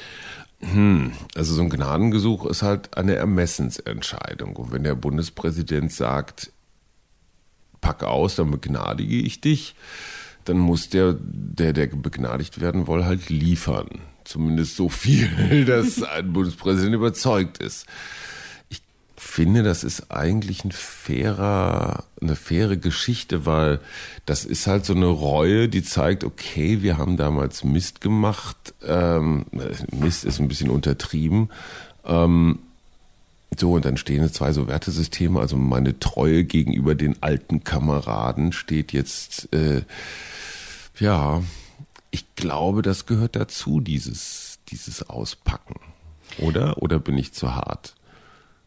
Hm, 0.72 1.12
also 1.36 1.54
so 1.54 1.62
ein 1.62 1.70
Gnadengesuch 1.70 2.46
ist 2.46 2.62
halt 2.62 2.96
eine 2.98 3.16
Ermessensentscheidung. 3.16 4.56
Und 4.56 4.72
wenn 4.72 4.84
der 4.84 4.96
Bundespräsident 4.96 5.92
sagt, 5.92 6.53
pack 7.84 8.04
aus, 8.04 8.36
dann 8.36 8.50
begnadige 8.50 9.18
ich 9.18 9.42
dich, 9.42 9.76
dann 10.46 10.58
muss 10.58 10.90
der, 10.90 11.16
der, 11.20 11.74
der 11.74 11.88
begnadigt 11.88 12.60
werden 12.62 12.88
will, 12.88 13.06
halt 13.06 13.30
liefern. 13.30 13.88
Zumindest 14.24 14.78
so 14.78 14.90
viel, 14.90 15.66
dass 15.68 16.02
ein 16.02 16.34
Bundespräsident 16.34 16.96
überzeugt 16.96 17.58
ist. 17.58 17.86
Ich 18.70 18.82
finde, 19.18 19.64
das 19.64 19.84
ist 19.84 20.12
eigentlich 20.12 20.64
ein 20.64 20.72
fairer, 20.72 22.06
eine 22.22 22.38
faire 22.38 22.78
Geschichte, 22.78 23.46
weil 23.46 23.82
das 24.26 24.46
ist 24.46 24.66
halt 24.66 24.86
so 24.86 24.94
eine 24.94 25.08
Reue, 25.08 25.68
die 25.68 25.84
zeigt, 25.84 26.24
okay, 26.24 26.82
wir 26.82 26.98
haben 26.98 27.18
damals 27.18 27.66
Mist 27.66 28.00
gemacht. 28.00 28.74
Ähm, 28.88 29.46
Mist 29.92 30.24
ist 30.24 30.40
ein 30.40 30.48
bisschen 30.48 30.70
untertrieben. 30.70 31.50
Ähm, 32.06 32.60
so, 33.60 33.74
und 33.74 33.86
dann 33.86 33.98
stehen 33.98 34.32
zwei 34.32 34.54
so 34.54 34.68
Wertesysteme, 34.68 35.40
also 35.40 35.58
meine 35.58 36.00
Treue 36.00 36.44
gegenüber 36.44 36.96
den 36.96 37.22
alten 37.22 37.64
Kameraden 37.64 38.52
steht 38.52 38.94
jetzt, 38.94 39.54
äh, 39.54 39.84
ja, 41.00 41.42
ich 42.12 42.36
glaube, 42.36 42.82
das 42.82 43.06
gehört 43.06 43.36
dazu, 43.36 43.80
dieses, 43.80 44.60
dieses 44.70 45.10
Auspacken. 45.10 45.76
Oder? 46.38 46.82
Oder 46.82 47.00
bin 47.00 47.18
ich 47.18 47.34
zu 47.34 47.56
hart? 47.56 47.96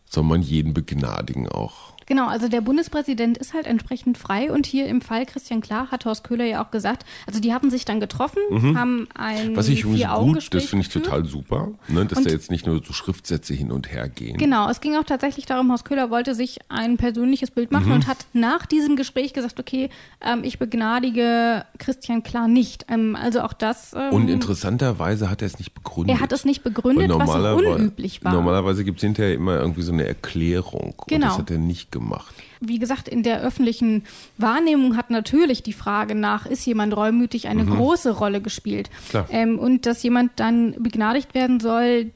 Soll 0.08 0.24
man 0.24 0.42
jeden 0.42 0.74
begnadigen 0.74 1.48
auch? 1.48 1.95
Genau, 2.06 2.28
also 2.28 2.48
der 2.48 2.60
Bundespräsident 2.60 3.36
ist 3.38 3.52
halt 3.52 3.66
entsprechend 3.66 4.16
frei 4.16 4.52
und 4.52 4.64
hier 4.66 4.86
im 4.86 5.00
Fall 5.00 5.26
Christian 5.26 5.60
Klar 5.60 5.90
hat 5.90 6.04
Horst 6.04 6.24
Köhler 6.24 6.44
ja 6.44 6.64
auch 6.64 6.70
gesagt, 6.70 7.04
also 7.26 7.40
die 7.40 7.52
haben 7.52 7.70
sich 7.70 7.84
dann 7.84 8.00
getroffen, 8.00 8.40
mhm. 8.50 8.78
haben 8.78 9.08
ein 9.14 9.56
Was 9.56 9.68
ich 9.68 9.82
übrigens 9.82 10.08
gut, 10.14 10.54
das 10.54 10.64
finde 10.64 10.84
ich 10.84 10.88
total 10.88 11.24
super, 11.24 11.70
ne, 11.88 12.06
dass 12.06 12.18
und 12.18 12.26
da 12.26 12.30
jetzt 12.30 12.50
nicht 12.50 12.66
nur 12.66 12.82
so 12.84 12.92
Schriftsätze 12.92 13.54
hin 13.54 13.72
und 13.72 13.90
her 13.90 14.08
gehen. 14.08 14.38
Genau, 14.38 14.70
es 14.70 14.80
ging 14.80 14.96
auch 14.96 15.04
tatsächlich 15.04 15.46
darum, 15.46 15.70
Horst 15.70 15.84
Köhler 15.84 16.10
wollte 16.10 16.34
sich 16.34 16.58
ein 16.68 16.96
persönliches 16.96 17.50
Bild 17.50 17.72
machen 17.72 17.88
mhm. 17.88 17.94
und 17.94 18.06
hat 18.06 18.18
nach 18.32 18.66
diesem 18.66 18.96
Gespräch 18.96 19.32
gesagt, 19.32 19.58
okay, 19.58 19.90
ähm, 20.20 20.44
ich 20.44 20.58
begnadige 20.58 21.64
Christian 21.78 22.22
Klar 22.22 22.48
nicht. 22.48 22.86
Ähm, 22.88 23.16
also 23.16 23.40
auch 23.40 23.52
das. 23.52 23.94
Ähm, 23.94 24.12
und 24.12 24.28
interessanterweise 24.28 25.30
hat 25.30 25.42
er 25.42 25.46
es 25.46 25.58
nicht 25.58 25.74
begründet. 25.74 26.16
Er 26.16 26.20
hat 26.20 26.32
es 26.32 26.44
nicht 26.44 26.62
begründet, 26.62 27.10
was 27.12 27.30
unüblich 27.30 28.24
war. 28.24 28.32
Normalerweise 28.32 28.84
gibt 28.84 28.98
es 28.98 29.02
hinterher 29.02 29.34
immer 29.34 29.58
irgendwie 29.58 29.82
so 29.82 29.92
eine 29.92 30.06
Erklärung. 30.06 30.94
Genau. 31.06 31.26
Und 31.26 31.30
das 31.30 31.38
hat 31.38 31.50
er 31.50 31.58
nicht 31.58 31.90
gemacht. 31.98 32.34
Wie 32.60 32.78
gesagt, 32.78 33.08
in 33.08 33.22
der 33.22 33.40
öffentlichen 33.40 34.04
Wahrnehmung 34.38 34.96
hat 34.96 35.10
natürlich 35.10 35.62
die 35.62 35.72
Frage 35.72 36.14
nach, 36.14 36.46
ist 36.46 36.64
jemand 36.66 36.96
reumütig, 36.96 37.48
eine 37.48 37.64
mhm. 37.64 37.76
große 37.76 38.10
Rolle 38.12 38.40
gespielt. 38.40 38.90
Ähm, 39.30 39.58
und 39.58 39.86
dass 39.86 40.02
jemand 40.02 40.32
dann 40.36 40.74
begnadigt 40.78 41.34
werden 41.34 41.60
soll, 41.60 42.12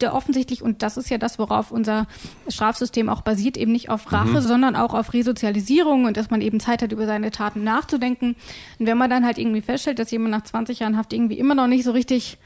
der 0.00 0.14
offensichtlich, 0.14 0.62
und 0.62 0.82
das 0.82 0.96
ist 0.96 1.08
ja 1.08 1.18
das, 1.18 1.38
worauf 1.38 1.70
unser 1.70 2.06
Strafsystem 2.48 3.08
auch 3.08 3.22
basiert, 3.22 3.56
eben 3.56 3.72
nicht 3.72 3.88
auf 3.88 4.12
Rache, 4.12 4.40
mhm. 4.40 4.40
sondern 4.40 4.76
auch 4.76 4.94
auf 4.94 5.14
Resozialisierung 5.14 6.04
und 6.04 6.16
dass 6.16 6.30
man 6.30 6.40
eben 6.42 6.60
Zeit 6.60 6.82
hat, 6.82 6.92
über 6.92 7.06
seine 7.06 7.30
Taten 7.30 7.64
nachzudenken. 7.64 8.36
Und 8.78 8.86
wenn 8.86 8.98
man 8.98 9.08
dann 9.08 9.24
halt 9.24 9.38
irgendwie 9.38 9.62
feststellt, 9.62 9.98
dass 9.98 10.10
jemand 10.10 10.32
nach 10.32 10.42
20 10.42 10.80
Jahren 10.80 10.96
Haft 10.96 11.12
irgendwie 11.12 11.38
immer 11.38 11.54
noch 11.54 11.66
nicht 11.66 11.84
so 11.84 11.92
richtig 11.92 12.38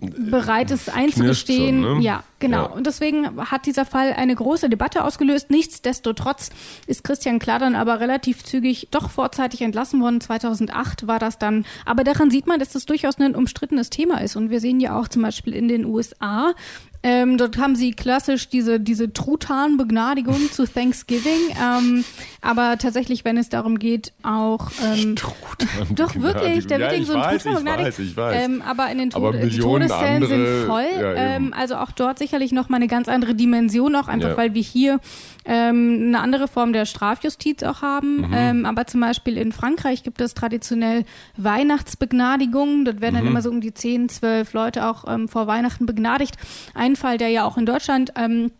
bereit 0.00 0.70
ist 0.70 0.94
einzugestehen. 0.94 1.82
Schon, 1.82 1.98
ne? 1.98 2.04
Ja, 2.04 2.22
genau. 2.38 2.62
Ja. 2.62 2.66
Und 2.66 2.86
deswegen 2.86 3.36
hat 3.50 3.66
dieser 3.66 3.84
Fall 3.84 4.12
eine 4.12 4.34
große 4.34 4.68
Debatte 4.68 5.02
ausgelöst. 5.02 5.50
Nichtsdestotrotz 5.50 6.50
ist 6.86 7.02
Christian 7.02 7.40
Klar 7.40 7.58
dann 7.58 7.74
aber 7.74 7.98
relativ 7.98 8.44
zügig 8.44 8.88
doch 8.92 9.10
vorzeitig 9.10 9.62
entlassen 9.62 10.00
worden. 10.00 10.20
2008 10.20 11.08
war 11.08 11.18
das 11.18 11.38
dann. 11.38 11.66
Aber 11.84 12.04
daran 12.04 12.30
sieht 12.30 12.46
man, 12.46 12.60
dass 12.60 12.70
das 12.70 12.86
durchaus 12.86 13.18
ein 13.18 13.34
umstrittenes 13.34 13.90
Thema 13.90 14.20
ist. 14.20 14.36
Und 14.36 14.50
wir 14.50 14.60
sehen 14.60 14.78
ja 14.78 14.98
auch 14.98 15.08
zum 15.08 15.22
Beispiel 15.22 15.52
in 15.52 15.66
den 15.66 15.84
USA, 15.84 16.54
Ähm, 17.02 17.38
dort 17.38 17.58
haben 17.58 17.76
sie 17.76 17.92
klassisch 17.92 18.48
diese, 18.48 18.80
diese 18.80 19.12
Truthahn-Begnadigung 19.12 20.50
zu 20.50 20.66
Thanksgiving. 20.66 21.54
Ähm, 21.62 22.04
aber 22.40 22.76
tatsächlich, 22.78 23.24
wenn 23.24 23.36
es 23.36 23.48
darum 23.48 23.78
geht, 23.78 24.12
auch. 24.22 24.70
Ähm, 24.84 25.14
doch 25.90 26.16
wirklich, 26.16 26.66
da 26.66 26.78
wird 26.78 26.92
ja, 26.92 27.04
so 27.04 27.14
ein 27.14 27.38
Truthahn 27.38 27.54
begnadigt. 27.56 27.98
Ich 27.98 27.98
weiß, 27.98 28.10
ich 28.10 28.16
weiß. 28.16 28.44
Ähm, 28.44 28.62
aber 28.62 28.90
in 28.90 28.98
den 28.98 29.10
Tod 29.10 29.34
Todeszellen 29.60 30.26
sind 30.26 30.66
voll. 30.66 30.86
Ja, 31.00 31.14
ähm, 31.14 31.54
also 31.56 31.76
auch 31.76 31.92
dort 31.92 32.18
sicherlich 32.18 32.52
nochmal 32.52 32.78
eine 32.78 32.88
ganz 32.88 33.08
andere 33.08 33.34
Dimension, 33.34 33.94
auch 33.94 34.08
einfach, 34.08 34.30
ja. 34.30 34.36
weil 34.36 34.54
wir 34.54 34.62
hier 34.62 34.98
ähm, 35.48 36.08
eine 36.08 36.20
andere 36.20 36.46
Form 36.46 36.74
der 36.74 36.84
Strafjustiz 36.84 37.62
auch 37.62 37.80
haben. 37.80 38.18
Mhm. 38.18 38.32
Ähm, 38.32 38.66
aber 38.66 38.86
zum 38.86 39.00
Beispiel 39.00 39.38
in 39.38 39.50
Frankreich 39.50 40.02
gibt 40.02 40.20
es 40.20 40.34
traditionell 40.34 41.04
Weihnachtsbegnadigungen. 41.38 42.84
Dort 42.84 43.00
werden 43.00 43.14
mhm. 43.14 43.18
dann 43.20 43.26
immer 43.28 43.42
so 43.42 43.50
um 43.50 43.62
die 43.62 43.72
10, 43.72 44.10
12 44.10 44.52
Leute 44.52 44.86
auch 44.86 45.04
ähm, 45.08 45.26
vor 45.26 45.46
Weihnachten 45.46 45.86
begnadigt. 45.86 46.36
Ein 46.74 46.96
Fall, 46.96 47.16
der 47.16 47.30
ja 47.30 47.44
auch 47.44 47.56
in 47.56 47.64
Deutschland 47.64 48.12
ähm, 48.16 48.52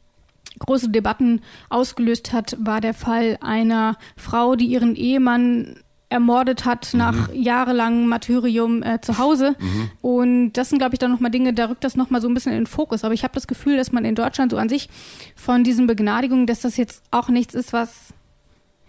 große 0.58 0.88
Debatten 0.88 1.42
ausgelöst 1.68 2.32
hat, 2.32 2.56
war 2.58 2.80
der 2.80 2.94
Fall 2.94 3.36
einer 3.42 3.96
Frau, 4.16 4.56
die 4.56 4.66
ihren 4.66 4.96
Ehemann 4.96 5.76
ermordet 6.10 6.64
hat 6.64 6.92
mhm. 6.92 6.98
nach 6.98 7.32
jahrelangem 7.32 8.08
Martyrium 8.08 8.82
äh, 8.82 9.00
zu 9.00 9.18
Hause. 9.18 9.56
Mhm. 9.58 9.90
Und 10.00 10.52
das 10.54 10.70
sind, 10.70 10.78
glaube 10.78 10.94
ich, 10.94 10.98
dann 10.98 11.10
nochmal 11.10 11.30
Dinge, 11.30 11.52
da 11.52 11.66
rückt 11.66 11.84
das 11.84 11.96
nochmal 11.96 12.20
so 12.20 12.28
ein 12.28 12.34
bisschen 12.34 12.52
in 12.52 12.60
den 12.60 12.66
Fokus. 12.66 13.04
Aber 13.04 13.14
ich 13.14 13.24
habe 13.24 13.34
das 13.34 13.46
Gefühl, 13.46 13.76
dass 13.76 13.92
man 13.92 14.04
in 14.04 14.14
Deutschland 14.14 14.52
so 14.52 14.58
an 14.58 14.68
sich 14.68 14.88
von 15.36 15.64
diesen 15.64 15.86
Begnadigungen, 15.86 16.46
dass 16.46 16.60
das 16.60 16.76
jetzt 16.76 17.02
auch 17.10 17.28
nichts 17.28 17.54
ist, 17.54 17.72
was 17.72 18.14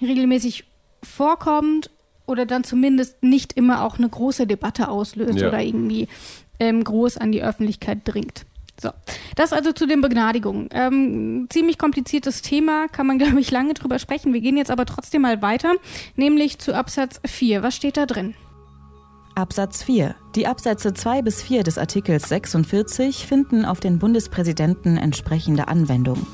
regelmäßig 0.01 0.65
vorkommt 1.03 1.89
oder 2.25 2.45
dann 2.45 2.63
zumindest 2.63 3.21
nicht 3.23 3.53
immer 3.53 3.83
auch 3.83 3.97
eine 3.97 4.07
große 4.07 4.47
Debatte 4.47 4.87
auslöst 4.87 5.39
ja. 5.39 5.47
oder 5.47 5.61
irgendwie 5.61 6.07
ähm, 6.59 6.83
groß 6.83 7.17
an 7.17 7.31
die 7.31 7.41
Öffentlichkeit 7.41 7.99
dringt. 8.05 8.45
So, 8.81 8.91
das 9.35 9.53
also 9.53 9.71
zu 9.71 9.85
den 9.85 10.01
Begnadigungen. 10.01 10.69
Ähm, 10.71 11.47
ziemlich 11.49 11.77
kompliziertes 11.77 12.41
Thema, 12.41 12.87
kann 12.87 13.07
man, 13.07 13.17
glaube 13.19 13.39
ich, 13.39 13.51
lange 13.51 13.73
drüber 13.73 13.99
sprechen. 13.99 14.33
Wir 14.33 14.41
gehen 14.41 14.57
jetzt 14.57 14.71
aber 14.71 14.85
trotzdem 14.85 15.21
mal 15.21 15.41
weiter, 15.41 15.75
nämlich 16.15 16.59
zu 16.59 16.73
Absatz 16.73 17.19
4. 17.25 17.63
Was 17.63 17.75
steht 17.75 17.97
da 17.97 18.05
drin? 18.05 18.35
Absatz 19.35 19.83
4. 19.83 20.15
Die 20.35 20.47
Absätze 20.47 20.93
2 20.93 21.21
bis 21.21 21.41
4 21.41 21.63
des 21.63 21.77
Artikels 21.77 22.27
46 22.29 23.25
finden 23.25 23.65
auf 23.65 23.79
den 23.79 23.99
Bundespräsidenten 23.99 24.97
entsprechende 24.97 25.67
Anwendung. 25.67 26.25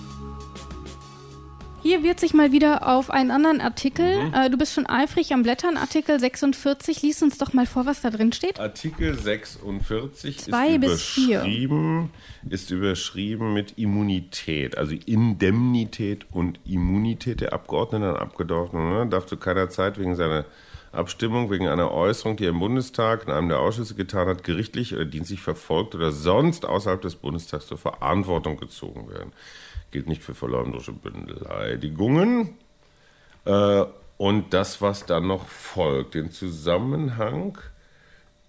Hier 1.85 2.01
wird 2.01 2.19
sich 2.19 2.33
mal 2.33 2.51
wieder 2.51 2.87
auf 2.87 3.11
einen 3.11 3.29
anderen 3.29 3.61
Artikel. 3.61 4.23
Mhm. 4.23 4.33
Äh, 4.33 4.49
du 4.49 4.57
bist 4.57 4.73
schon 4.73 4.87
eifrig 4.87 5.31
am 5.33 5.43
Blättern. 5.43 5.77
Artikel 5.77 6.19
46. 6.19 7.03
Lies 7.03 7.21
uns 7.21 7.37
doch 7.37 7.53
mal 7.53 7.67
vor, 7.67 7.85
was 7.85 8.01
da 8.01 8.09
drin 8.09 8.33
steht. 8.33 8.59
Artikel 8.59 9.13
46 9.13 10.39
Zwei 10.39 10.69
ist 10.69 10.81
bis 10.81 10.89
überschrieben, 10.89 12.09
vier. 12.41 12.51
ist 12.51 12.71
überschrieben 12.71 13.53
mit 13.53 13.77
Immunität, 13.77 14.79
also 14.79 14.95
Indemnität 15.05 16.25
und 16.31 16.59
Immunität 16.65 17.41
der 17.41 17.53
Abgeordneten 17.53 18.09
und 18.09 18.17
Abgeordneten. 18.17 18.89
Ne? 18.89 19.07
Darf 19.07 19.27
zu 19.27 19.37
keiner 19.37 19.69
Zeit 19.69 19.99
wegen 19.99 20.15
seiner 20.15 20.45
Abstimmung 20.91 21.51
wegen 21.51 21.67
einer 21.67 21.91
Äußerung, 21.91 22.35
die 22.35 22.45
er 22.45 22.49
im 22.49 22.59
Bundestag 22.61 23.27
in 23.27 23.31
einem 23.31 23.49
der 23.49 23.59
Ausschüsse 23.59 23.93
getan 23.93 24.27
hat, 24.27 24.43
gerichtlich 24.43 24.95
oder 24.95 25.05
dienstlich 25.05 25.41
verfolgt 25.41 25.93
oder 25.93 26.11
sonst 26.11 26.65
außerhalb 26.65 27.01
des 27.03 27.15
Bundestags 27.15 27.67
zur 27.67 27.77
Verantwortung 27.77 28.57
gezogen 28.57 29.07
werden 29.07 29.33
gilt 29.95 30.09
nicht 30.09 30.23
für 30.23 30.33
verleumderische 30.33 30.91
Beleidigungen. 30.91 32.49
Äh, 33.45 33.85
und 34.17 34.53
das, 34.53 34.81
was 34.81 35.05
dann 35.05 35.25
noch 35.25 35.47
folgt, 35.47 36.15
den 36.15 36.31
Zusammenhang 36.31 37.57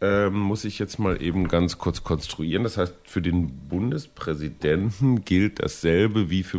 äh, 0.00 0.28
muss 0.28 0.64
ich 0.64 0.80
jetzt 0.80 0.98
mal 0.98 1.22
eben 1.22 1.46
ganz 1.46 1.78
kurz 1.78 2.02
konstruieren. 2.02 2.64
Das 2.64 2.78
heißt, 2.78 2.96
für 3.04 3.22
den 3.22 3.68
Bundespräsidenten 3.68 5.24
gilt 5.24 5.62
dasselbe 5.62 6.30
wie 6.30 6.42
für 6.42 6.58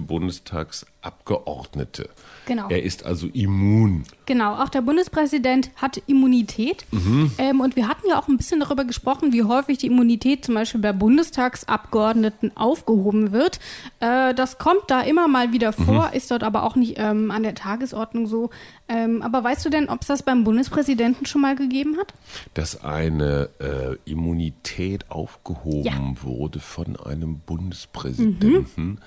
Bundestagsabgeordnete. 1.01 2.09
Genau. 2.45 2.69
Er 2.69 2.83
ist 2.83 3.05
also 3.05 3.27
immun. 3.27 4.03
Genau, 4.25 4.55
auch 4.55 4.69
der 4.69 4.81
Bundespräsident 4.81 5.69
hat 5.75 6.01
Immunität. 6.07 6.85
Mhm. 6.91 7.31
Ähm, 7.37 7.59
und 7.59 7.75
wir 7.75 7.87
hatten 7.87 8.07
ja 8.09 8.19
auch 8.19 8.27
ein 8.27 8.37
bisschen 8.37 8.59
darüber 8.59 8.85
gesprochen, 8.85 9.33
wie 9.33 9.43
häufig 9.43 9.77
die 9.77 9.87
Immunität 9.87 10.45
zum 10.45 10.55
Beispiel 10.55 10.81
bei 10.81 10.93
Bundestagsabgeordneten 10.93 12.55
aufgehoben 12.55 13.31
wird. 13.31 13.59
Äh, 13.99 14.33
das 14.33 14.57
kommt 14.57 14.83
da 14.87 15.01
immer 15.01 15.27
mal 15.27 15.51
wieder 15.51 15.73
vor, 15.73 16.07
mhm. 16.07 16.13
ist 16.13 16.31
dort 16.31 16.43
aber 16.43 16.63
auch 16.63 16.75
nicht 16.75 16.95
ähm, 16.97 17.31
an 17.31 17.43
der 17.43 17.55
Tagesordnung 17.55 18.27
so. 18.27 18.49
Ähm, 18.89 19.21
aber 19.21 19.43
weißt 19.43 19.65
du 19.65 19.69
denn, 19.69 19.89
ob 19.89 20.01
es 20.01 20.07
das 20.07 20.23
beim 20.23 20.45
Bundespräsidenten 20.45 21.25
schon 21.25 21.41
mal 21.41 21.55
gegeben 21.55 21.97
hat? 21.97 22.13
Dass 22.53 22.83
eine 22.83 23.49
äh, 23.59 24.09
Immunität 24.09 25.11
aufgehoben 25.11 25.83
ja. 25.83 26.23
wurde 26.23 26.59
von 26.59 26.95
einem 26.95 27.39
Bundespräsidenten. 27.39 28.75
Mhm. 28.75 28.97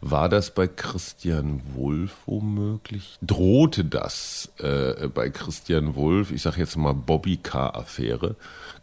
War 0.00 0.28
das 0.28 0.52
bei 0.54 0.66
Christian 0.66 1.37
Wulff 1.74 2.16
womöglich? 2.26 3.18
Drohte 3.22 3.84
das 3.84 4.50
äh, 4.58 5.08
bei 5.08 5.30
Christian 5.30 5.94
Wulff? 5.96 6.30
Ich 6.30 6.42
sage 6.42 6.60
jetzt 6.60 6.76
mal 6.76 6.94
Bobby-Car-Affäre. 6.94 8.36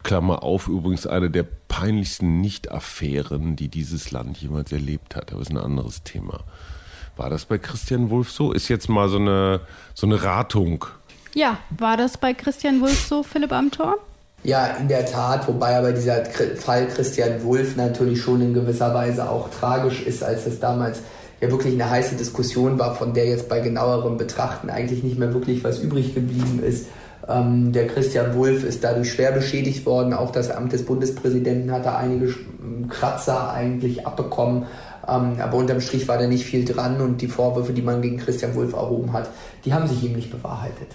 Klammer 0.03 0.43
auf, 0.43 0.68
übrigens 0.68 1.08
eine 1.08 1.30
der 1.30 1.45
peinlichsten 1.68 2.41
Nicht-Affären, 2.41 3.56
die 3.56 3.68
dieses 3.68 4.12
Land 4.12 4.38
jemals 4.38 4.72
erlebt 4.72 5.16
hat. 5.16 5.32
Aber 5.32 5.41
ist 5.41 5.51
ein 5.51 5.58
anderes 5.58 6.03
Thema. 6.03 6.41
War 7.18 7.30
das 7.30 7.45
bei 7.45 7.58
Christian 7.58 8.10
Wulff 8.10 8.32
so? 8.32 8.51
Ist 8.51 8.68
jetzt 8.68 8.89
mal 8.89 9.10
so 9.10 9.18
eine, 9.18 9.62
so 9.93 10.06
eine 10.06 10.22
Ratung. 10.22 10.86
Ja, 11.34 11.58
war 11.70 11.97
das 11.97 12.18
bei 12.18 12.34
Christian 12.34 12.82
Wulff 12.82 13.08
so, 13.08 13.24
Philipp 13.24 13.51
Amthor? 13.51 13.97
Ja, 14.43 14.68
in 14.68 14.88
der 14.88 15.06
Tat, 15.08 15.47
wobei 15.47 15.76
aber 15.76 15.91
dieser 15.91 16.24
Fall 16.24 16.88
Christian 16.88 17.43
Wulff 17.43 17.76
natürlich 17.76 18.22
schon 18.22 18.41
in 18.41 18.53
gewisser 18.53 18.93
Weise 18.93 19.28
auch 19.28 19.49
tragisch 19.49 20.03
ist, 20.03 20.24
als 20.24 20.45
es 20.45 20.60
damals 20.60 21.01
ja 21.42 21.52
wirklich 21.52 21.74
eine 21.74 21.90
heiße 21.90 22.16
Diskussion 22.16 22.80
war, 22.80 22.96
von 22.96 23.14
der 23.14 23.26
jetzt 23.26 23.50
bei 23.50 23.60
genauerem 23.60 24.18
Betrachten 24.18 24.70
eigentlich 24.70 25.04
nicht 25.04 25.20
mehr 25.20 25.34
wirklich 25.34 25.64
was 25.64 25.80
übrig 25.80 26.16
geblieben 26.16 26.62
ist. 26.66 26.88
Ähm, 27.28 27.72
der 27.72 27.88
Christian 27.88 28.36
Wulff 28.36 28.64
ist 28.64 28.84
dadurch 28.84 29.12
schwer 29.12 29.32
beschädigt 29.32 29.86
worden. 29.86 30.14
Auch 30.14 30.32
das 30.32 30.52
Amt 30.52 30.74
des 30.74 30.86
Bundespräsidenten 30.86 31.72
hat 31.72 31.86
da 31.86 31.98
einige 31.98 32.34
Kratzer 32.90 33.52
eigentlich 33.52 34.06
abbekommen. 34.06 34.66
Ähm, 35.08 35.38
aber 35.40 35.58
unterm 35.58 35.82
Strich 35.82 36.08
war 36.08 36.18
da 36.18 36.28
nicht 36.28 36.46
viel 36.46 36.66
dran 36.66 37.02
und 37.02 37.22
die 37.22 37.28
Vorwürfe, 37.28 37.74
die 37.74 37.82
man 37.82 38.02
gegen 38.02 38.18
Christian 38.18 38.56
Wulff 38.56 38.74
erhoben 38.74 39.14
hat, 39.14 39.30
die 39.64 39.74
haben 39.74 39.88
sich 39.88 40.04
eben 40.04 40.16
nicht 40.16 40.32
bewahrheitet. 40.32 40.90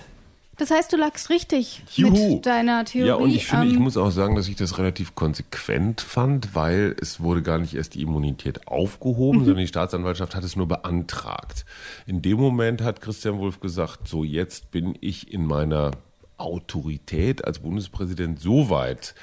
Das 0.60 0.70
heißt, 0.70 0.92
du 0.92 0.98
lagst 0.98 1.30
richtig 1.30 1.82
Juhu. 1.94 2.34
mit 2.34 2.44
deiner 2.44 2.84
Theorie. 2.84 3.08
Ja, 3.08 3.14
und 3.14 3.30
ich 3.30 3.46
finde, 3.46 3.68
ähm, 3.68 3.72
ich 3.72 3.78
muss 3.78 3.96
auch 3.96 4.10
sagen, 4.10 4.34
dass 4.34 4.46
ich 4.46 4.56
das 4.56 4.76
relativ 4.76 5.14
konsequent 5.14 6.02
fand, 6.02 6.54
weil 6.54 6.94
es 7.00 7.18
wurde 7.20 7.40
gar 7.40 7.56
nicht 7.56 7.72
erst 7.72 7.94
die 7.94 8.02
Immunität 8.02 8.68
aufgehoben, 8.68 9.38
mhm. 9.40 9.44
sondern 9.46 9.62
die 9.62 9.68
Staatsanwaltschaft 9.68 10.34
hat 10.34 10.44
es 10.44 10.56
nur 10.56 10.68
beantragt. 10.68 11.64
In 12.06 12.20
dem 12.20 12.36
Moment 12.36 12.82
hat 12.82 13.00
Christian 13.00 13.38
Wulff 13.38 13.60
gesagt, 13.60 14.06
so 14.06 14.22
jetzt 14.22 14.70
bin 14.70 14.98
ich 15.00 15.32
in 15.32 15.46
meiner 15.46 15.92
Autorität 16.36 17.42
als 17.42 17.60
Bundespräsident 17.60 18.38
so 18.38 18.68
weit 18.68 19.14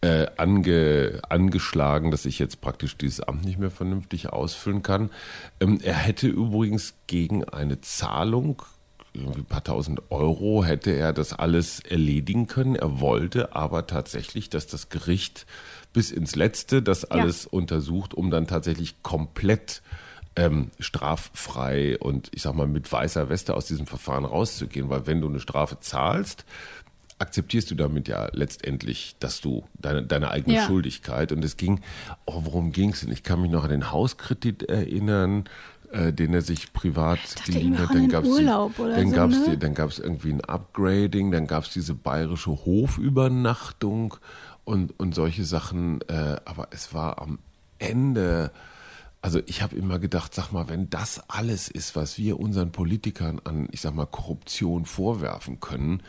äh, 0.00 0.26
ange, 0.36 1.20
angeschlagen, 1.28 2.10
dass 2.10 2.26
ich 2.26 2.40
jetzt 2.40 2.60
praktisch 2.60 2.96
dieses 2.96 3.20
Amt 3.20 3.44
nicht 3.44 3.60
mehr 3.60 3.70
vernünftig 3.70 4.30
ausfüllen 4.30 4.82
kann. 4.82 5.10
Ähm, 5.60 5.78
er 5.80 5.94
hätte 5.94 6.26
übrigens 6.26 6.94
gegen 7.06 7.44
eine 7.44 7.80
Zahlung 7.82 8.62
irgendwie 9.14 9.40
ein 9.40 9.46
paar 9.46 9.64
tausend 9.64 10.10
Euro 10.10 10.64
hätte 10.64 10.90
er 10.92 11.12
das 11.12 11.32
alles 11.32 11.80
erledigen 11.80 12.46
können. 12.46 12.76
Er 12.76 13.00
wollte 13.00 13.54
aber 13.54 13.86
tatsächlich, 13.86 14.50
dass 14.50 14.66
das 14.66 14.88
Gericht 14.88 15.46
bis 15.92 16.10
ins 16.10 16.34
Letzte 16.34 16.82
das 16.82 17.04
alles 17.04 17.44
ja. 17.44 17.50
untersucht, 17.50 18.14
um 18.14 18.30
dann 18.30 18.46
tatsächlich 18.46 19.02
komplett 19.02 19.82
ähm, 20.36 20.70
straffrei 20.78 21.98
und 21.98 22.30
ich 22.34 22.42
sag 22.42 22.54
mal 22.54 22.66
mit 22.66 22.90
weißer 22.90 23.28
Weste 23.28 23.54
aus 23.54 23.66
diesem 23.66 23.86
Verfahren 23.86 24.24
rauszugehen. 24.24 24.88
Weil 24.88 25.06
wenn 25.06 25.20
du 25.20 25.28
eine 25.28 25.40
Strafe 25.40 25.78
zahlst, 25.80 26.46
akzeptierst 27.18 27.70
du 27.70 27.74
damit 27.74 28.08
ja 28.08 28.28
letztendlich, 28.32 29.16
dass 29.20 29.40
du 29.40 29.64
deine, 29.74 30.02
deine 30.02 30.30
eigene 30.30 30.56
ja. 30.56 30.66
Schuldigkeit 30.66 31.30
und 31.32 31.44
es 31.44 31.56
ging, 31.56 31.80
oh, 32.26 32.42
worum 32.44 32.72
ging 32.72 32.90
es 32.90 33.00
denn? 33.00 33.12
Ich 33.12 33.22
kann 33.22 33.40
mich 33.40 33.50
noch 33.50 33.64
an 33.64 33.70
den 33.70 33.92
Hauskredit 33.92 34.64
erinnern, 34.64 35.44
äh, 35.92 36.12
den 36.12 36.34
er 36.34 36.42
sich 36.42 36.72
privat 36.72 37.18
geliehen 37.44 37.78
hat. 37.78 37.90
Dann 37.90 38.08
gab 38.08 38.24
es 38.24 38.36
dann 38.76 39.08
so, 39.10 39.14
gab's 39.14 39.46
ne? 39.46 39.58
dann 39.58 39.74
gab's 39.74 39.98
irgendwie 39.98 40.32
ein 40.32 40.40
Upgrading, 40.40 41.30
dann 41.30 41.46
gab 41.46 41.64
es 41.64 41.70
diese 41.70 41.94
bayerische 41.94 42.50
Hofübernachtung 42.50 44.14
und, 44.64 44.98
und 44.98 45.14
solche 45.14 45.44
Sachen. 45.44 46.00
Äh, 46.08 46.36
aber 46.44 46.68
es 46.70 46.94
war 46.94 47.20
am 47.20 47.38
Ende 47.78 48.50
also 49.22 49.40
ich 49.46 49.62
habe 49.62 49.76
immer 49.76 50.00
gedacht, 50.00 50.34
sag 50.34 50.50
mal, 50.50 50.68
wenn 50.68 50.90
das 50.90 51.22
alles 51.30 51.68
ist, 51.68 51.94
was 51.94 52.18
wir 52.18 52.40
unseren 52.40 52.72
Politikern 52.72 53.40
an, 53.44 53.68
ich 53.70 53.80
sag 53.80 53.94
mal, 53.94 54.04
Korruption 54.04 54.84
vorwerfen 54.84 55.60
können, 55.60 56.02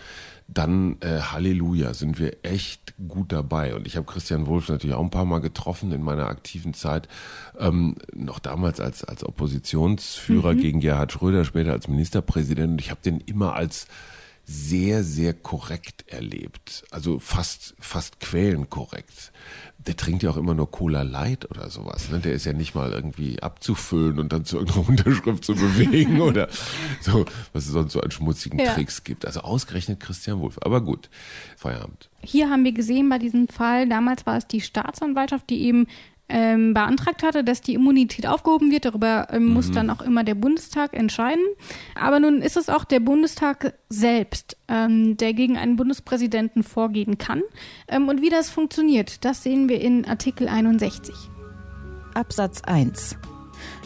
dann 0.48 0.98
äh, 1.02 1.20
Halleluja, 1.20 1.94
sind 1.94 2.18
wir 2.18 2.38
echt 2.42 2.96
gut 3.08 3.32
dabei. 3.32 3.76
Und 3.76 3.86
ich 3.86 3.98
habe 3.98 4.08
Christian 4.08 4.48
Wulff 4.48 4.68
natürlich 4.68 4.96
auch 4.96 5.04
ein 5.04 5.12
paar 5.12 5.26
Mal 5.26 5.42
getroffen 5.42 5.92
in 5.92 6.02
meiner 6.02 6.26
aktiven 6.26 6.74
Zeit, 6.74 7.08
ähm, 7.60 7.98
noch 8.16 8.40
damals 8.40 8.80
als, 8.80 9.04
als 9.04 9.24
Oppositionsführer 9.24 10.54
mhm. 10.54 10.60
gegen 10.60 10.80
Gerhard 10.80 11.12
Schröder, 11.12 11.46
später 11.46 11.72
als 11.72 11.88
Ministerpräsident. 11.88 12.72
Und 12.72 12.82
ich 12.82 12.90
habe 12.90 13.02
den 13.04 13.22
immer 13.22 13.54
als 13.54 13.86
sehr, 14.46 15.04
sehr 15.04 15.34
korrekt 15.34 16.06
erlebt. 16.08 16.84
Also 16.92 17.20
fast, 17.20 17.76
fast 17.80 18.20
quellenkorrekt. 18.20 19.32
Der 19.86 19.98
trinkt 19.98 20.24
ja 20.24 20.30
auch 20.30 20.38
immer 20.38 20.54
nur 20.54 20.72
Cola 20.72 21.02
Light 21.02 21.50
oder 21.50 21.70
sowas. 21.70 22.10
Ne? 22.10 22.20
Der 22.20 22.34
ist 22.34 22.46
ja 22.46 22.54
nicht 22.54 22.76
mal 22.76 22.92
irgendwie 22.92 23.42
abzufüllen 23.42 24.20
und 24.20 24.32
dann 24.32 24.46
zu 24.46 24.58
irgendeiner 24.58 24.88
Unterschrift 24.90 25.44
zu 25.44 25.56
bewegen 25.56 26.22
oder 26.22 26.48
so, 27.02 27.26
was 27.52 27.66
es 27.66 27.72
sonst 27.72 27.94
so 27.94 28.02
an 28.02 28.12
schmutzigen 28.12 28.60
ja. 28.60 28.74
Tricks 28.74 29.04
gibt. 29.04 29.26
Also 29.26 29.42
ausgerechnet 29.42 30.00
Christian 30.00 30.40
Wulff. 30.40 30.60
Aber 30.62 30.82
gut, 30.82 31.10
Feierabend. 31.58 32.10
Hier 32.22 32.50
haben 32.50 32.64
wir 32.64 32.72
gesehen 32.72 33.10
bei 33.10 33.18
diesem 33.18 33.48
Fall, 33.50 33.90
damals 33.90 34.26
war 34.26 34.38
es 34.38 34.48
die 34.48 34.62
Staatsanwaltschaft, 34.62 35.50
die 35.50 35.64
eben 35.64 35.88
ähm, 36.30 36.74
beantragt 36.74 37.24
hatte, 37.24 37.44
dass 37.44 37.62
die 37.62 37.74
Immunität 37.74 38.28
aufgehoben 38.28 38.72
wird. 38.72 38.86
Darüber 38.86 39.28
ähm, 39.32 39.46
mhm. 39.46 39.54
muss 39.54 39.72
dann 39.72 39.90
auch 39.90 40.02
immer 40.02 40.24
der 40.24 40.36
Bundestag 40.36 40.94
entscheiden. 40.94 41.44
Aber 41.96 42.20
nun 42.20 42.42
ist 42.42 42.58
es 42.58 42.70
auch 42.70 42.86
der 42.86 43.00
Bundestag 43.00 43.74
selbst, 43.90 44.58
ähm, 44.68 45.18
der 45.18 45.34
gegen 45.34 45.58
einen 45.58 45.76
Bundespräsidenten 45.76 46.64
vorgehen 46.64 47.18
kann. 47.18 47.44
Ähm, 47.88 48.08
und 48.08 48.22
wie 48.22 48.30
das 48.30 48.50
funktioniert, 48.50 49.26
das 49.26 49.44
sehen 49.44 49.70
wir 49.70 49.82
in 49.82 50.06
Artikel 50.06 50.48
61. 50.48 51.14
Absatz 52.14 52.62
1. 52.62 53.18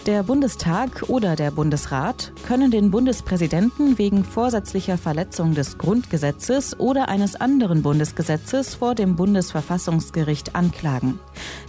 Der 0.08 0.24
Bundestag 0.24 1.10
oder 1.10 1.36
der 1.36 1.52
Bundesrat 1.52 2.32
können 2.48 2.72
den 2.72 2.92
Bundespräsidenten 2.92 3.98
wegen 3.98 4.24
vorsätzlicher 4.24 4.98
Verletzung 4.98 5.54
des 5.54 5.78
Grundgesetzes 5.78 6.80
oder 6.80 7.10
eines 7.10 7.36
anderen 7.36 7.82
Bundesgesetzes 7.82 8.76
vor 8.76 8.96
dem 8.96 9.18
Bundesverfassungsgericht 9.18 10.56
anklagen. 10.56 11.20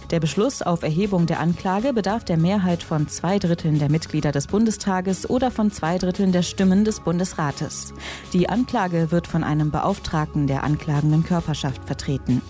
Der 0.09 0.21
Beschluss 0.21 0.61
auf 0.61 0.83
Erhebung 0.83 1.25
der 1.25 1.41
Anklage 1.41 1.91
bedarf 1.91 2.23
der 2.23 2.37
Mehrheit 2.37 2.81
von 2.81 3.09
zwei 3.09 3.39
Dritteln 3.39 3.77
der 3.77 3.91
Mitglieder 3.91 4.31
des 4.31 4.47
Bundestages 4.47 5.29
oder 5.29 5.51
von 5.51 5.69
zwei 5.69 5.97
Dritteln 5.97 6.31
der 6.31 6.43
Stimmen 6.43 6.85
des 6.85 7.01
Bundesrates. 7.01 7.93
Die 8.31 8.47
Anklage 8.47 9.11
wird 9.11 9.27
von 9.27 9.43
einem 9.43 9.69
Beauftragten 9.69 10.47
der 10.47 10.63
anklagenden 10.63 11.25
Körperschaft 11.25 11.83
vertreten. 11.83 12.41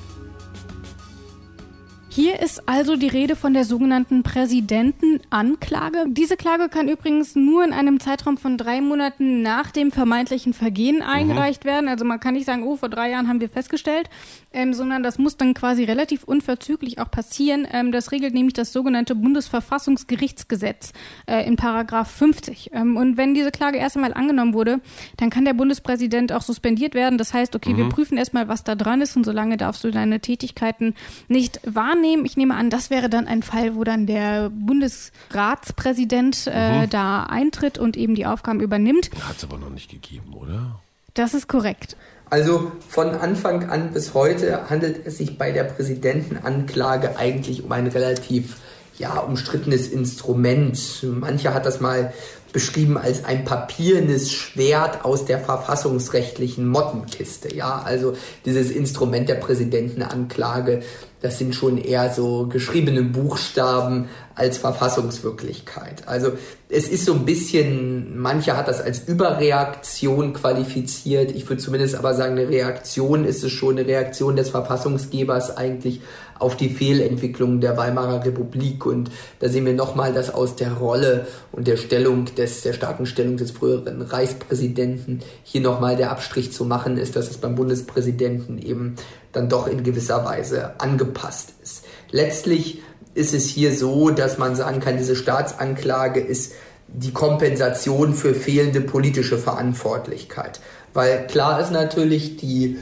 Hier 2.11 2.41
ist 2.41 2.67
also 2.67 2.95
die 2.95 3.07
Rede 3.07 3.35
von 3.35 3.53
der 3.53 3.65
sogenannten 3.65 4.23
Präsidentenanklage. 4.23 6.05
Diese 6.07 6.37
Klage 6.37 6.67
kann 6.67 6.87
übrigens 6.87 7.35
nur 7.35 7.63
in 7.63 7.71
einem 7.71 7.99
Zeitraum 7.99 8.37
von 8.37 8.57
drei 8.57 8.81
Monaten 8.81 9.43
nach 9.43 9.69
dem 9.69 9.91
vermeintlichen 9.91 10.53
Vergehen 10.53 10.97
mhm. 10.97 11.03
eingereicht 11.03 11.65
mhm. 11.65 11.69
werden. 11.69 11.87
Also 11.87 12.05
man 12.05 12.19
kann 12.19 12.33
nicht 12.33 12.47
sagen, 12.47 12.63
oh, 12.63 12.77
vor 12.77 12.89
drei 12.89 13.11
Jahren 13.11 13.27
haben 13.27 13.41
wir 13.41 13.49
festgestellt, 13.49 14.09
ähm, 14.51 14.73
sondern 14.73 15.03
das 15.03 15.19
muss 15.19 15.37
dann 15.37 15.53
quasi 15.53 15.83
relativ 15.83 16.23
unverzüglich 16.23 16.97
auch 16.97 17.11
passieren. 17.11 17.67
Ähm, 17.71 17.91
das 17.91 18.11
regelt 18.11 18.33
nämlich 18.33 18.55
das 18.55 18.73
sogenannte 18.73 19.13
Bundesverfassungsgerichtsgesetz 19.13 20.93
äh, 21.27 21.45
in 21.45 21.57
Paragraph 21.57 22.09
50. 22.09 22.71
Ähm, 22.73 22.97
und 22.97 23.17
wenn 23.17 23.35
diese 23.35 23.51
Klage 23.51 23.77
erst 23.77 23.97
einmal 23.97 24.15
angenommen 24.15 24.55
wurde, 24.55 24.81
dann 25.17 25.29
kann 25.29 25.45
der 25.45 25.53
Bundespräsident 25.53 26.33
auch 26.33 26.41
suspendiert 26.41 26.95
werden. 26.95 27.19
Das 27.19 27.35
heißt, 27.35 27.55
okay, 27.55 27.73
mhm. 27.73 27.77
wir 27.77 27.89
prüfen 27.89 28.17
erstmal, 28.17 28.47
was 28.47 28.63
da 28.63 28.73
dran 28.73 28.99
ist 29.01 29.15
und 29.15 29.25
solange 29.25 29.57
darfst 29.57 29.83
du 29.83 29.91
deine 29.91 30.19
Tätigkeiten 30.19 30.95
nicht 31.27 31.61
wahrnehmen 31.63 31.99
wahrnehmen. 32.09 32.25
Ich 32.25 32.37
nehme 32.37 32.55
an, 32.55 32.69
das 32.69 32.89
wäre 32.89 33.09
dann 33.09 33.27
ein 33.27 33.43
Fall, 33.43 33.75
wo 33.75 33.83
dann 33.83 34.05
der 34.05 34.49
Bundesratspräsident 34.49 36.49
äh, 36.51 36.85
mhm. 36.85 36.89
da 36.89 37.23
eintritt 37.23 37.77
und 37.77 37.97
eben 37.97 38.15
die 38.15 38.25
Aufgaben 38.25 38.61
übernimmt. 38.61 39.09
Hat 39.27 39.37
es 39.37 39.43
aber 39.43 39.57
noch 39.57 39.69
nicht 39.69 39.89
gegeben, 39.89 40.33
oder? 40.33 40.79
Das 41.13 41.33
ist 41.33 41.47
korrekt. 41.47 41.95
Also 42.29 42.71
von 42.87 43.09
Anfang 43.09 43.69
an 43.69 43.91
bis 43.91 44.13
heute 44.13 44.69
handelt 44.69 45.05
es 45.05 45.17
sich 45.17 45.37
bei 45.37 45.51
der 45.51 45.63
Präsidentenanklage 45.63 47.17
eigentlich 47.17 47.63
um 47.63 47.71
ein 47.71 47.87
relativ 47.87 48.57
ja, 48.99 49.17
umstrittenes 49.17 49.87
Instrument. 49.87 51.03
Mancher 51.03 51.53
hat 51.53 51.65
das 51.65 51.79
mal 51.79 52.13
beschrieben 52.51 52.97
als 52.97 53.25
ein 53.25 53.45
papiernes 53.45 54.31
Schwert 54.31 55.05
aus 55.05 55.25
der 55.25 55.39
verfassungsrechtlichen 55.39 56.67
Mottenkiste. 56.67 57.55
Ja, 57.55 57.81
also 57.83 58.13
dieses 58.45 58.71
Instrument 58.71 59.29
der 59.29 59.35
Präsidentenanklage 59.35 60.81
das 61.21 61.37
sind 61.37 61.53
schon 61.53 61.77
eher 61.77 62.13
so 62.13 62.47
geschriebene 62.47 63.03
Buchstaben 63.03 64.07
als 64.35 64.57
Verfassungswirklichkeit. 64.57 66.07
Also 66.07 66.31
es 66.69 66.87
ist 66.87 67.05
so 67.05 67.13
ein 67.13 67.25
bisschen, 67.25 68.17
mancher 68.17 68.55
hat 68.55 68.69
das 68.69 68.79
als 68.79 68.99
Überreaktion 68.99 70.33
qualifiziert. 70.33 71.31
Ich 71.31 71.49
würde 71.49 71.61
zumindest 71.61 71.95
aber 71.95 72.13
sagen, 72.13 72.37
eine 72.37 72.47
Reaktion 72.47 73.25
ist 73.25 73.43
es 73.43 73.51
schon, 73.51 73.77
eine 73.77 73.87
Reaktion 73.87 74.37
des 74.37 74.49
Verfassungsgebers 74.49 75.57
eigentlich 75.57 76.01
auf 76.39 76.57
die 76.57 76.69
Fehlentwicklung 76.69 77.59
der 77.61 77.77
Weimarer 77.77 78.25
Republik. 78.25 78.85
Und 78.85 79.11
da 79.39 79.49
sehen 79.49 79.65
wir 79.65 79.73
nochmal, 79.73 80.13
dass 80.13 80.33
aus 80.33 80.55
der 80.55 80.73
Rolle 80.73 81.27
und 81.51 81.67
der 81.67 81.77
Stellung 81.77 82.25
des, 82.35 82.61
der 82.61 82.73
starken 82.73 83.05
Stellung 83.05 83.37
des 83.37 83.51
früheren 83.51 84.01
Reichspräsidenten 84.01 85.19
hier 85.43 85.61
nochmal 85.61 85.95
der 85.95 86.11
Abstrich 86.11 86.51
zu 86.51 86.65
machen 86.65 86.97
ist, 86.97 87.15
dass 87.15 87.29
es 87.29 87.37
beim 87.37 87.55
Bundespräsidenten 87.55 88.57
eben 88.57 88.95
dann 89.31 89.49
doch 89.49 89.67
in 89.67 89.83
gewisser 89.83 90.25
Weise 90.25 90.79
angepasst 90.79 91.53
ist. 91.61 91.85
Letztlich 92.11 92.81
ist 93.13 93.33
es 93.33 93.47
hier 93.47 93.75
so, 93.75 94.09
dass 94.09 94.37
man 94.37 94.55
sagen 94.55 94.79
kann, 94.79 94.97
diese 94.97 95.15
Staatsanklage 95.15 96.19
ist 96.19 96.53
die 96.87 97.11
Kompensation 97.11 98.13
für 98.13 98.33
fehlende 98.33 98.81
politische 98.81 99.37
Verantwortlichkeit. 99.37 100.59
Weil 100.93 101.27
klar 101.27 101.61
ist 101.61 101.71
natürlich, 101.71 102.37
die 102.37 102.79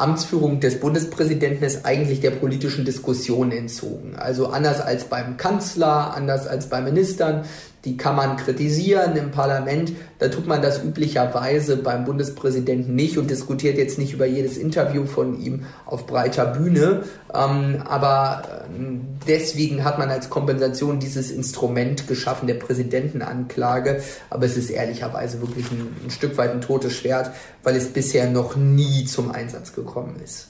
Amtsführung 0.00 0.60
des 0.60 0.80
Bundespräsidenten 0.80 1.64
ist 1.64 1.84
eigentlich 1.84 2.20
der 2.20 2.30
politischen 2.30 2.84
Diskussion 2.84 3.52
entzogen. 3.52 4.16
Also 4.16 4.48
anders 4.48 4.80
als 4.80 5.04
beim 5.04 5.36
Kanzler, 5.36 6.14
anders 6.14 6.46
als 6.46 6.68
bei 6.68 6.80
Ministern, 6.80 7.44
die 7.84 7.96
kann 7.96 8.14
man 8.14 8.36
kritisieren 8.36 9.16
im 9.16 9.30
Parlament. 9.30 9.92
Da 10.18 10.28
tut 10.28 10.46
man 10.46 10.60
das 10.60 10.84
üblicherweise 10.84 11.78
beim 11.78 12.04
Bundespräsidenten 12.04 12.94
nicht 12.94 13.16
und 13.16 13.30
diskutiert 13.30 13.78
jetzt 13.78 13.98
nicht 13.98 14.12
über 14.12 14.26
jedes 14.26 14.58
Interview 14.58 15.06
von 15.06 15.40
ihm 15.40 15.64
auf 15.86 16.06
breiter 16.06 16.46
Bühne. 16.46 17.04
Ähm, 17.32 17.82
aber 17.88 18.66
ähm, 18.74 19.00
deswegen 19.26 19.84
hat 19.84 19.98
man 19.98 20.10
als 20.10 20.28
Kompensation 20.28 21.00
dieses 21.00 21.30
Instrument 21.30 22.06
geschaffen, 22.06 22.46
der 22.46 22.54
Präsidentenanklage. 22.54 24.02
Aber 24.28 24.44
es 24.44 24.58
ist 24.58 24.68
ehrlicherweise 24.68 25.40
wirklich 25.40 25.70
ein, 25.70 25.96
ein 26.04 26.10
Stück 26.10 26.36
weit 26.36 26.50
ein 26.50 26.60
totes 26.60 26.92
Schwert, 26.92 27.30
weil 27.62 27.76
es 27.76 27.88
bisher 27.88 28.30
noch 28.30 28.56
nie 28.56 29.06
zum 29.06 29.30
Einsatz 29.30 29.72
gekommen 29.72 30.16
ist 30.22 30.48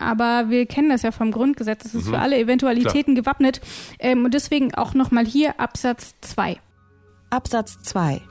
aber 0.00 0.48
wir 0.48 0.66
kennen 0.66 0.88
das 0.88 1.02
ja 1.02 1.12
vom 1.12 1.30
Grundgesetz. 1.30 1.84
Es 1.84 1.94
ist 1.94 2.06
mhm. 2.06 2.10
für 2.10 2.18
alle 2.18 2.38
Eventualitäten 2.38 3.14
Klar. 3.14 3.22
gewappnet. 3.22 3.60
Ähm, 3.98 4.24
und 4.24 4.34
deswegen 4.34 4.74
auch 4.74 4.94
nochmal 4.94 5.24
hier 5.26 5.60
Absatz 5.60 6.14
2. 6.20 6.58
Absatz 7.30 7.78
2 7.82 8.22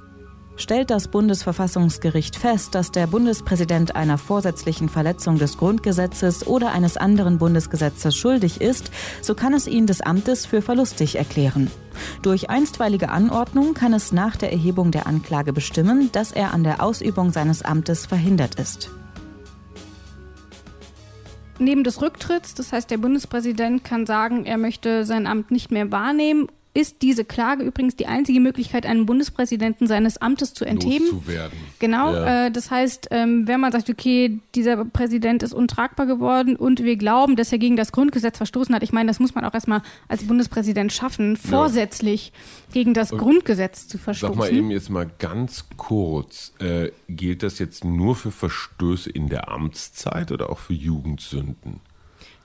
stellt 0.58 0.90
das 0.90 1.08
Bundesverfassungsgericht 1.10 2.36
fest, 2.36 2.76
dass 2.76 2.92
der 2.92 3.08
Bundespräsident 3.08 3.96
einer 3.96 4.18
vorsätzlichen 4.18 4.90
Verletzung 4.90 5.38
des 5.38 5.58
Grundgesetzes 5.58 6.48
oder 6.48 6.72
eines 6.72 6.98
anderen 6.98 7.38
Bundesgesetzes 7.38 8.16
schuldig 8.16 8.62
ist, 8.62 8.92
so 9.22 9.36
kann 9.36 9.54
es 9.54 9.68
ihn 9.68 9.88
des 9.88 10.02
Amtes 10.02 10.46
für 10.46 10.62
verlustig 10.62 11.18
erklären. 11.18 11.70
Durch 12.22 12.50
einstweilige 12.50 13.10
Anordnung 13.10 13.74
kann 13.74 13.94
es 13.94 14.12
nach 14.12 14.36
der 14.36 14.52
Erhebung 14.52 14.92
der 14.92 15.08
Anklage 15.08 15.54
bestimmen, 15.54 16.10
dass 16.12 16.32
er 16.32 16.54
an 16.54 16.64
der 16.64 16.82
Ausübung 16.82 17.32
seines 17.32 17.64
Amtes 17.64 18.06
verhindert 18.06 18.56
ist. 18.56 18.90
Neben 21.58 21.84
des 21.84 22.02
Rücktritts, 22.02 22.54
das 22.54 22.74
heißt 22.74 22.92
der 22.92 22.98
Bundespräsident 22.98 23.84
kann 23.84 24.06
sagen, 24.06 24.46
er 24.46 24.58
möchte 24.58 25.06
sein 25.06 25.26
Amt 25.26 25.52
nicht 25.52 25.72
mehr 25.72 25.92
wahrnehmen 25.92 26.48
ist 26.76 27.02
diese 27.02 27.24
Klage 27.24 27.64
übrigens 27.64 27.96
die 27.96 28.06
einzige 28.06 28.42
Möglichkeit, 28.42 28.86
einen 28.86 29.06
Bundespräsidenten 29.06 29.88
seines 29.88 30.18
Amtes 30.18 30.54
zu 30.54 30.66
entheben. 30.66 31.06
Loszuwerden. 31.06 31.58
Genau. 31.80 32.14
Ja. 32.14 32.48
Äh, 32.48 32.52
das 32.52 32.70
heißt, 32.70 33.08
ähm, 33.12 33.48
wenn 33.48 33.62
man 33.62 33.72
sagt, 33.72 33.90
okay, 33.90 34.40
dieser 34.56 34.84
Präsident 34.84 35.42
ist 35.42 35.54
untragbar 35.54 36.06
geworden 36.06 36.58
und 36.58 36.84
wir 36.84 36.98
glauben, 36.98 37.38
dass 37.38 37.54
er 37.54 37.60
gegen 37.60 37.78
das 37.78 37.94
Grundgesetz 37.94 38.36
verstoßen 38.38 38.76
hat, 38.76 38.84
ich 38.84 38.92
meine, 38.92 39.08
das 39.08 39.20
muss 39.20 39.34
man 39.34 39.46
auch 39.46 39.54
erstmal 39.54 39.84
als 40.10 40.26
Bundespräsident 40.26 40.92
schaffen, 40.92 41.38
vorsätzlich 41.38 42.34
ja. 42.34 42.74
gegen 42.74 42.94
das 42.94 43.14
und 43.14 43.20
Grundgesetz 43.20 43.88
zu 43.88 43.98
verstoßen. 43.98 44.36
Sag 44.36 44.38
mal 44.38 44.54
eben 44.54 44.70
jetzt 44.70 44.90
mal 44.90 45.10
ganz 45.18 45.66
kurz, 45.78 46.52
äh, 46.60 46.92
gilt 47.08 47.42
das 47.42 47.58
jetzt 47.58 47.86
nur 47.86 48.18
für 48.18 48.32
Verstöße 48.32 49.10
in 49.10 49.30
der 49.30 49.48
Amtszeit 49.50 50.30
oder 50.34 50.50
auch 50.50 50.60
für 50.60 50.74
Jugendsünden? 50.74 51.80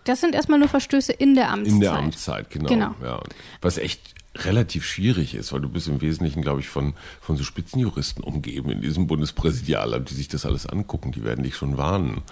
Das 0.04 0.20
sind 0.20 0.34
erstmal 0.34 0.58
nur 0.58 0.68
Verstöße 0.68 1.12
in 1.12 1.34
der 1.34 1.50
Amtszeit. 1.50 1.74
In 1.74 1.80
der 1.80 1.92
Amtszeit, 1.92 2.50
genau. 2.50 2.68
genau. 2.68 2.94
Ja. 3.02 3.20
Was 3.60 3.76
echt 3.76 4.14
relativ 4.36 4.84
schwierig 4.84 5.34
ist, 5.34 5.52
weil 5.52 5.60
du 5.60 5.68
bist 5.68 5.88
im 5.88 6.00
Wesentlichen, 6.00 6.40
glaube 6.42 6.60
ich, 6.60 6.68
von, 6.68 6.94
von 7.20 7.36
so 7.36 7.42
Spitzenjuristen 7.42 8.22
umgeben 8.22 8.70
in 8.70 8.80
diesem 8.80 9.06
Bundespräsidialamt, 9.06 10.08
die 10.10 10.14
sich 10.14 10.28
das 10.28 10.46
alles 10.46 10.66
angucken, 10.66 11.10
die 11.10 11.24
werden 11.24 11.42
dich 11.42 11.56
schon 11.56 11.76
warnen. 11.76 12.22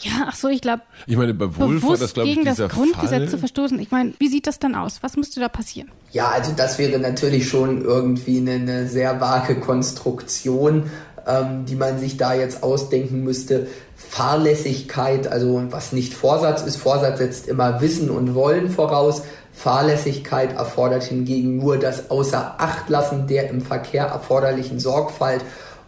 Ja, 0.00 0.28
ach 0.28 0.36
so, 0.36 0.48
ich 0.48 0.60
glaube, 0.60 0.82
ich 1.06 1.16
meine, 1.16 1.34
bei 1.34 1.56
Wolf 1.56 1.82
war 1.82 1.96
das, 1.96 2.14
glaube 2.14 2.28
ich, 2.28 2.36
gegen 2.36 2.46
das 2.46 2.58
Grundgesetz 2.58 3.10
Fall. 3.10 3.28
zu 3.28 3.38
verstoßen. 3.38 3.78
Ich 3.80 3.90
meine, 3.90 4.14
wie 4.18 4.28
sieht 4.28 4.46
das 4.46 4.60
dann 4.60 4.76
aus? 4.76 5.02
Was 5.02 5.16
müsste 5.16 5.40
da 5.40 5.48
passieren? 5.48 5.90
Ja, 6.12 6.28
also 6.28 6.52
das 6.56 6.78
wäre 6.78 6.98
natürlich 7.00 7.48
schon 7.48 7.82
irgendwie 7.82 8.38
eine, 8.38 8.52
eine 8.52 8.88
sehr 8.88 9.20
vage 9.20 9.56
Konstruktion, 9.56 10.84
ähm, 11.26 11.66
die 11.66 11.74
man 11.74 11.98
sich 11.98 12.16
da 12.16 12.34
jetzt 12.34 12.62
ausdenken 12.62 13.24
müsste. 13.24 13.66
Fahrlässigkeit, 13.96 15.26
also 15.26 15.60
was 15.70 15.92
nicht 15.92 16.14
Vorsatz 16.14 16.62
ist, 16.62 16.76
Vorsatz 16.76 17.18
setzt 17.18 17.48
immer 17.48 17.80
Wissen 17.80 18.10
und 18.10 18.34
Wollen 18.34 18.70
voraus. 18.70 19.22
Fahrlässigkeit 19.58 20.56
erfordert 20.56 21.04
hingegen 21.04 21.58
nur 21.58 21.78
das 21.78 22.10
Außerachtlassen 22.10 23.26
der 23.26 23.50
im 23.50 23.60
Verkehr 23.60 24.06
erforderlichen 24.06 24.78
Sorgfalt 24.78 25.42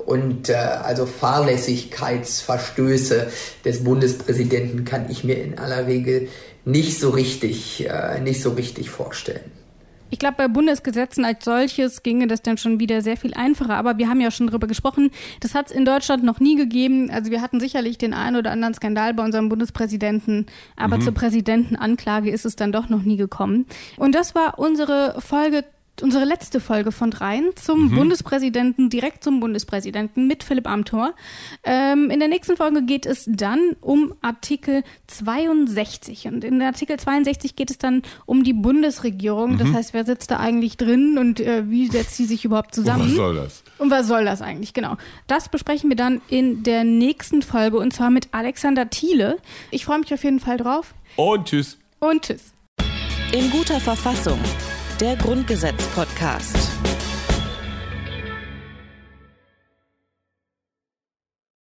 Und 0.05 0.49
äh, 0.49 0.55
also 0.55 1.07
Fahrlässigkeitsverstöße 1.07 3.29
des 3.65 3.85
Bundespräsidenten 3.85 4.85
kann 4.85 5.09
ich 5.09 5.23
mir 5.25 5.43
in 5.43 5.59
aller 5.59 5.87
Regel 5.87 6.29
nicht 6.65 6.99
so 6.99 7.11
richtig, 7.11 7.89
äh, 7.89 8.21
nicht 8.21 8.43
so 8.43 8.51
richtig 8.51 8.91
vorstellen. 8.91 9.53
Ich 10.11 10.19
glaube, 10.19 10.35
bei 10.37 10.49
Bundesgesetzen 10.49 11.25
als 11.25 11.45
solches 11.45 12.03
ginge 12.03 12.27
das 12.27 12.43
dann 12.43 12.59
schon 12.59 12.81
wieder 12.81 13.01
sehr 13.03 13.17
viel 13.17 13.35
einfacher. 13.35 13.75
Aber 13.75 13.99
wir 13.99 14.09
haben 14.09 14.21
ja 14.21 14.31
schon 14.31 14.49
darüber 14.49 14.67
gesprochen, 14.67 15.11
das 15.41 15.55
hat 15.55 15.71
es 15.71 15.73
in 15.73 15.85
Deutschland 15.85 16.25
noch 16.25 16.41
nie 16.41 16.57
gegeben. 16.57 17.11
Also 17.11 17.31
wir 17.31 17.41
hatten 17.41 17.61
sicherlich 17.61 17.99
den 17.99 18.15
einen 18.15 18.37
oder 18.37 18.51
anderen 18.51 18.75
Skandal 18.75 19.15
bei 19.15 19.25
unserem 19.25 19.49
Bundespräsidenten, 19.49 20.47
aber 20.77 20.99
mhm. 20.99 21.03
zur 21.03 21.15
Präsidentenanklage 21.15 22.31
ist 22.31 22.45
es 22.45 22.57
dann 22.57 22.73
doch 22.73 22.89
noch 22.89 23.03
nie 23.03 23.17
gekommen. 23.17 23.67
Und 23.97 24.15
das 24.15 24.35
war 24.35 24.59
unsere 24.59 25.21
Folge 25.21 25.65
unsere 26.03 26.25
letzte 26.25 26.61
Folge 26.61 26.93
von 26.93 27.11
dreien 27.11 27.51
zum 27.57 27.91
mhm. 27.91 27.95
Bundespräsidenten, 27.95 28.91
direkt 28.91 29.25
zum 29.25 29.41
Bundespräsidenten 29.41 30.27
mit 30.27 30.43
Philipp 30.45 30.69
Amthor. 30.69 31.15
Ähm, 31.65 32.11
in 32.11 32.21
der 32.21 32.29
nächsten 32.29 32.57
Folge 32.57 32.83
geht 32.83 33.07
es 33.07 33.25
dann 33.27 33.77
um 33.81 34.15
Artikel 34.21 34.83
62. 35.07 36.27
Und 36.27 36.45
in 36.45 36.61
Artikel 36.63 36.99
62 36.99 37.57
geht 37.57 37.71
es 37.71 37.79
dann 37.79 38.03
um 38.27 38.45
die 38.45 38.53
Bundesregierung. 38.53 39.53
Mhm. 39.53 39.59
Das 39.59 39.73
heißt, 39.73 39.95
wer 39.95 40.05
sitzt 40.05 40.31
da 40.31 40.39
eigentlich 40.39 40.77
drin 40.77 41.19
und 41.19 41.41
äh, 41.41 41.69
wie 41.69 41.89
setzt 41.89 42.17
sie 42.17 42.25
sich 42.25 42.45
überhaupt 42.45 42.75
zusammen? 42.75 43.03
Und 43.03 43.09
was 43.11 43.17
soll 43.17 43.35
das? 43.35 43.63
Und 43.79 43.91
was 43.91 44.07
soll 44.07 44.25
das 44.25 44.43
eigentlich? 44.43 44.75
Genau. 44.75 44.97
Das 45.27 45.49
besprechen 45.49 45.91
wir 45.91 45.97
dann 45.97 46.21
in 46.29 46.63
der 46.63 46.85
nächsten 46.85 47.43
Folge 47.43 47.79
und 47.79 47.93
zwar 47.93 48.11
mit 48.11 48.29
Alexander 48.33 48.91
Thiele. 48.91 49.39
Ich 49.71 49.85
freue 49.85 49.99
mich 49.99 50.13
auf 50.13 50.25
jeden 50.25 50.41
Fall 50.41 50.57
drauf. 50.57 50.95
Und 51.17 51.49
tschüss. 51.49 51.79
Und 51.99 52.23
tschüss. 52.23 52.53
In 53.33 53.51
guter 53.51 53.79
Verfassung 53.79 54.39
der 55.01 55.17
Grundgesetz-Podcast. 55.17 56.90